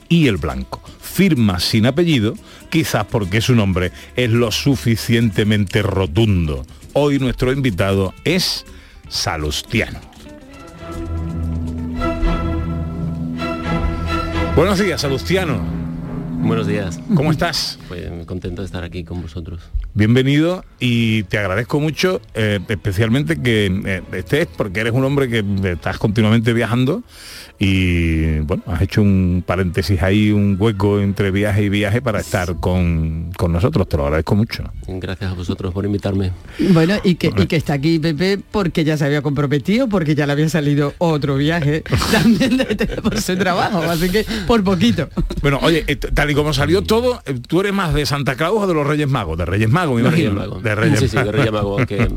y 0.07 0.27
el 0.27 0.37
blanco. 0.37 0.81
Firma 1.01 1.59
sin 1.59 1.85
apellido, 1.85 2.35
quizás 2.69 3.05
porque 3.05 3.41
su 3.41 3.55
nombre 3.55 3.91
es 4.15 4.29
lo 4.29 4.51
suficientemente 4.51 5.81
rotundo. 5.81 6.65
Hoy 6.93 7.19
nuestro 7.19 7.51
invitado 7.51 8.13
es 8.23 8.65
Salustiano. 9.09 10.08
Buenos 14.59 14.77
días, 14.77 14.99
Salustiano. 14.99 15.57
Buenos 16.41 16.67
días. 16.67 16.99
¿Cómo 17.15 17.31
estás? 17.31 17.79
Pues 17.87 18.11
contento 18.29 18.61
de 18.61 18.67
estar 18.67 18.83
aquí 18.83 19.03
con 19.03 19.23
vosotros. 19.23 19.59
Bienvenido 19.95 20.63
y 20.79 21.23
te 21.23 21.39
agradezco 21.39 21.79
mucho, 21.79 22.21
eh, 22.35 22.59
especialmente 22.69 23.41
que 23.41 23.65
eh, 23.85 24.03
estés, 24.13 24.47
porque 24.55 24.81
eres 24.81 24.93
un 24.93 25.03
hombre 25.03 25.27
que 25.27 25.43
estás 25.71 25.97
continuamente 25.97 26.53
viajando 26.53 27.01
y 27.57 28.39
bueno, 28.41 28.63
has 28.67 28.81
hecho 28.83 29.01
un 29.01 29.43
paréntesis 29.45 30.01
ahí, 30.03 30.31
un 30.31 30.55
hueco 30.59 30.99
entre 31.01 31.31
viaje 31.31 31.63
y 31.63 31.69
viaje 31.69 32.01
para 32.01 32.19
estar 32.19 32.55
con, 32.59 33.31
con 33.35 33.51
nosotros. 33.51 33.89
Te 33.89 33.97
lo 33.97 34.03
agradezco 34.03 34.35
mucho. 34.35 34.63
Gracias 34.87 35.31
a 35.31 35.33
vosotros 35.33 35.73
por 35.73 35.85
invitarme. 35.85 36.31
Bueno, 36.69 36.95
y 37.03 37.15
que, 37.15 37.31
y 37.35 37.47
que 37.47 37.55
está 37.55 37.73
aquí 37.73 37.99
Pepe 37.99 38.39
porque 38.51 38.83
ya 38.83 38.95
se 38.95 39.05
había 39.05 39.21
comprometido, 39.23 39.89
porque 39.89 40.13
ya 40.15 40.25
le 40.27 40.33
había 40.33 40.47
salido 40.49 40.93
otro 40.99 41.35
viaje 41.35 41.83
también 42.11 42.57
de- 42.57 42.65
de- 42.75 42.87
por 43.01 43.19
su 43.19 43.35
trabajo, 43.35 43.81
así 43.81 44.09
que 44.09 44.23
por 44.47 44.63
poquito. 44.63 45.09
Bueno, 45.41 45.59
oye, 45.63 45.83
eh, 45.87 45.95
tal 45.95 46.29
y 46.31 46.35
como 46.35 46.53
salió 46.53 46.83
todo, 46.83 47.21
¿tú 47.47 47.59
eres 47.61 47.73
más 47.73 47.93
de 47.93 48.05
Santa 48.19 48.35
Claus 48.35 48.63
o 48.63 48.67
de 48.67 48.73
los 48.73 48.85
Reyes 48.85 49.07
Magos? 49.07 49.37
De 49.37 49.45
Reyes 49.45 49.69
Magos, 49.69 49.95
me 49.95 50.01
De 50.03 50.07
imagino. 50.09 50.29
Reyes 50.31 50.47
Magos. 50.49 50.63
De 50.63 50.75
Reyes 50.75 50.99
sí, 50.99 51.07
sí, 51.07 51.17
de. 51.17 51.31
Reyes 51.31 51.51
Magos, 51.51 51.77
aunque 51.79 52.07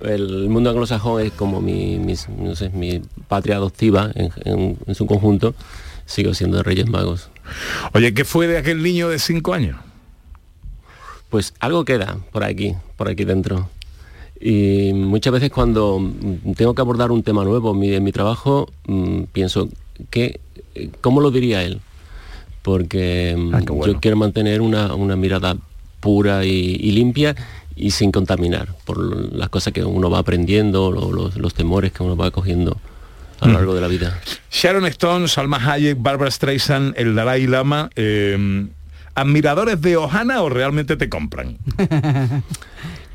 el 0.00 0.48
mundo 0.48 0.70
anglosajón 0.70 1.22
es 1.22 1.32
como 1.32 1.60
mi, 1.60 1.98
mis- 1.98 2.28
no 2.28 2.54
sé, 2.56 2.70
mi 2.70 3.00
patria 3.28 3.56
adoptiva 3.56 4.10
en, 4.14 4.30
en- 4.44 4.78
en 4.86 4.94
su 4.94 5.06
conjunto, 5.06 5.54
sigo 6.06 6.34
siendo 6.34 6.56
de 6.58 6.62
Reyes 6.62 6.88
Magos. 6.88 7.30
Oye, 7.94 8.12
¿qué 8.14 8.24
fue 8.24 8.46
de 8.46 8.58
aquel 8.58 8.82
niño 8.82 9.08
de 9.08 9.18
cinco 9.18 9.54
años? 9.54 9.76
Pues 11.30 11.54
algo 11.60 11.84
queda 11.84 12.16
por 12.32 12.42
aquí, 12.44 12.74
por 12.96 13.08
aquí 13.08 13.24
dentro. 13.24 13.68
Y 14.40 14.92
muchas 14.94 15.32
veces 15.32 15.50
cuando 15.50 16.00
tengo 16.56 16.74
que 16.74 16.80
abordar 16.80 17.10
un 17.10 17.22
tema 17.22 17.44
nuevo 17.44 17.72
en 17.72 17.78
mi, 17.78 17.92
en 17.92 18.04
mi 18.04 18.12
trabajo, 18.12 18.70
mm, 18.86 19.22
pienso, 19.32 19.68
que, 20.10 20.40
¿cómo 21.00 21.20
lo 21.20 21.30
diría 21.30 21.62
él? 21.64 21.80
Porque 22.68 23.34
mm, 23.36 23.50
yo 23.86 23.98
quiero 24.00 24.16
mantener 24.18 24.60
una, 24.60 24.94
una 24.94 25.16
mirada 25.16 25.56
pura 26.00 26.44
y, 26.44 26.50
y 26.78 26.92
limpia 26.92 27.34
y 27.74 27.92
sin 27.92 28.12
contaminar 28.12 28.74
por 28.84 28.98
las 29.34 29.48
cosas 29.48 29.72
que 29.72 29.82
uno 29.82 30.10
va 30.10 30.18
aprendiendo, 30.18 30.92
lo- 30.92 31.10
los, 31.12 31.36
los 31.36 31.54
temores 31.54 31.92
que 31.92 32.02
uno 32.02 32.14
va 32.14 32.30
cogiendo 32.30 32.76
a 33.40 33.46
lo 33.46 33.54
largo 33.54 33.74
de 33.74 33.80
la 33.80 33.88
vida. 33.88 34.20
Sharon 34.52 34.84
Stone, 34.86 35.28
Salma 35.28 35.56
Hayek, 35.56 35.96
Barbara 35.98 36.30
Streisand, 36.30 36.92
el 36.98 37.14
Dalai 37.14 37.46
Lama, 37.46 37.88
eh, 37.96 38.66
¿admiradores 39.14 39.80
de 39.80 39.96
Ohana 39.96 40.42
o 40.42 40.50
realmente 40.50 40.96
te 40.96 41.08
compran? 41.08 41.56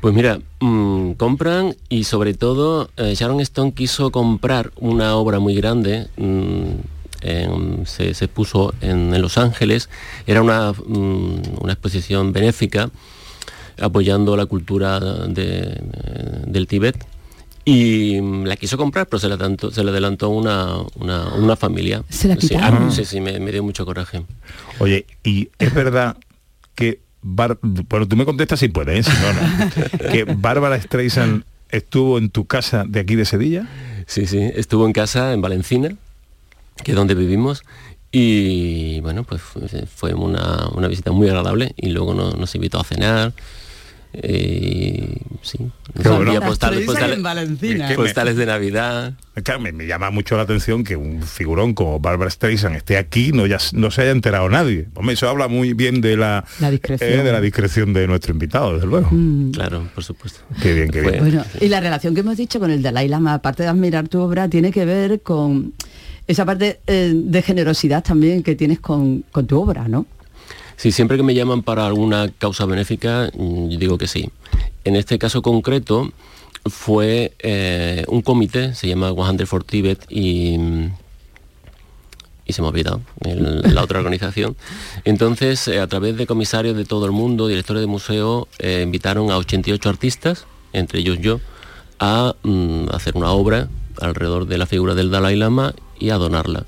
Pues 0.00 0.12
mira, 0.14 0.38
mm, 0.60 1.12
compran 1.12 1.76
y 1.88 2.04
sobre 2.04 2.34
todo 2.34 2.90
eh, 2.98 3.14
Sharon 3.16 3.40
Stone 3.40 3.72
quiso 3.72 4.10
comprar 4.10 4.70
una 4.76 5.16
obra 5.16 5.38
muy 5.38 5.54
grande. 5.54 6.08
mm, 6.18 6.93
en- 7.24 7.86
se, 7.86 8.14
se 8.14 8.28
puso 8.28 8.74
en, 8.80 9.14
en 9.14 9.22
Los 9.22 9.38
Ángeles. 9.38 9.88
Era 10.26 10.42
una, 10.42 10.72
mm, 10.72 11.40
una 11.60 11.72
exposición 11.72 12.32
benéfica 12.32 12.90
apoyando 13.80 14.36
la 14.36 14.46
cultura 14.46 15.00
de- 15.00 15.80
del 16.46 16.66
Tíbet. 16.66 17.04
Y 17.66 18.20
mm, 18.20 18.44
la 18.44 18.56
quiso 18.56 18.76
comprar, 18.76 19.06
pero 19.06 19.18
se 19.18 19.26
le 19.28 19.34
adelantó, 19.34 19.70
se 19.70 19.82
le 19.82 19.90
adelantó 19.90 20.28
una, 20.28 20.76
una, 20.96 21.34
una 21.34 21.56
familia. 21.56 22.04
Se 22.10 22.28
la 22.28 22.36
Sí, 22.38 22.54
ah, 22.60 22.88
sí, 22.90 23.04
sí, 23.06 23.20
me, 23.20 23.40
me 23.40 23.52
dio 23.52 23.62
mucho 23.62 23.86
coraje. 23.86 24.24
Oye, 24.78 25.06
y 25.24 25.48
es 25.58 25.72
verdad 25.74 26.16
que... 26.74 27.00
Bar- 27.26 27.58
bueno, 27.62 28.06
tú 28.06 28.16
me 28.16 28.26
contestas 28.26 28.60
si 28.60 28.68
puedes, 28.68 29.08
¿eh? 29.08 29.10
si 29.10 29.16
no, 29.22 29.32
no. 29.32 30.12
que 30.12 30.24
Bárbara 30.24 30.78
Streisand 30.78 31.44
estuvo 31.70 32.18
en 32.18 32.28
tu 32.28 32.44
casa 32.44 32.84
de 32.86 33.00
aquí 33.00 33.14
de 33.14 33.24
Sevilla. 33.24 33.66
Sí, 34.06 34.26
sí, 34.26 34.40
estuvo 34.54 34.84
en 34.84 34.92
casa 34.92 35.32
en 35.32 35.40
Valencina, 35.40 35.96
que 36.82 36.92
es 36.92 36.96
donde 36.96 37.14
vivimos, 37.14 37.62
y 38.10 39.00
bueno, 39.00 39.24
pues 39.24 39.40
fue, 39.42 39.62
fue 39.86 40.14
una, 40.14 40.68
una 40.74 40.88
visita 40.88 41.12
muy 41.12 41.28
agradable 41.28 41.72
y 41.76 41.90
luego 41.90 42.14
nos, 42.14 42.36
nos 42.38 42.54
invitó 42.54 42.80
a 42.80 42.84
cenar. 42.84 43.32
eh, 44.12 45.16
sí, 45.42 45.58
bueno. 46.04 46.40
postales, 46.40 46.86
postales, 46.86 48.36
de 48.36 48.46
Navidad. 48.46 49.14
Claro, 49.42 49.58
me, 49.60 49.72
me 49.72 49.86
llama 49.88 50.10
mucho 50.10 50.36
la 50.36 50.42
atención 50.44 50.84
que 50.84 50.94
un 50.94 51.22
figurón 51.24 51.74
como 51.74 51.98
Barbara 51.98 52.30
Streisand 52.30 52.76
esté 52.76 52.96
aquí, 52.96 53.32
no, 53.32 53.46
ya, 53.46 53.58
no 53.72 53.90
se 53.90 54.02
haya 54.02 54.12
enterado 54.12 54.48
nadie. 54.48 54.86
Hombre, 54.94 55.14
eso 55.14 55.28
habla 55.28 55.48
muy 55.48 55.72
bien 55.72 56.00
de 56.00 56.16
la, 56.16 56.44
La 56.60 56.70
discreción. 56.70 57.10
eh, 57.10 57.22
de 57.24 57.32
la 57.32 57.40
discreción 57.40 57.92
de 57.92 58.06
nuestro 58.06 58.32
invitado, 58.32 58.74
desde 58.74 58.86
luego. 58.86 59.10
Claro, 59.52 59.88
por 59.92 60.04
supuesto. 60.04 60.38
Qué 60.62 60.72
bien, 60.72 60.90
qué 60.90 61.00
bien. 61.00 61.18
Bueno, 61.18 61.44
y 61.60 61.66
la 61.68 61.80
relación 61.80 62.14
que 62.14 62.20
hemos 62.20 62.36
dicho 62.36 62.60
con 62.60 62.70
el 62.70 62.80
Dalai 62.82 63.08
Lama, 63.08 63.34
aparte 63.34 63.64
de 63.64 63.70
admirar 63.70 64.06
tu 64.06 64.20
obra, 64.20 64.48
tiene 64.48 64.70
que 64.70 64.84
ver 64.84 65.22
con 65.22 65.74
esa 66.26 66.44
parte 66.44 66.80
eh, 66.86 67.12
de 67.14 67.42
generosidad 67.42 68.02
también 68.02 68.42
que 68.42 68.54
tienes 68.54 68.80
con, 68.80 69.24
con 69.30 69.46
tu 69.46 69.60
obra, 69.60 69.88
¿no? 69.88 70.06
Sí, 70.76 70.90
siempre 70.90 71.16
que 71.16 71.22
me 71.22 71.34
llaman 71.34 71.62
para 71.62 71.86
alguna 71.86 72.30
causa 72.38 72.66
benéfica, 72.66 73.30
mm, 73.36 73.68
yo 73.68 73.78
digo 73.78 73.98
que 73.98 74.08
sí. 74.08 74.30
En 74.84 74.96
este 74.96 75.18
caso 75.18 75.42
concreto 75.42 76.12
fue 76.66 77.34
eh, 77.40 78.04
un 78.08 78.22
comité, 78.22 78.74
se 78.74 78.88
llama 78.88 79.12
100 79.12 79.46
for 79.46 79.64
Tibet 79.64 80.04
y, 80.08 80.56
y 82.46 82.52
se 82.52 82.62
me 82.62 82.68
ha 82.68 82.70
olvidado 82.70 83.02
la 83.20 83.82
otra 83.82 83.98
organización. 83.98 84.56
Entonces, 85.04 85.68
eh, 85.68 85.80
a 85.80 85.86
través 85.86 86.16
de 86.16 86.26
comisarios 86.26 86.76
de 86.76 86.84
todo 86.84 87.06
el 87.06 87.12
mundo, 87.12 87.46
directores 87.46 87.82
de 87.82 87.86
museo, 87.86 88.48
invitaron 88.60 89.30
a 89.30 89.36
88 89.36 89.88
artistas, 89.88 90.46
entre 90.72 91.00
ellos 91.00 91.18
yo, 91.20 91.40
a 92.00 92.34
mm, 92.42 92.88
hacer 92.90 93.16
una 93.16 93.30
obra 93.30 93.68
alrededor 94.00 94.46
de 94.46 94.58
la 94.58 94.66
figura 94.66 94.94
del 94.94 95.10
Dalai 95.10 95.36
Lama 95.36 95.74
y 95.98 96.10
a 96.10 96.16
donarla. 96.16 96.64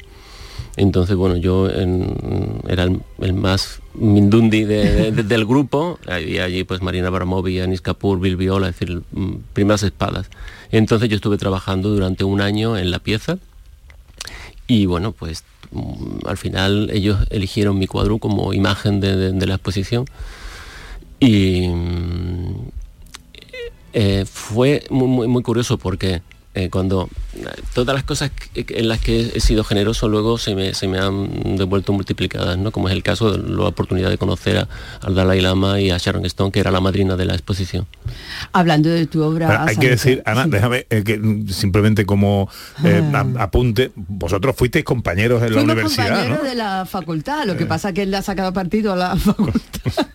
Entonces, 0.76 1.16
bueno, 1.16 1.36
yo 1.36 1.68
era 1.70 2.84
el, 2.84 3.32
más 3.34 3.80
mindundi 3.94 4.64
de- 4.64 5.10
de- 5.10 5.22
del 5.22 5.46
grupo, 5.46 5.98
y 6.26 6.38
allí 6.38 6.64
pues 6.64 6.82
Marina 6.82 7.08
Abramovic, 7.08 7.62
Anis 7.62 7.80
Kapoor, 7.80 8.20
Bill 8.20 8.36
Viola, 8.36 8.68
es 8.68 8.78
decir, 8.78 9.02
mm, 9.12 9.36
primeras 9.54 9.82
espadas. 9.82 10.28
Entonces 10.70 11.08
yo 11.08 11.16
estuve 11.16 11.38
trabajando 11.38 11.88
durante 11.88 12.24
un 12.24 12.40
año 12.42 12.76
en 12.76 12.90
la 12.90 12.98
pieza 12.98 13.38
y 14.66 14.84
bueno, 14.86 15.12
pues 15.12 15.44
mm, 15.70 16.26
al 16.26 16.36
final 16.36 16.90
ellos 16.92 17.18
eligieron 17.30 17.78
mi 17.78 17.86
cuadro 17.86 18.18
como 18.18 18.52
imagen 18.52 19.00
de, 19.00 19.32
la 19.46 19.54
exposición 19.54 20.04
y 21.20 21.68
mm, 21.68 22.54
eh, 23.94 24.24
fue 24.30 24.84
muy, 24.90 25.26
muy, 25.26 25.42
curioso 25.42 25.78
porque 25.78 26.20
eh, 26.54 26.68
cuando 26.68 27.08
todas 27.74 27.94
las 27.94 28.04
cosas 28.04 28.30
en 28.54 28.88
las 28.88 29.00
que 29.00 29.32
he 29.34 29.40
sido 29.40 29.64
generoso 29.64 30.08
luego 30.08 30.38
se 30.38 30.54
me, 30.54 30.74
se 30.74 30.88
me 30.88 30.98
han 30.98 31.56
devuelto 31.56 31.92
multiplicadas, 31.92 32.58
¿no? 32.58 32.70
Como 32.72 32.88
es 32.88 32.94
el 32.94 33.02
caso 33.02 33.32
de 33.32 33.48
la 33.52 33.64
oportunidad 33.64 34.10
de 34.10 34.18
conocer 34.18 34.58
a- 34.58 34.68
al 35.02 35.14
Dalai 35.14 35.40
Lama 35.40 35.80
y 35.80 35.90
a 35.90 35.98
Sharon 35.98 36.24
Stone, 36.26 36.50
que 36.52 36.60
era 36.60 36.70
la 36.70 36.80
madrina 36.80 37.16
de 37.16 37.24
la 37.24 37.34
exposición. 37.34 37.86
Hablando 38.52 38.88
de 38.88 39.06
tu 39.06 39.22
obra... 39.22 39.48
Pero 39.48 39.60
hay 39.62 39.76
que 39.76 39.90
decir, 39.90 40.22
Ana, 40.26 40.46
déjame 40.46 40.86
eh, 40.90 41.02
que 41.04 41.20
simplemente 41.52 42.06
como 42.06 42.48
eh, 42.84 43.02
a- 43.14 43.42
apunte, 43.42 43.92
vosotros 43.96 44.54
fuisteis 44.56 44.84
compañeros 44.84 45.42
en 45.42 45.54
la 45.54 45.62
universidad, 45.62 46.08
compañeros 46.08 46.38
¿no? 46.42 46.48
de 46.48 46.54
la 46.54 46.86
facultad, 46.86 47.44
lo 47.46 47.56
que 47.56 47.66
pasa 47.66 47.92
que 47.92 48.02
él 48.02 48.10
le 48.10 48.16
ha 48.18 48.22
sacado 48.22 48.52
partido 48.52 48.92
a 48.92 48.96
la 48.96 49.16
facultad. 49.16 50.06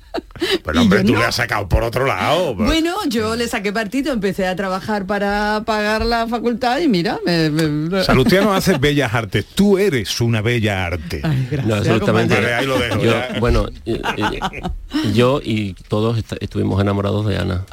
Pero 0.64 0.82
hombre, 0.82 1.00
yo 1.00 1.06
tú 1.06 1.14
no. 1.14 1.20
le 1.20 1.26
has 1.26 1.36
sacado 1.36 1.68
por 1.70 1.84
otro 1.84 2.06
lado. 2.06 2.56
pues. 2.56 2.68
Bueno, 2.68 2.96
yo 3.08 3.36
le 3.36 3.48
saqué 3.48 3.72
partido, 3.72 4.14
empecé 4.14 4.48
a 4.48 4.56
trabajar 4.56 5.06
para 5.06 5.64
pagar 5.66 6.06
la 6.06 6.28
facultad 6.28 6.80
y 6.80 6.88
mira, 6.88 7.20
me... 7.26 7.50
me- 7.50 8.04
Salustiano 8.04 8.54
hace 8.56 8.78
bellas 8.78 9.14
artes. 9.14 9.46
Tú 9.56 9.78
eres 9.78 10.20
una 10.22 10.42
bella 10.42 10.86
arte. 10.86 11.22
No, 11.66 11.76
absolutamente. 11.76 12.36
Vale, 12.36 12.54
ahí 12.54 12.66
lo 12.66 12.78
dejo, 12.80 13.00
Yo, 13.02 13.12
ya. 13.12 13.40
bueno, 13.40 13.66
yo 15.14 15.42
y 15.44 15.74
todos 15.88 16.18
est- 16.18 16.34
estuvimos 16.42 16.82
enamorados 16.82 17.26
de 17.28 17.38
Ana. 17.38 17.66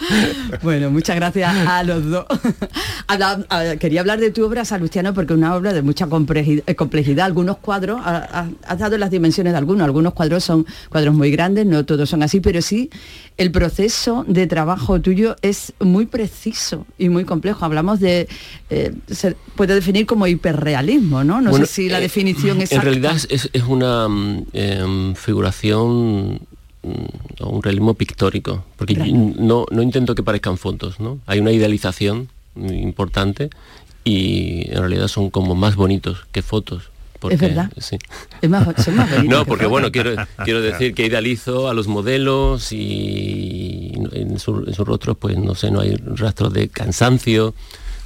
Bueno, 0.62 0.90
muchas 0.90 1.16
gracias 1.16 1.54
a 1.66 1.82
los 1.84 2.04
dos. 2.06 2.26
Habla- 3.06 3.44
a- 3.48 3.76
quería 3.76 4.00
hablar 4.00 4.20
de 4.20 4.30
tu 4.30 4.44
obra, 4.44 4.64
Salustiano, 4.64 5.14
porque 5.14 5.32
es 5.32 5.38
una 5.38 5.54
obra 5.54 5.72
de 5.72 5.82
mucha 5.82 6.06
complejidad. 6.06 6.64
complejidad. 6.76 7.26
Algunos 7.26 7.58
cuadros, 7.58 8.00
ha- 8.04 8.28
ha- 8.40 8.48
has 8.66 8.78
dado 8.78 8.98
las 8.98 9.10
dimensiones 9.10 9.52
de 9.52 9.58
algunos, 9.58 9.84
algunos 9.84 10.12
cuadros 10.14 10.44
son 10.44 10.66
cuadros 10.88 11.14
muy 11.14 11.30
grandes, 11.30 11.66
no 11.66 11.84
todos 11.84 12.08
son 12.08 12.22
así, 12.22 12.40
pero 12.40 12.62
sí 12.62 12.90
el 13.36 13.50
proceso 13.50 14.24
de 14.28 14.46
trabajo 14.46 15.00
tuyo 15.00 15.36
es 15.42 15.72
muy 15.80 16.06
preciso 16.06 16.86
y 16.98 17.08
muy 17.08 17.24
complejo. 17.24 17.64
Hablamos 17.64 18.00
de, 18.00 18.28
eh, 18.70 18.92
se 19.10 19.34
puede 19.56 19.74
definir 19.74 20.06
como 20.06 20.26
hiperrealismo, 20.26 21.24
¿no? 21.24 21.40
No 21.40 21.50
Bueno, 21.50 21.66
sé 21.66 21.72
si 21.72 21.88
la 21.88 21.98
eh, 21.98 22.02
definición 22.02 22.60
exacta. 22.60 22.76
En 22.76 22.82
realidad 22.82 23.16
es, 23.16 23.26
es- 23.30 23.50
es 23.52 23.62
una 23.64 24.08
mm, 24.08 24.46
em, 24.52 25.14
figuración 25.14 26.40
o 27.40 27.48
un 27.50 27.62
realismo 27.62 27.94
pictórico, 27.94 28.64
porque 28.76 28.94
Claro. 28.94 29.12
no, 29.12 29.66
no 29.70 29.82
intento 29.82 30.14
que 30.14 30.22
parezcan 30.22 30.56
fotos, 30.58 30.98
¿no? 31.00 31.18
Hay 31.26 31.38
una 31.40 31.52
idealización 31.52 32.28
mm, 32.54 32.72
importante 32.72 33.50
y 34.04 34.70
en 34.70 34.78
realidad 34.78 35.08
son 35.08 35.30
como 35.30 35.54
más 35.54 35.76
bonitos 35.76 36.26
que 36.32 36.42
fotos. 36.42 36.84
porque- 37.20 37.36
verdad. 37.36 37.70
Sí. 37.76 37.98
Es 38.40 38.48
más, 38.48 38.66
son 38.82 38.96
más 38.96 39.10
bonitos 39.14 39.28
No, 39.38 39.44
que 39.44 39.48
porque 39.48 39.66
bueno, 39.66 39.92
quiero, 39.92 40.12
quiero 40.42 40.62
decir 40.62 40.94
que 40.94 41.04
idealizo 41.04 41.68
a 41.68 41.74
los 41.74 41.86
modelos 41.86 42.72
y 42.72 43.92
en, 44.12 44.38
su- 44.38 44.64
en 44.66 44.72
sus 44.72 44.86
rostros, 44.86 45.18
pues 45.18 45.36
no 45.36 45.54
sé, 45.54 45.70
no 45.70 45.80
hay 45.80 45.96
rastros 45.96 46.50
de 46.54 46.68
cansancio 46.68 47.54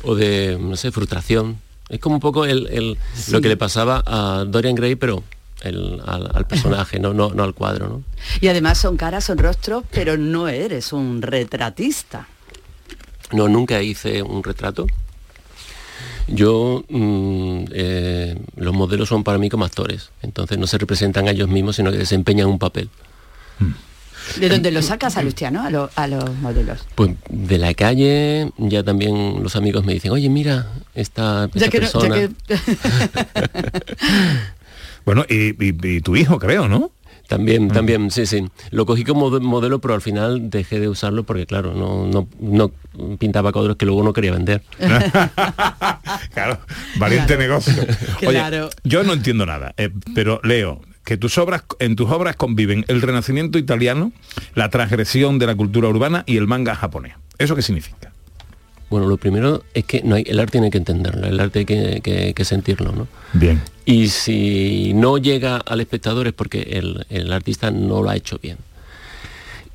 o 0.02 0.16
de, 0.16 0.58
no 0.60 0.74
sé, 0.76 0.90
frustración. 0.90 1.58
Es 1.88 2.00
como 2.00 2.16
un 2.16 2.20
poco 2.20 2.44
el, 2.44 2.66
el- 2.72 2.98
Sí. 3.14 3.30
lo 3.30 3.40
que 3.40 3.48
le 3.48 3.56
pasaba 3.56 4.02
a 4.04 4.44
Dorian 4.46 4.74
Gray, 4.74 4.96
pero 4.96 5.22
el- 5.64 6.00
al, 6.06 6.30
al 6.34 6.46
personaje, 6.46 6.98
no, 6.98 7.12
no, 7.14 7.30
no 7.30 7.42
al 7.44 7.54
cuadro, 7.54 7.88
¿no? 7.88 8.02
Y 8.40 8.48
además 8.48 8.78
son 8.78 8.96
caras, 8.96 9.24
son 9.24 9.38
rostros, 9.38 9.84
pero 9.90 10.16
no 10.16 10.48
eres 10.48 10.92
un 10.92 11.22
retratista. 11.22 12.26
No, 13.32 13.48
nunca 13.48 13.82
hice 13.82 14.22
un 14.22 14.42
retrato. 14.44 14.86
Yo, 16.26 16.84
mm, 16.88 17.64
eh, 17.72 18.38
los 18.56 18.74
modelos 18.74 19.08
son 19.08 19.24
para 19.24 19.38
mí 19.38 19.48
como 19.50 19.64
actores, 19.64 20.10
entonces 20.22 20.56
no 20.58 20.66
se 20.66 20.78
representan 20.78 21.28
a 21.28 21.32
ellos 21.32 21.48
mismos, 21.48 21.76
sino 21.76 21.90
que 21.90 21.98
desempeñan 21.98 22.46
un 22.48 22.58
papel. 22.58 22.88
¿De 24.40 24.48
dónde 24.48 24.70
lo 24.70 24.80
sacas, 24.80 25.18
Alustiano, 25.18 25.62
a, 25.62 25.68
lo- 25.70 25.90
a 25.96 26.06
los 26.06 26.34
modelos? 26.36 26.80
Pues 26.94 27.10
de 27.28 27.58
la 27.58 27.74
calle 27.74 28.50
ya 28.56 28.82
también 28.82 29.42
los 29.42 29.54
amigos 29.54 29.84
me 29.84 29.92
dicen, 29.92 30.12
oye, 30.12 30.30
mira, 30.30 30.66
esta, 30.94 31.44
esta 31.54 31.58
Ya 31.58 31.68
que 31.68 31.80
no- 31.80 31.86
ya 31.86 31.92
persona... 31.92 32.14
que- 32.16 32.30
Bueno, 35.04 35.24
y, 35.28 35.50
y- 35.64 35.76
y 35.96 36.00
tu 36.00 36.16
hijo, 36.16 36.38
creo, 36.38 36.68
¿no? 36.68 36.90
También, 37.28 37.68
también, 37.68 38.10
sí, 38.10 38.26
sí. 38.26 38.46
Lo 38.70 38.84
cogí 38.84 39.02
como 39.02 39.30
de- 39.30 39.40
modelo, 39.40 39.78
pero 39.80 39.94
al 39.94 40.02
final 40.02 40.50
dejé 40.50 40.78
de 40.78 40.88
usarlo 40.88 41.24
porque, 41.24 41.46
claro, 41.46 41.72
no, 41.74 42.06
no, 42.06 42.28
no 42.38 42.70
pintaba 43.18 43.50
cuadros 43.50 43.76
que 43.76 43.86
luego 43.86 44.02
no 44.02 44.12
quería 44.12 44.32
vender. 44.32 44.62
Claro, 46.34 46.58
valiente 46.98 47.36
negocio. 47.36 47.74
Oye, 48.26 48.38
Claro. 48.38 48.68
yo 48.84 49.02
no 49.04 49.12
entiendo 49.12 49.46
nada, 49.46 49.74
eh, 49.76 49.90
pero 50.14 50.40
leo 50.44 50.80
que 51.04 51.16
tus 51.16 51.36
obras, 51.38 51.64
en 51.80 51.96
tus 51.96 52.10
obras 52.10 52.34
conviven 52.36 52.84
el 52.88 53.02
renacimiento 53.02 53.58
italiano, 53.58 54.12
la 54.54 54.68
transgresión 54.70 55.38
de 55.38 55.46
la 55.46 55.54
cultura 55.54 55.88
urbana 55.88 56.24
y 56.26 56.36
el 56.38 56.46
manga 56.46 56.74
japonés. 56.74 57.14
¿Eso 57.38 57.54
qué 57.56 57.62
significa? 57.62 58.12
Bueno, 58.90 59.06
lo 59.06 59.16
primero 59.16 59.64
es 59.74 59.84
que 59.84 60.02
no 60.02 60.14
hay, 60.14 60.24
el 60.26 60.38
arte 60.38 60.58
hay 60.60 60.70
que 60.70 60.78
entenderlo, 60.78 61.26
el 61.26 61.40
arte 61.40 61.60
hay 61.60 61.64
que, 61.64 62.00
que- 62.02 62.34
que 62.34 62.44
sentirlo, 62.44 62.92
¿no? 62.92 63.08
Bien. 63.32 63.60
Y 63.86 64.08
si 64.08 64.92
no 64.94 65.18
llega 65.18 65.56
al 65.56 65.80
espectador 65.80 66.26
es 66.26 66.32
porque 66.32 66.62
el, 66.62 67.04
el 67.10 67.32
artista 67.32 67.70
no 67.70 68.02
lo 68.02 68.10
ha 68.10 68.16
hecho 68.16 68.38
bien. 68.40 68.56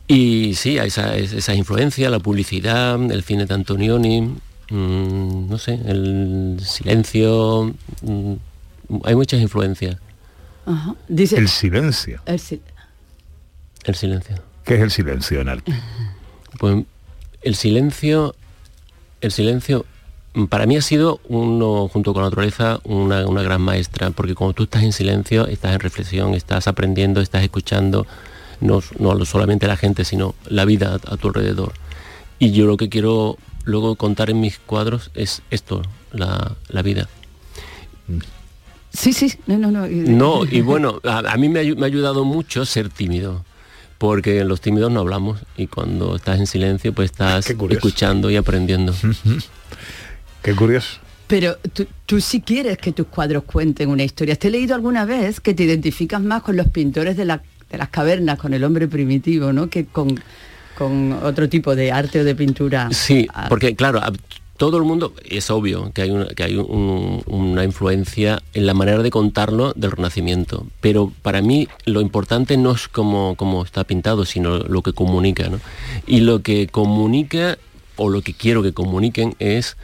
Y 0.08 0.56
sí, 0.56 0.80
hay 0.80 0.88
esa, 0.88 1.54
influencias, 1.54 2.10
la 2.10 2.20
publicidad, 2.20 3.00
el 3.12 3.24
cine 3.24 3.46
de 3.46 3.54
Antonioni, 3.54 4.22
mm, 4.22 5.50
no 5.50 5.58
sé, 5.60 5.74
el 5.86 6.60
silencio, 6.64 7.76
mm, 8.02 8.34
hay 9.04 9.16
muchas 9.16 9.40
influencias. 9.42 9.98
Ajá. 10.66 10.96
Dice, 11.08 11.38
El 11.38 11.48
silencio. 11.48 12.22
el 12.26 12.40
El 13.86 13.96
silencio. 13.96 14.36
¿Qué 14.66 14.76
es 14.76 14.82
el 14.82 14.92
silencio 14.92 15.42
en 15.42 15.50
arte? 15.50 15.74
Pues 16.60 16.84
el 17.44 17.56
silencio, 17.56 18.36
el 19.22 19.32
silencio 19.32 19.86
mm, 20.34 20.46
para 20.46 20.66
mí 20.66 20.78
ha 20.78 20.82
sido 20.82 21.20
uno, 21.28 21.88
junto 21.88 22.14
con 22.14 22.24
la 22.24 22.30
naturaleza, 22.30 22.80
una, 22.84 23.28
una 23.28 23.44
gran 23.44 23.62
maestra, 23.62 24.12
porque 24.12 24.36
cuando 24.36 24.54
tú 24.54 24.64
estás 24.64 24.84
en 24.84 24.94
silencio, 24.94 25.48
estás 25.48 25.74
en 25.74 25.80
reflexión, 25.80 26.34
estás 26.34 26.68
aprendiendo, 26.68 27.22
estás 27.22 27.44
escuchando, 27.44 28.06
no, 28.62 28.82
no 29.00 29.26
solamente 29.26 29.68
la 29.68 29.78
gente, 29.78 30.06
sino 30.06 30.36
la 30.48 30.66
vida 30.66 31.00
a, 31.06 31.14
a 31.14 31.18
tu 31.18 31.28
alrededor. 31.30 31.74
Y 32.40 32.52
yo 32.52 32.66
lo 32.66 32.78
que 32.78 32.90
quiero 32.90 33.38
luego 33.66 33.96
contar 33.96 34.30
en 34.30 34.40
mis 34.40 34.60
cuadros 34.60 35.12
es 35.14 35.42
esto, 35.52 35.82
la, 36.12 36.56
la 36.70 36.82
vida. 36.82 37.08
Sí, 38.92 39.14
sí, 39.14 39.34
no, 39.46 39.58
no, 39.58 39.72
no. 39.72 39.88
No, 39.88 40.46
y 40.46 40.62
bueno, 40.62 41.00
a, 41.04 41.20
a 41.20 41.38
mí 41.38 41.48
me 41.48 41.60
ha, 41.60 41.76
me 41.76 41.84
ha 41.84 41.86
ayudado 41.86 42.26
mucho 42.26 42.66
ser 42.66 42.90
tímido, 42.90 43.46
porque 44.00 44.44
los 44.46 44.60
tímidos 44.62 44.92
no 44.92 45.02
hablamos 45.02 45.42
y 45.56 45.68
cuando 45.68 46.16
estás 46.16 46.40
en 46.40 46.48
silencio 46.48 46.94
pues 46.94 47.12
estás 47.12 47.48
escuchando 47.50 48.32
y 48.32 48.36
aprendiendo. 48.38 48.96
Qué 50.42 50.56
curioso. 50.56 51.00
Pero 51.28 51.58
tú, 51.74 51.86
tú 52.06 52.20
sí 52.22 52.42
quieres 52.42 52.78
que 52.80 52.92
tus 52.92 53.06
cuadros 53.08 53.44
cuenten 53.44 53.90
una 53.90 54.04
historia. 54.04 54.36
Te 54.36 54.48
he 54.48 54.52
leído 54.52 54.74
alguna 54.74 55.06
vez 55.06 55.40
que 55.40 55.54
te 55.54 55.64
identificas 55.64 56.22
más 56.22 56.42
con 56.42 56.56
los 56.58 56.68
pintores 56.70 57.16
de, 57.18 57.26
la- 57.26 57.44
de 57.70 57.78
las 57.78 57.90
cavernas, 57.90 58.40
con 58.40 58.54
el 58.54 58.64
hombre 58.64 58.88
primitivo, 58.88 59.54
¿no? 59.54 59.70
Que 59.70 59.86
con, 59.86 60.20
con 60.76 61.14
otro 61.22 61.48
tipo 61.48 61.76
de 61.76 61.92
arte 61.92 62.22
o 62.22 62.24
de 62.24 62.34
pintura. 62.34 62.90
Sí, 62.92 63.28
Ah, 63.34 63.46
porque 63.48 63.76
claro, 63.76 64.02
todo 64.60 64.78
el 64.78 64.84
mundo, 64.84 65.14
es 65.24 65.50
obvio 65.50 65.92
que 65.94 66.02
hay, 66.04 66.12
una, 66.12 66.26
que 66.28 66.44
hay 66.44 66.58
un- 66.58 67.24
una 67.28 67.64
influencia 67.64 68.44
en 68.54 68.68
la 68.68 68.74
manera 68.74 69.02
de 69.02 69.10
contarlo 69.10 69.72
del 69.74 69.90
Renacimiento, 69.92 70.68
pero 70.82 71.12
para 71.22 71.42
mí 71.42 71.68
lo 71.86 72.02
importante 72.02 72.58
no 72.58 72.72
es 72.74 72.90
cómo, 72.90 73.36
cómo 73.38 73.64
está 73.64 73.86
pintado, 73.86 74.26
sino 74.26 74.58
lo 74.60 74.82
que 74.84 74.92
comunica. 74.94 75.48
¿no? 75.48 75.60
Y 76.06 76.20
lo 76.20 76.44
que 76.44 76.68
comunica, 76.68 77.58
o 77.96 78.10
lo 78.10 78.22
que 78.22 78.34
quiero 78.34 78.62
que 78.62 78.74
comuniquen, 78.74 79.34
es 79.40 79.78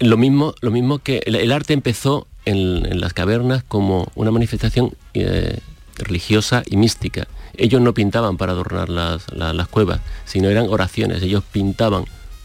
lo 0.00 0.16
mismo, 0.16 0.54
lo 0.60 0.70
mismo 0.70 0.98
que 0.98 1.22
el, 1.24 1.50
arte 1.50 1.72
empezó 1.72 2.26
en, 2.44 3.00
las 3.00 3.14
cavernas 3.14 3.64
como 3.66 4.08
una 4.16 4.30
manifestación 4.30 4.92
eh, 5.14 5.60
religiosa 5.96 6.62
y 6.66 6.76
mística. 6.76 7.26
Ellos 7.56 7.80
no 7.80 7.94
pintaban 7.94 8.36
para 8.36 8.52
adornar 8.52 8.90
las, 8.90 9.32
la- 9.32 9.54
las 9.54 9.68
cuevas, 9.68 10.00
sino 10.26 10.50
eran 10.50 10.66
oraciones. 10.68 11.22
Ellos 11.22 11.42
pintaban 11.50 12.04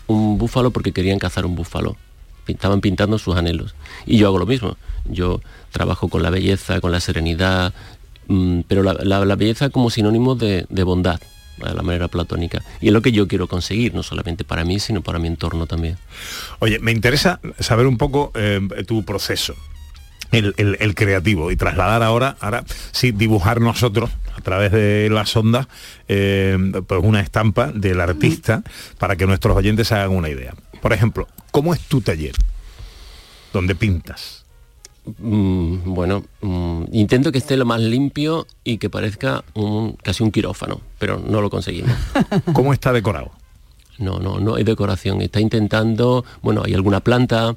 un 0.09 0.37
búfalo 0.37 0.71
porque 0.71 0.91
querían 0.91 1.19
cazar 1.19 1.45
un 1.45 1.55
búfalo. 1.55 1.95
Estaban 2.47 2.81
pintando 2.81 3.17
sus 3.19 3.35
anhelos. 3.35 3.75
Y 4.05 4.17
yo 4.17 4.27
hago 4.27 4.39
lo 4.39 4.45
mismo. 4.47 4.75
Yo 5.05 5.39
trabajo 5.71 6.07
con 6.09 6.23
la 6.23 6.31
belleza, 6.31 6.81
con 6.81 6.91
la 6.91 6.99
serenidad, 6.99 7.73
mm, 8.27 8.61
pero 8.67 8.81
la, 8.83 8.93
la- 8.93 9.35
belleza 9.35 9.69
como 9.69 9.89
sinónimo 9.91 10.33
de, 10.35 10.65
de 10.69 10.83
bondad, 10.83 11.19
a 11.63 11.73
la 11.73 11.83
manera 11.83 12.07
platónica. 12.07 12.63
Y 12.81 12.87
es 12.87 12.93
lo 12.93 13.01
que 13.03 13.11
yo 13.11 13.27
quiero 13.27 13.47
conseguir, 13.47 13.93
no 13.93 14.01
solamente 14.01 14.43
para 14.43 14.65
mí, 14.65 14.79
sino 14.79 15.01
para 15.01 15.19
mi 15.19 15.27
entorno 15.27 15.67
también. 15.67 15.97
Oye, 16.57 16.79
me 16.79 16.91
interesa 16.91 17.39
saber 17.59 17.85
un 17.85 17.97
poco 17.97 18.31
eh, 18.33 18.59
tu 18.87 19.03
proceso. 19.05 19.55
El, 20.31 20.53
el- 20.57 20.77
el 20.79 20.95
creativo 20.95 21.49
y 21.51 21.55
trasladar 21.55 22.03
ahora, 22.03 22.37
ahora 22.39 22.63
sí, 22.91 23.11
dibujar 23.11 23.61
nosotros 23.61 24.09
a 24.37 24.41
través 24.41 24.71
de 24.71 25.09
las 25.11 25.35
ondas 25.35 25.67
eh, 26.07 26.55
pues 26.87 27.01
una 27.03 27.19
estampa 27.19 27.71
del 27.73 27.99
artista 27.99 28.63
para 28.99 29.15
que 29.15 29.25
nuestros 29.25 29.57
oyentes 29.57 29.91
hagan 29.91 30.11
una 30.11 30.29
idea. 30.29 30.53
Por 30.81 30.93
ejemplo, 30.93 31.27
¿cómo 31.51 31.73
es 31.73 31.79
tu 31.81 32.01
taller? 32.01 32.35
Donde 33.53 33.73
pintas. 33.75 34.45
Mm, 35.17 35.77
bueno, 35.93 36.23
mm, 36.41 36.83
intento 36.91 37.31
que 37.31 37.39
esté 37.39 37.57
lo 37.57 37.65
más 37.65 37.81
limpio 37.81 38.45
y 38.63 38.77
que 38.77 38.89
parezca 38.91 39.43
un, 39.55 39.93
casi 40.03 40.21
un 40.23 40.31
quirófano, 40.31 40.81
pero 40.99 41.17
no 41.19 41.41
lo 41.41 41.49
conseguimos. 41.49 41.91
¿Cómo 42.53 42.73
está 42.73 42.93
decorado? 42.93 43.31
No, 43.97 44.19
no, 44.19 44.39
no 44.39 44.55
hay 44.55 44.63
decoración. 44.63 45.21
Está 45.21 45.39
intentando, 45.41 46.23
bueno, 46.41 46.61
hay 46.63 46.73
alguna 46.73 46.99
planta, 47.01 47.55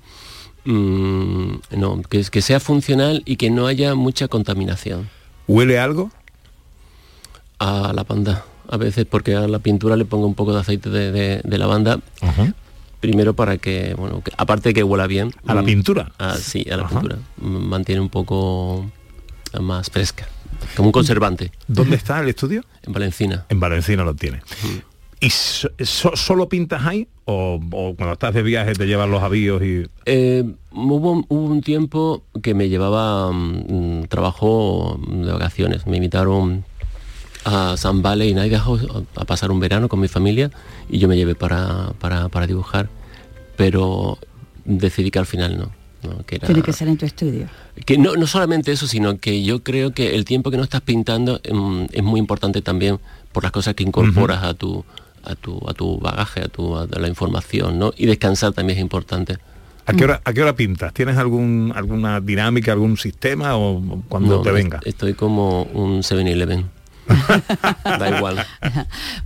mm, 0.64 1.52
no, 1.76 2.02
que, 2.02 2.22
que 2.24 2.42
sea 2.42 2.60
funcional 2.60 3.22
y 3.24 3.36
que 3.36 3.50
no 3.50 3.66
haya 3.66 3.94
mucha 3.94 4.28
contaminación. 4.28 5.08
¿Huele 5.48 5.78
algo? 5.78 6.10
A 7.58 7.92
lavanda. 7.94 8.44
A 8.68 8.76
veces 8.76 9.06
porque 9.08 9.34
a 9.34 9.46
la 9.48 9.58
pintura 9.58 9.96
le 9.96 10.04
pongo 10.04 10.26
un 10.26 10.34
poco 10.34 10.52
de 10.54 10.60
aceite 10.60 10.88
de, 10.90 11.12
de- 11.12 11.40
de 11.44 11.58
lavanda. 11.58 12.00
Primero 13.00 13.34
para 13.34 13.58
que, 13.58 13.94
bueno, 13.94 14.22
que- 14.22 14.30
aparte 14.36 14.68
de 14.70 14.74
que 14.74 14.82
huela 14.84 15.06
bien. 15.08 15.32
¿A 15.46 15.54
la 15.54 15.62
mm, 15.62 15.66
pintura? 15.66 16.12
ah, 16.18 16.36
sí, 16.40 16.64
a 16.70 16.76
la 16.76 16.88
pintura. 16.88 17.16
Mm, 17.38 17.56
Mantiene 17.66 18.00
un 18.00 18.08
poco 18.08 18.90
más 19.60 19.90
fresca. 19.90 20.28
Como 20.76 20.88
un 20.88 20.92
conservante. 20.92 21.50
¿Dónde 21.66 21.96
está 21.96 22.20
el 22.20 22.28
estudio? 22.28 22.64
En 22.84 22.92
Valencina. 22.92 23.44
En 23.48 23.58
Valencina 23.58 24.04
lo 24.04 24.14
tiene. 24.14 24.40
¿Y 25.22 25.30
so- 25.30 25.70
so- 25.84 26.16
solo 26.16 26.48
pintas 26.48 26.84
ahí? 26.84 27.06
O, 27.26 27.60
o 27.70 27.94
cuando 27.94 28.14
estás 28.14 28.34
de 28.34 28.42
viaje 28.42 28.74
te 28.74 28.86
llevan 28.86 29.10
los 29.12 29.22
avíos 29.22 29.62
y... 29.62 29.84
Eh, 30.04 30.44
hubo, 30.72 31.24
hubo 31.28 31.44
un 31.44 31.60
tiempo 31.60 32.24
que 32.42 32.54
me 32.54 32.68
llevaba 32.68 33.30
mm, 33.32 34.06
trabajo 34.08 34.98
de 35.08 35.30
vacaciones. 35.32 35.86
Me 35.86 35.98
invitaron 35.98 36.64
a 37.44 37.76
San 37.76 38.02
Vale 38.02 38.26
y 38.26 38.32
Idaho 38.32 38.78
a 39.14 39.24
pasar 39.24 39.52
un 39.52 39.60
verano 39.60 39.88
con 39.88 40.00
mi 40.00 40.08
familia 40.08 40.50
y 40.90 40.98
yo 40.98 41.06
me 41.06 41.16
llevé 41.16 41.36
para, 41.36 41.92
para, 42.00 42.28
para 42.28 42.48
dibujar. 42.48 42.88
Pero 43.56 44.18
decidí 44.64 45.10
que 45.12 45.20
al 45.20 45.26
final 45.26 45.56
no. 45.56 45.70
no, 46.10 46.24
que 46.26 46.36
era- 46.36 46.46
Tiene 46.46 46.62
que 46.62 46.72
ser 46.72 46.88
en 46.88 46.96
tu 46.96 47.06
estudio. 47.06 47.46
que 47.86 47.96
no, 47.96 48.16
no 48.16 48.26
solamente 48.26 48.72
eso, 48.72 48.88
sino 48.88 49.18
que 49.18 49.44
yo 49.44 49.62
creo 49.62 49.92
que 49.92 50.16
el 50.16 50.24
tiempo 50.24 50.50
que 50.50 50.56
no 50.56 50.64
estás 50.64 50.80
pintando 50.80 51.40
mm, 51.52 51.84
es 51.92 52.02
muy 52.02 52.18
importante 52.18 52.60
también 52.60 52.98
por 53.32 53.44
las 53.44 53.52
cosas 53.52 53.74
que 53.74 53.84
incorporas 53.84 54.42
a 54.42 54.54
tu 54.54 54.84
a 55.24 55.34
tu 55.34 55.60
a 55.68 55.74
tu 55.74 55.98
bagaje, 55.98 56.40
a 56.42 56.48
tu 56.48 56.76
a 56.76 56.86
la 56.86 57.08
información, 57.08 57.78
¿no? 57.78 57.92
Y 57.96 58.06
descansar 58.06 58.52
también 58.52 58.78
es 58.78 58.82
importante. 58.82 59.38
¿A 59.86 59.94
qué 59.94 60.04
hora, 60.04 60.20
a 60.24 60.32
qué 60.32 60.40
hora 60.42 60.54
pintas? 60.54 60.94
¿Tienes 60.94 61.16
algún, 61.16 61.72
alguna 61.74 62.20
dinámica, 62.20 62.70
algún 62.72 62.96
sistema 62.96 63.56
o 63.56 63.82
cuando 64.08 64.36
No, 64.36 64.42
te 64.42 64.52
venga? 64.52 64.76
est- 64.78 64.86
Estoy 64.86 65.14
como 65.14 65.64
un 65.64 66.02
7-Eleven. 66.04 66.66
da 67.84 68.16
igual. 68.16 68.44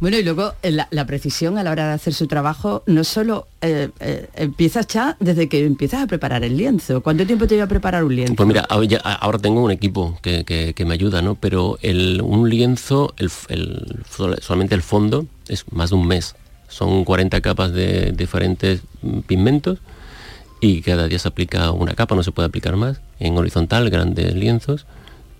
Bueno, 0.01 0.16
y 0.18 0.22
luego 0.24 0.55
eh, 0.62 0.70
la, 0.70 0.89
la 0.91 1.07
precisión 1.07 1.59
a 1.59 1.62
la 1.62 1.70
hora 1.70 1.89
de 1.89 1.93
hacer 1.95 2.14
su 2.14 2.27
trabajo 2.27 2.83
no 2.87 3.05
solo 3.05 3.49
eh, 3.61 3.91
eh, 4.01 4.29
empiezas 4.37 4.87
ya 4.89 5.16
desde 5.20 5.49
que 5.49 5.64
empiezas 5.64 6.03
a 6.03 6.07
preparar 6.07 6.45
el 6.45 6.57
lienzo. 6.57 7.03
¿Cuánto 7.03 7.27
tiempo 7.27 7.47
te 7.47 7.55
lleva 7.55 7.66
a 7.66 7.68
preparar 7.68 8.05
un 8.05 8.14
lienzo? 8.16 8.35
Pues 8.35 8.47
mira, 8.47 8.62
ahora 8.68 9.39
tengo 9.39 9.62
un 9.62 9.70
equipo 9.70 10.18
que, 10.22 10.45
que- 10.45 10.74
que 10.74 10.85
me 10.85 10.95
ayuda, 10.95 11.22
¿no? 11.22 11.35
Pero 11.35 11.79
el, 11.83 12.20
un 12.22 12.49
lienzo, 12.49 13.14
el, 13.18 13.31
el- 13.49 13.99
sol- 14.11 14.39
solamente 14.41 14.74
el 14.74 14.83
fondo, 14.83 15.27
es 15.49 15.64
más 15.72 15.91
de 15.91 15.97
un 15.97 16.07
mes. 16.07 16.35
Son 16.68 17.05
40 17.05 17.41
capas 17.43 17.72
de 17.72 18.12
diferentes 18.12 18.81
pigmentos 19.27 19.79
y 20.61 20.81
cada 20.83 21.07
día 21.07 21.18
se 21.18 21.29
aplica 21.29 21.70
una 21.70 21.95
capa, 21.95 22.14
no 22.16 22.22
se 22.22 22.33
puede 22.33 22.49
aplicar 22.49 22.77
más. 22.77 23.01
En 23.20 23.37
horizontal, 23.39 23.89
grandes 23.91 24.35
lienzos. 24.35 24.87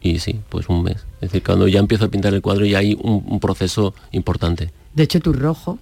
Y 0.01 0.19
sí, 0.19 0.41
pues 0.49 0.69
un 0.69 0.83
mes. 0.83 1.07
Es 1.17 1.33
decir, 1.33 1.43
cuando 1.43 1.69
ya 1.69 1.81
empiezo 1.81 2.05
a 2.05 2.09
pintar 2.09 2.35
el 2.35 2.43
cuadro 2.43 2.65
ya 2.65 2.79
hay 2.79 2.95
un, 2.95 3.25
un 3.27 3.41
proceso 3.41 3.95
importante. 4.13 4.71
De 4.95 5.03
hecho, 5.03 5.21
tu 5.21 5.33
rojo 5.33 5.79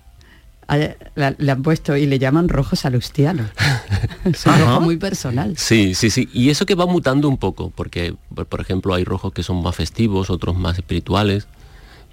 eh, 0.72 0.96
le 1.14 1.52
han 1.52 1.62
puesto 1.62 1.96
y 1.96 2.06
le 2.06 2.18
llaman 2.18 2.48
rojo 2.48 2.76
salustiano. 2.76 3.48
es 4.24 4.46
un 4.46 4.58
rojo 4.58 4.80
muy 4.80 4.96
personal. 4.96 5.56
Sí, 5.56 5.94
sí, 5.94 6.10
sí. 6.10 6.28
Y 6.32 6.50
eso 6.50 6.66
que 6.66 6.74
va 6.74 6.86
mutando 6.86 7.28
un 7.28 7.36
poco, 7.36 7.70
porque, 7.70 8.14
por 8.34 8.46
por 8.46 8.60
ejemplo, 8.60 8.94
hay 8.94 9.04
rojos 9.04 9.32
que 9.32 9.42
son 9.42 9.62
más 9.62 9.76
festivos, 9.76 10.30
otros 10.30 10.56
más 10.56 10.78
espirituales, 10.78 11.46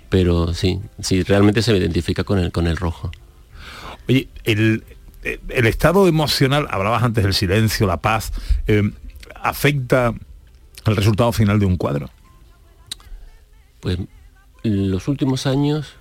pero 0.10 0.54
sí, 0.54 0.80
sí, 1.00 1.24
realmente 1.24 1.62
se 1.62 1.72
me 1.72 1.78
identifica 1.78 2.24
con 2.24 2.40
el, 2.40 2.52
con 2.52 2.68
el 2.68 2.76
rojo. 2.78 3.12
Oye, 4.10 4.28
el, 4.44 4.84
el 5.24 5.68
estado 5.68 6.08
emocional, 6.08 6.68
hablabas 6.70 7.04
antes 7.04 7.24
del 7.24 7.34
silencio, 7.34 7.88
la 7.88 7.98
paz, 7.98 8.34
eh, 8.68 8.92
afecta 9.36 10.14
al 10.86 10.96
resultado 10.96 11.32
final 11.32 11.60
de 11.60 11.66
un 11.66 11.78
cuadro. 11.78 12.10
Pues 13.80 13.98
los 14.64 15.08
últimos 15.08 15.48
años, 15.48 15.94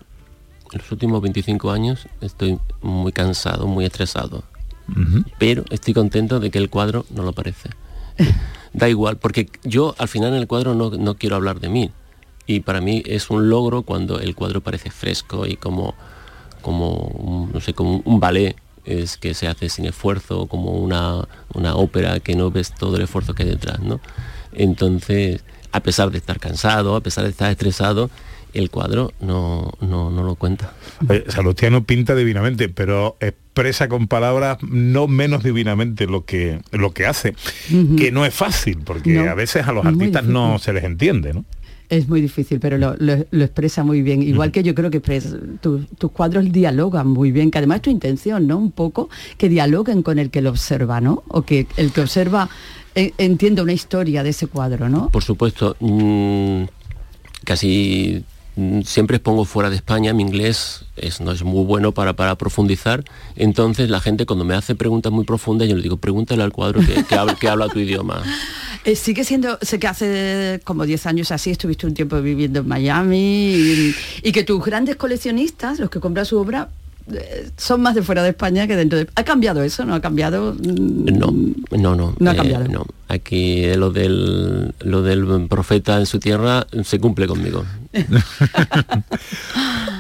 los 0.72 0.90
últimos 0.92 1.22
25 1.22 1.70
años, 1.70 2.06
estoy 2.20 2.58
muy 2.82 3.12
cansado, 3.12 3.66
muy 3.66 3.84
estresado. 3.84 4.44
Pero 5.38 5.64
estoy 5.70 5.94
contento 5.94 6.40
de 6.40 6.50
que 6.50 6.58
el 6.58 6.68
cuadro 6.68 7.06
no 7.10 7.22
lo 7.22 7.32
parece. 7.32 7.70
da 8.72 8.88
igual, 8.88 9.18
porque 9.18 9.48
yo 9.62 9.94
al 9.98 10.08
final 10.08 10.30
en 10.30 10.40
el 10.40 10.46
cuadro 10.48 10.74
no, 10.74 10.90
no 10.90 11.14
quiero 11.14 11.36
hablar 11.36 11.60
de 11.60 11.68
mí. 11.68 11.90
Y 12.46 12.60
para 12.60 12.80
mí 12.80 13.02
es 13.06 13.30
un 13.30 13.48
logro 13.48 13.82
cuando 13.82 14.18
el 14.18 14.34
cuadro 14.34 14.60
parece 14.60 14.90
fresco 14.90 15.46
y 15.46 15.56
como, 15.56 15.94
como 16.62 16.94
un, 16.94 17.52
no 17.52 17.60
sé, 17.60 17.72
como 17.72 18.02
un 18.04 18.18
ballet 18.18 18.56
es 18.84 19.16
que 19.16 19.34
se 19.34 19.46
hace 19.46 19.68
sin 19.68 19.84
esfuerzo, 19.86 20.46
como 20.46 20.72
una, 20.72 21.28
una 21.54 21.76
ópera 21.76 22.18
que 22.18 22.34
no 22.34 22.50
ves 22.50 22.74
todo 22.74 22.96
el 22.96 23.02
esfuerzo 23.02 23.34
que 23.34 23.44
hay 23.44 23.50
detrás, 23.50 23.78
¿no? 23.80 24.00
Entonces, 24.52 25.42
a 25.72 25.80
pesar 25.80 26.10
de 26.10 26.18
estar 26.18 26.38
cansado, 26.40 26.96
a 26.96 27.00
pesar 27.00 27.24
de 27.24 27.30
estar 27.30 27.50
estresado, 27.50 28.10
el 28.52 28.68
cuadro 28.70 29.12
no, 29.20 29.72
no, 29.80 30.10
no 30.10 30.22
lo 30.24 30.34
cuenta. 30.34 30.72
Oye, 31.08 31.24
Salustiano 31.28 31.84
pinta 31.84 32.16
divinamente, 32.16 32.68
pero 32.68 33.16
expresa 33.20 33.88
con 33.88 34.08
palabras 34.08 34.58
no 34.62 35.06
menos 35.06 35.44
divinamente 35.44 36.06
lo 36.06 36.24
que, 36.24 36.60
lo 36.72 36.92
que 36.92 37.06
hace, 37.06 37.34
que 37.96 38.10
no 38.10 38.26
es 38.26 38.34
fácil, 38.34 38.78
porque 38.84 39.12
No, 39.14 39.30
a 39.30 39.34
veces 39.34 39.66
a 39.68 39.72
los 39.72 39.86
artistas 39.86 40.24
no 40.24 40.58
se 40.58 40.72
les 40.72 40.82
entiende, 40.84 41.32
¿no? 41.32 41.44
Es 41.88 42.08
muy 42.08 42.20
difícil, 42.20 42.60
pero 42.60 42.78
lo, 42.78 42.94
lo- 42.98 43.26
lo 43.32 43.44
expresa 43.44 43.82
muy 43.82 44.00
bien. 44.02 44.22
Igual 44.22 44.52
que 44.52 44.62
yo 44.62 44.76
creo 44.76 44.90
que 44.92 45.02
expres- 45.02 45.36
tu- 45.60 45.84
tus 45.98 46.12
cuadros 46.12 46.50
dialogan 46.52 47.08
muy 47.08 47.32
bien, 47.32 47.50
que 47.50 47.58
además 47.58 47.76
es 47.78 47.82
tu 47.82 47.90
intención, 47.90 48.46
¿no? 48.46 48.58
Un 48.58 48.70
poco 48.70 49.10
que 49.38 49.48
dialoguen 49.48 50.02
con 50.04 50.20
el 50.20 50.30
que 50.30 50.40
lo 50.40 50.50
observa, 50.50 51.00
¿no? 51.00 51.24
O 51.26 51.42
que 51.42 51.66
el 51.76 51.90
que 51.92 52.00
observa 52.00 52.48
eh, 52.94 53.12
entienda 53.18 53.62
una 53.62 53.72
historia 53.72 54.22
de 54.22 54.30
ese 54.30 54.46
cuadro, 54.46 54.88
¿no? 54.88 55.10
Por 55.10 55.22
supuesto, 55.22 55.76
mm, 55.80 56.64
casi 57.44 58.24
mm, 58.56 58.82
siempre 58.82 59.16
expongo 59.16 59.44
fuera 59.44 59.70
de 59.70 59.76
España, 59.76 60.12
mi 60.12 60.22
inglés 60.22 60.84
es, 60.96 61.20
no 61.20 61.32
es 61.32 61.42
muy 61.42 61.64
bueno 61.64 61.92
para, 61.92 62.14
para 62.14 62.36
profundizar, 62.36 63.04
entonces 63.36 63.90
la 63.90 64.00
gente 64.00 64.26
cuando 64.26 64.44
me 64.44 64.54
hace 64.54 64.74
preguntas 64.74 65.12
muy 65.12 65.24
profundas 65.24 65.68
yo 65.68 65.76
le 65.76 65.82
digo, 65.82 65.98
pregúntale 65.98 66.42
al 66.42 66.52
cuadro 66.52 66.80
que, 66.80 67.04
que 67.04 67.14
habla, 67.14 67.34
que 67.36 67.48
habla 67.48 67.68
tu 67.68 67.78
idioma. 67.78 68.22
Eh, 68.86 68.96
sigue 68.96 69.24
siendo, 69.24 69.58
sé 69.60 69.78
que 69.78 69.86
hace 69.86 70.58
como 70.64 70.86
10 70.86 71.04
años 71.04 71.32
así, 71.32 71.50
estuviste 71.50 71.86
un 71.86 71.92
tiempo 71.92 72.18
viviendo 72.22 72.60
en 72.60 72.68
Miami 72.68 73.52
y, 73.52 73.94
y 74.22 74.32
que 74.32 74.42
tus 74.42 74.64
grandes 74.64 74.96
coleccionistas, 74.96 75.78
los 75.78 75.90
que 75.90 76.00
compran 76.00 76.24
su 76.24 76.38
obra, 76.38 76.70
son 77.56 77.82
más 77.82 77.94
de 77.94 78.02
fuera 78.02 78.22
de 78.22 78.30
España 78.30 78.66
que 78.66 78.76
dentro 78.76 78.98
de... 78.98 79.08
¿Ha 79.14 79.24
cambiado 79.24 79.62
eso? 79.62 79.84
¿No 79.84 79.94
ha 79.94 80.00
cambiado? 80.00 80.54
Mm, 80.54 81.18
No, 81.18 81.32
no, 81.76 81.96
no. 81.96 82.14
No 82.18 82.30
ha 82.30 82.34
eh, 82.34 82.36
cambiado. 82.36 82.68
no. 82.68 82.86
Aquí 83.08 83.64
eh, 83.64 83.76
lo 83.76 83.90
del, 83.90 84.72
lo 84.80 85.02
del 85.02 85.46
profeta 85.48 85.98
en 85.98 86.06
su 86.06 86.18
tierra 86.20 86.66
se 86.84 86.98
cumple 87.00 87.26
conmigo. 87.26 87.64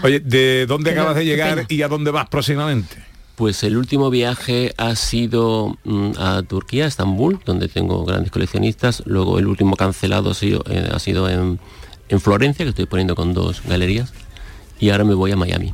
Oye, 0.02 0.20
¿de 0.20 0.66
dónde 0.66 0.90
acabas 0.92 1.16
de 1.16 1.24
llegar 1.24 1.66
y 1.68 1.82
a 1.82 1.88
dónde 1.88 2.10
vas 2.10 2.28
próximamente? 2.28 2.96
Pues 3.36 3.62
el 3.64 3.76
último 3.76 4.10
viaje 4.10 4.74
ha 4.76 4.94
sido 4.96 5.78
mm, 5.84 6.10
a 6.18 6.42
Turquía, 6.42 6.84
a 6.84 6.88
Estambul, 6.88 7.40
donde 7.44 7.68
tengo 7.68 8.04
grandes 8.04 8.30
coleccionistas. 8.30 9.02
Luego 9.06 9.38
el 9.38 9.46
último 9.46 9.76
cancelado 9.76 10.30
ha 10.30 10.34
sido, 10.34 10.62
eh, 10.68 10.88
ha 10.92 10.98
sido 10.98 11.28
en, 11.28 11.58
en 12.08 12.20
Florencia, 12.20 12.64
que 12.64 12.70
estoy 12.70 12.86
poniendo 12.86 13.14
con 13.14 13.32
dos 13.32 13.62
galerías. 13.66 14.12
Y 14.78 14.90
ahora 14.90 15.04
me 15.04 15.14
voy 15.14 15.32
a 15.32 15.36
Miami. 15.36 15.72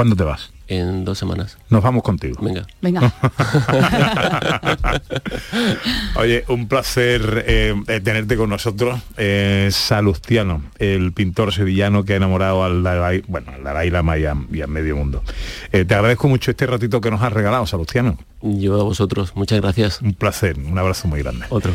¿Cuándo 0.00 0.16
te 0.16 0.24
vas? 0.24 0.50
En 0.66 1.04
dos 1.04 1.18
semanas. 1.18 1.58
Nos 1.68 1.82
vamos 1.82 2.02
contigo. 2.02 2.40
Venga. 2.40 2.66
Venga. 2.80 3.12
Oye, 6.16 6.42
un 6.48 6.68
placer 6.68 7.44
eh, 7.46 7.74
eh, 7.86 8.00
tenerte 8.00 8.38
con 8.38 8.48
nosotros. 8.48 8.98
Eh, 9.18 9.68
Salustiano, 9.70 10.62
el 10.78 11.12
pintor 11.12 11.52
sevillano 11.52 12.06
que 12.06 12.14
ha 12.14 12.16
enamorado 12.16 12.64
al 12.64 12.82
Dalai, 12.82 13.22
bueno, 13.28 13.52
al 13.52 13.62
Dalai 13.62 13.90
Lama 13.90 14.16
y 14.16 14.24
a, 14.24 14.34
y 14.50 14.62
a 14.62 14.66
medio 14.66 14.96
mundo. 14.96 15.22
Eh, 15.70 15.84
te 15.84 15.94
agradezco 15.94 16.28
mucho 16.28 16.50
este 16.50 16.66
ratito 16.66 17.02
que 17.02 17.10
nos 17.10 17.20
has 17.20 17.34
regalado, 17.34 17.66
Salustiano. 17.66 18.16
Yo 18.40 18.80
a 18.80 18.84
vosotros, 18.84 19.32
muchas 19.36 19.60
gracias. 19.60 20.00
Un 20.00 20.14
placer, 20.14 20.56
un 20.58 20.78
abrazo 20.78 21.08
muy 21.08 21.20
grande. 21.22 21.44
Otro. 21.50 21.72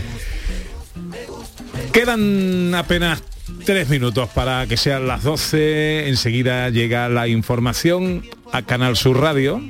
Quedan 1.95 2.75
apenas 2.75 3.23
tres 3.65 3.87
minutos 3.87 4.27
para 4.35 4.67
que 4.67 4.75
sean 4.75 5.07
las 5.07 5.23
12. 5.23 6.09
Enseguida 6.09 6.69
llega 6.69 7.07
la 7.07 7.29
información 7.29 8.25
a 8.51 8.63
Canal 8.63 8.97
Sur 8.97 9.21
Radio. 9.21 9.61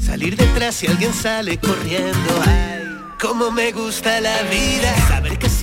Salir 0.00 0.38
detrás 0.38 0.76
si 0.76 0.86
alguien 0.86 1.12
sale 1.12 1.58
corriendo. 1.58 2.42
Ay, 2.46 2.82
cómo 3.20 3.50
me 3.50 3.72
gusta 3.72 4.22
la 4.22 4.40
vida. 4.44 4.96
Saber 5.06 5.38
que. 5.38 5.55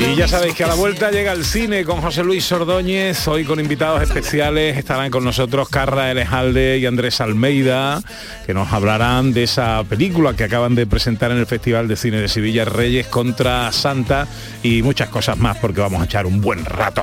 Y 0.00 0.16
ya 0.16 0.26
sabéis 0.26 0.54
que 0.54 0.64
a 0.64 0.66
la 0.66 0.74
vuelta 0.74 1.10
llega 1.10 1.32
el 1.32 1.44
cine 1.44 1.84
con 1.84 2.00
José 2.00 2.24
Luis 2.24 2.50
Ordóñez, 2.50 3.28
hoy 3.28 3.44
con 3.44 3.60
invitados 3.60 4.02
especiales, 4.02 4.76
estarán 4.76 5.10
con 5.10 5.24
nosotros 5.24 5.68
Carra 5.68 6.10
Elejalde 6.10 6.78
y 6.78 6.86
Andrés 6.86 7.20
Almeida, 7.20 8.02
que 8.46 8.54
nos 8.54 8.72
hablarán 8.72 9.32
de 9.32 9.42
esa 9.42 9.84
película 9.84 10.34
que 10.34 10.44
acaban 10.44 10.74
de 10.74 10.86
presentar 10.86 11.30
en 11.30 11.38
el 11.38 11.46
Festival 11.46 11.88
de 11.88 11.96
Cine 11.96 12.18
de 12.18 12.28
Sevilla, 12.28 12.64
Reyes 12.64 13.06
contra 13.08 13.70
Santa 13.72 14.26
y 14.62 14.82
muchas 14.82 15.10
cosas 15.10 15.36
más, 15.38 15.58
porque 15.58 15.80
vamos 15.80 16.00
a 16.00 16.04
echar 16.04 16.26
un 16.26 16.40
buen 16.40 16.64
rato. 16.64 17.02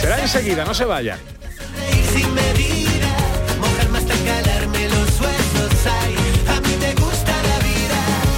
Será 0.00 0.20
enseguida, 0.20 0.64
no 0.64 0.74
se 0.74 0.84
vayan. 0.84 1.18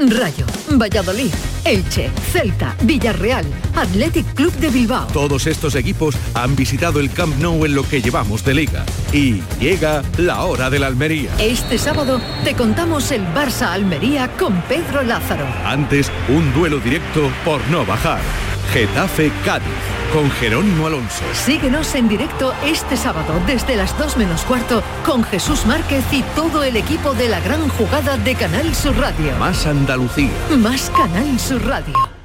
Rayo, 0.00 0.46
Valladolid, 0.76 1.32
Elche, 1.64 2.08
Celta, 2.30 2.76
Villarreal, 2.82 3.44
Athletic 3.74 4.32
Club 4.32 4.52
de 4.58 4.70
Bilbao. 4.70 5.08
Todos 5.08 5.48
estos 5.48 5.74
equipos 5.74 6.14
han 6.34 6.54
visitado 6.54 7.00
el 7.00 7.10
Camp 7.10 7.34
Nou 7.40 7.64
en 7.64 7.74
lo 7.74 7.82
que 7.82 8.00
llevamos 8.00 8.44
de 8.44 8.54
liga. 8.54 8.86
Y 9.12 9.42
llega 9.58 10.04
la 10.16 10.44
hora 10.44 10.70
de 10.70 10.78
la 10.78 10.86
Almería. 10.86 11.32
Este 11.40 11.78
sábado 11.78 12.20
te 12.44 12.54
contamos 12.54 13.10
el 13.10 13.26
Barça 13.34 13.72
Almería 13.72 14.30
con 14.38 14.62
Pedro 14.68 15.02
Lázaro. 15.02 15.44
Antes, 15.64 16.12
un 16.28 16.54
duelo 16.54 16.78
directo 16.78 17.28
por 17.44 17.60
no 17.66 17.84
bajar. 17.84 18.20
Getafe 18.72 19.32
Cádiz 19.44 19.66
con 20.12 20.30
Jerónimo 20.30 20.86
Alonso. 20.86 21.22
Síguenos 21.32 21.94
en 21.94 22.08
directo 22.08 22.54
este 22.64 22.96
sábado 22.96 23.40
desde 23.46 23.76
las 23.76 23.96
2 23.98 24.16
menos 24.16 24.42
cuarto 24.42 24.82
con 25.04 25.22
Jesús 25.24 25.66
Márquez 25.66 26.04
y 26.12 26.22
todo 26.34 26.62
el 26.64 26.76
equipo 26.76 27.14
de 27.14 27.28
la 27.28 27.40
gran 27.40 27.68
jugada 27.68 28.16
de 28.16 28.34
Canal 28.34 28.74
Sur 28.74 28.96
Radio. 28.96 29.34
Más 29.38 29.66
Andalucía. 29.66 30.30
Más 30.58 30.90
Canal 30.90 31.38
Sur 31.38 31.64
Radio. 31.66 32.17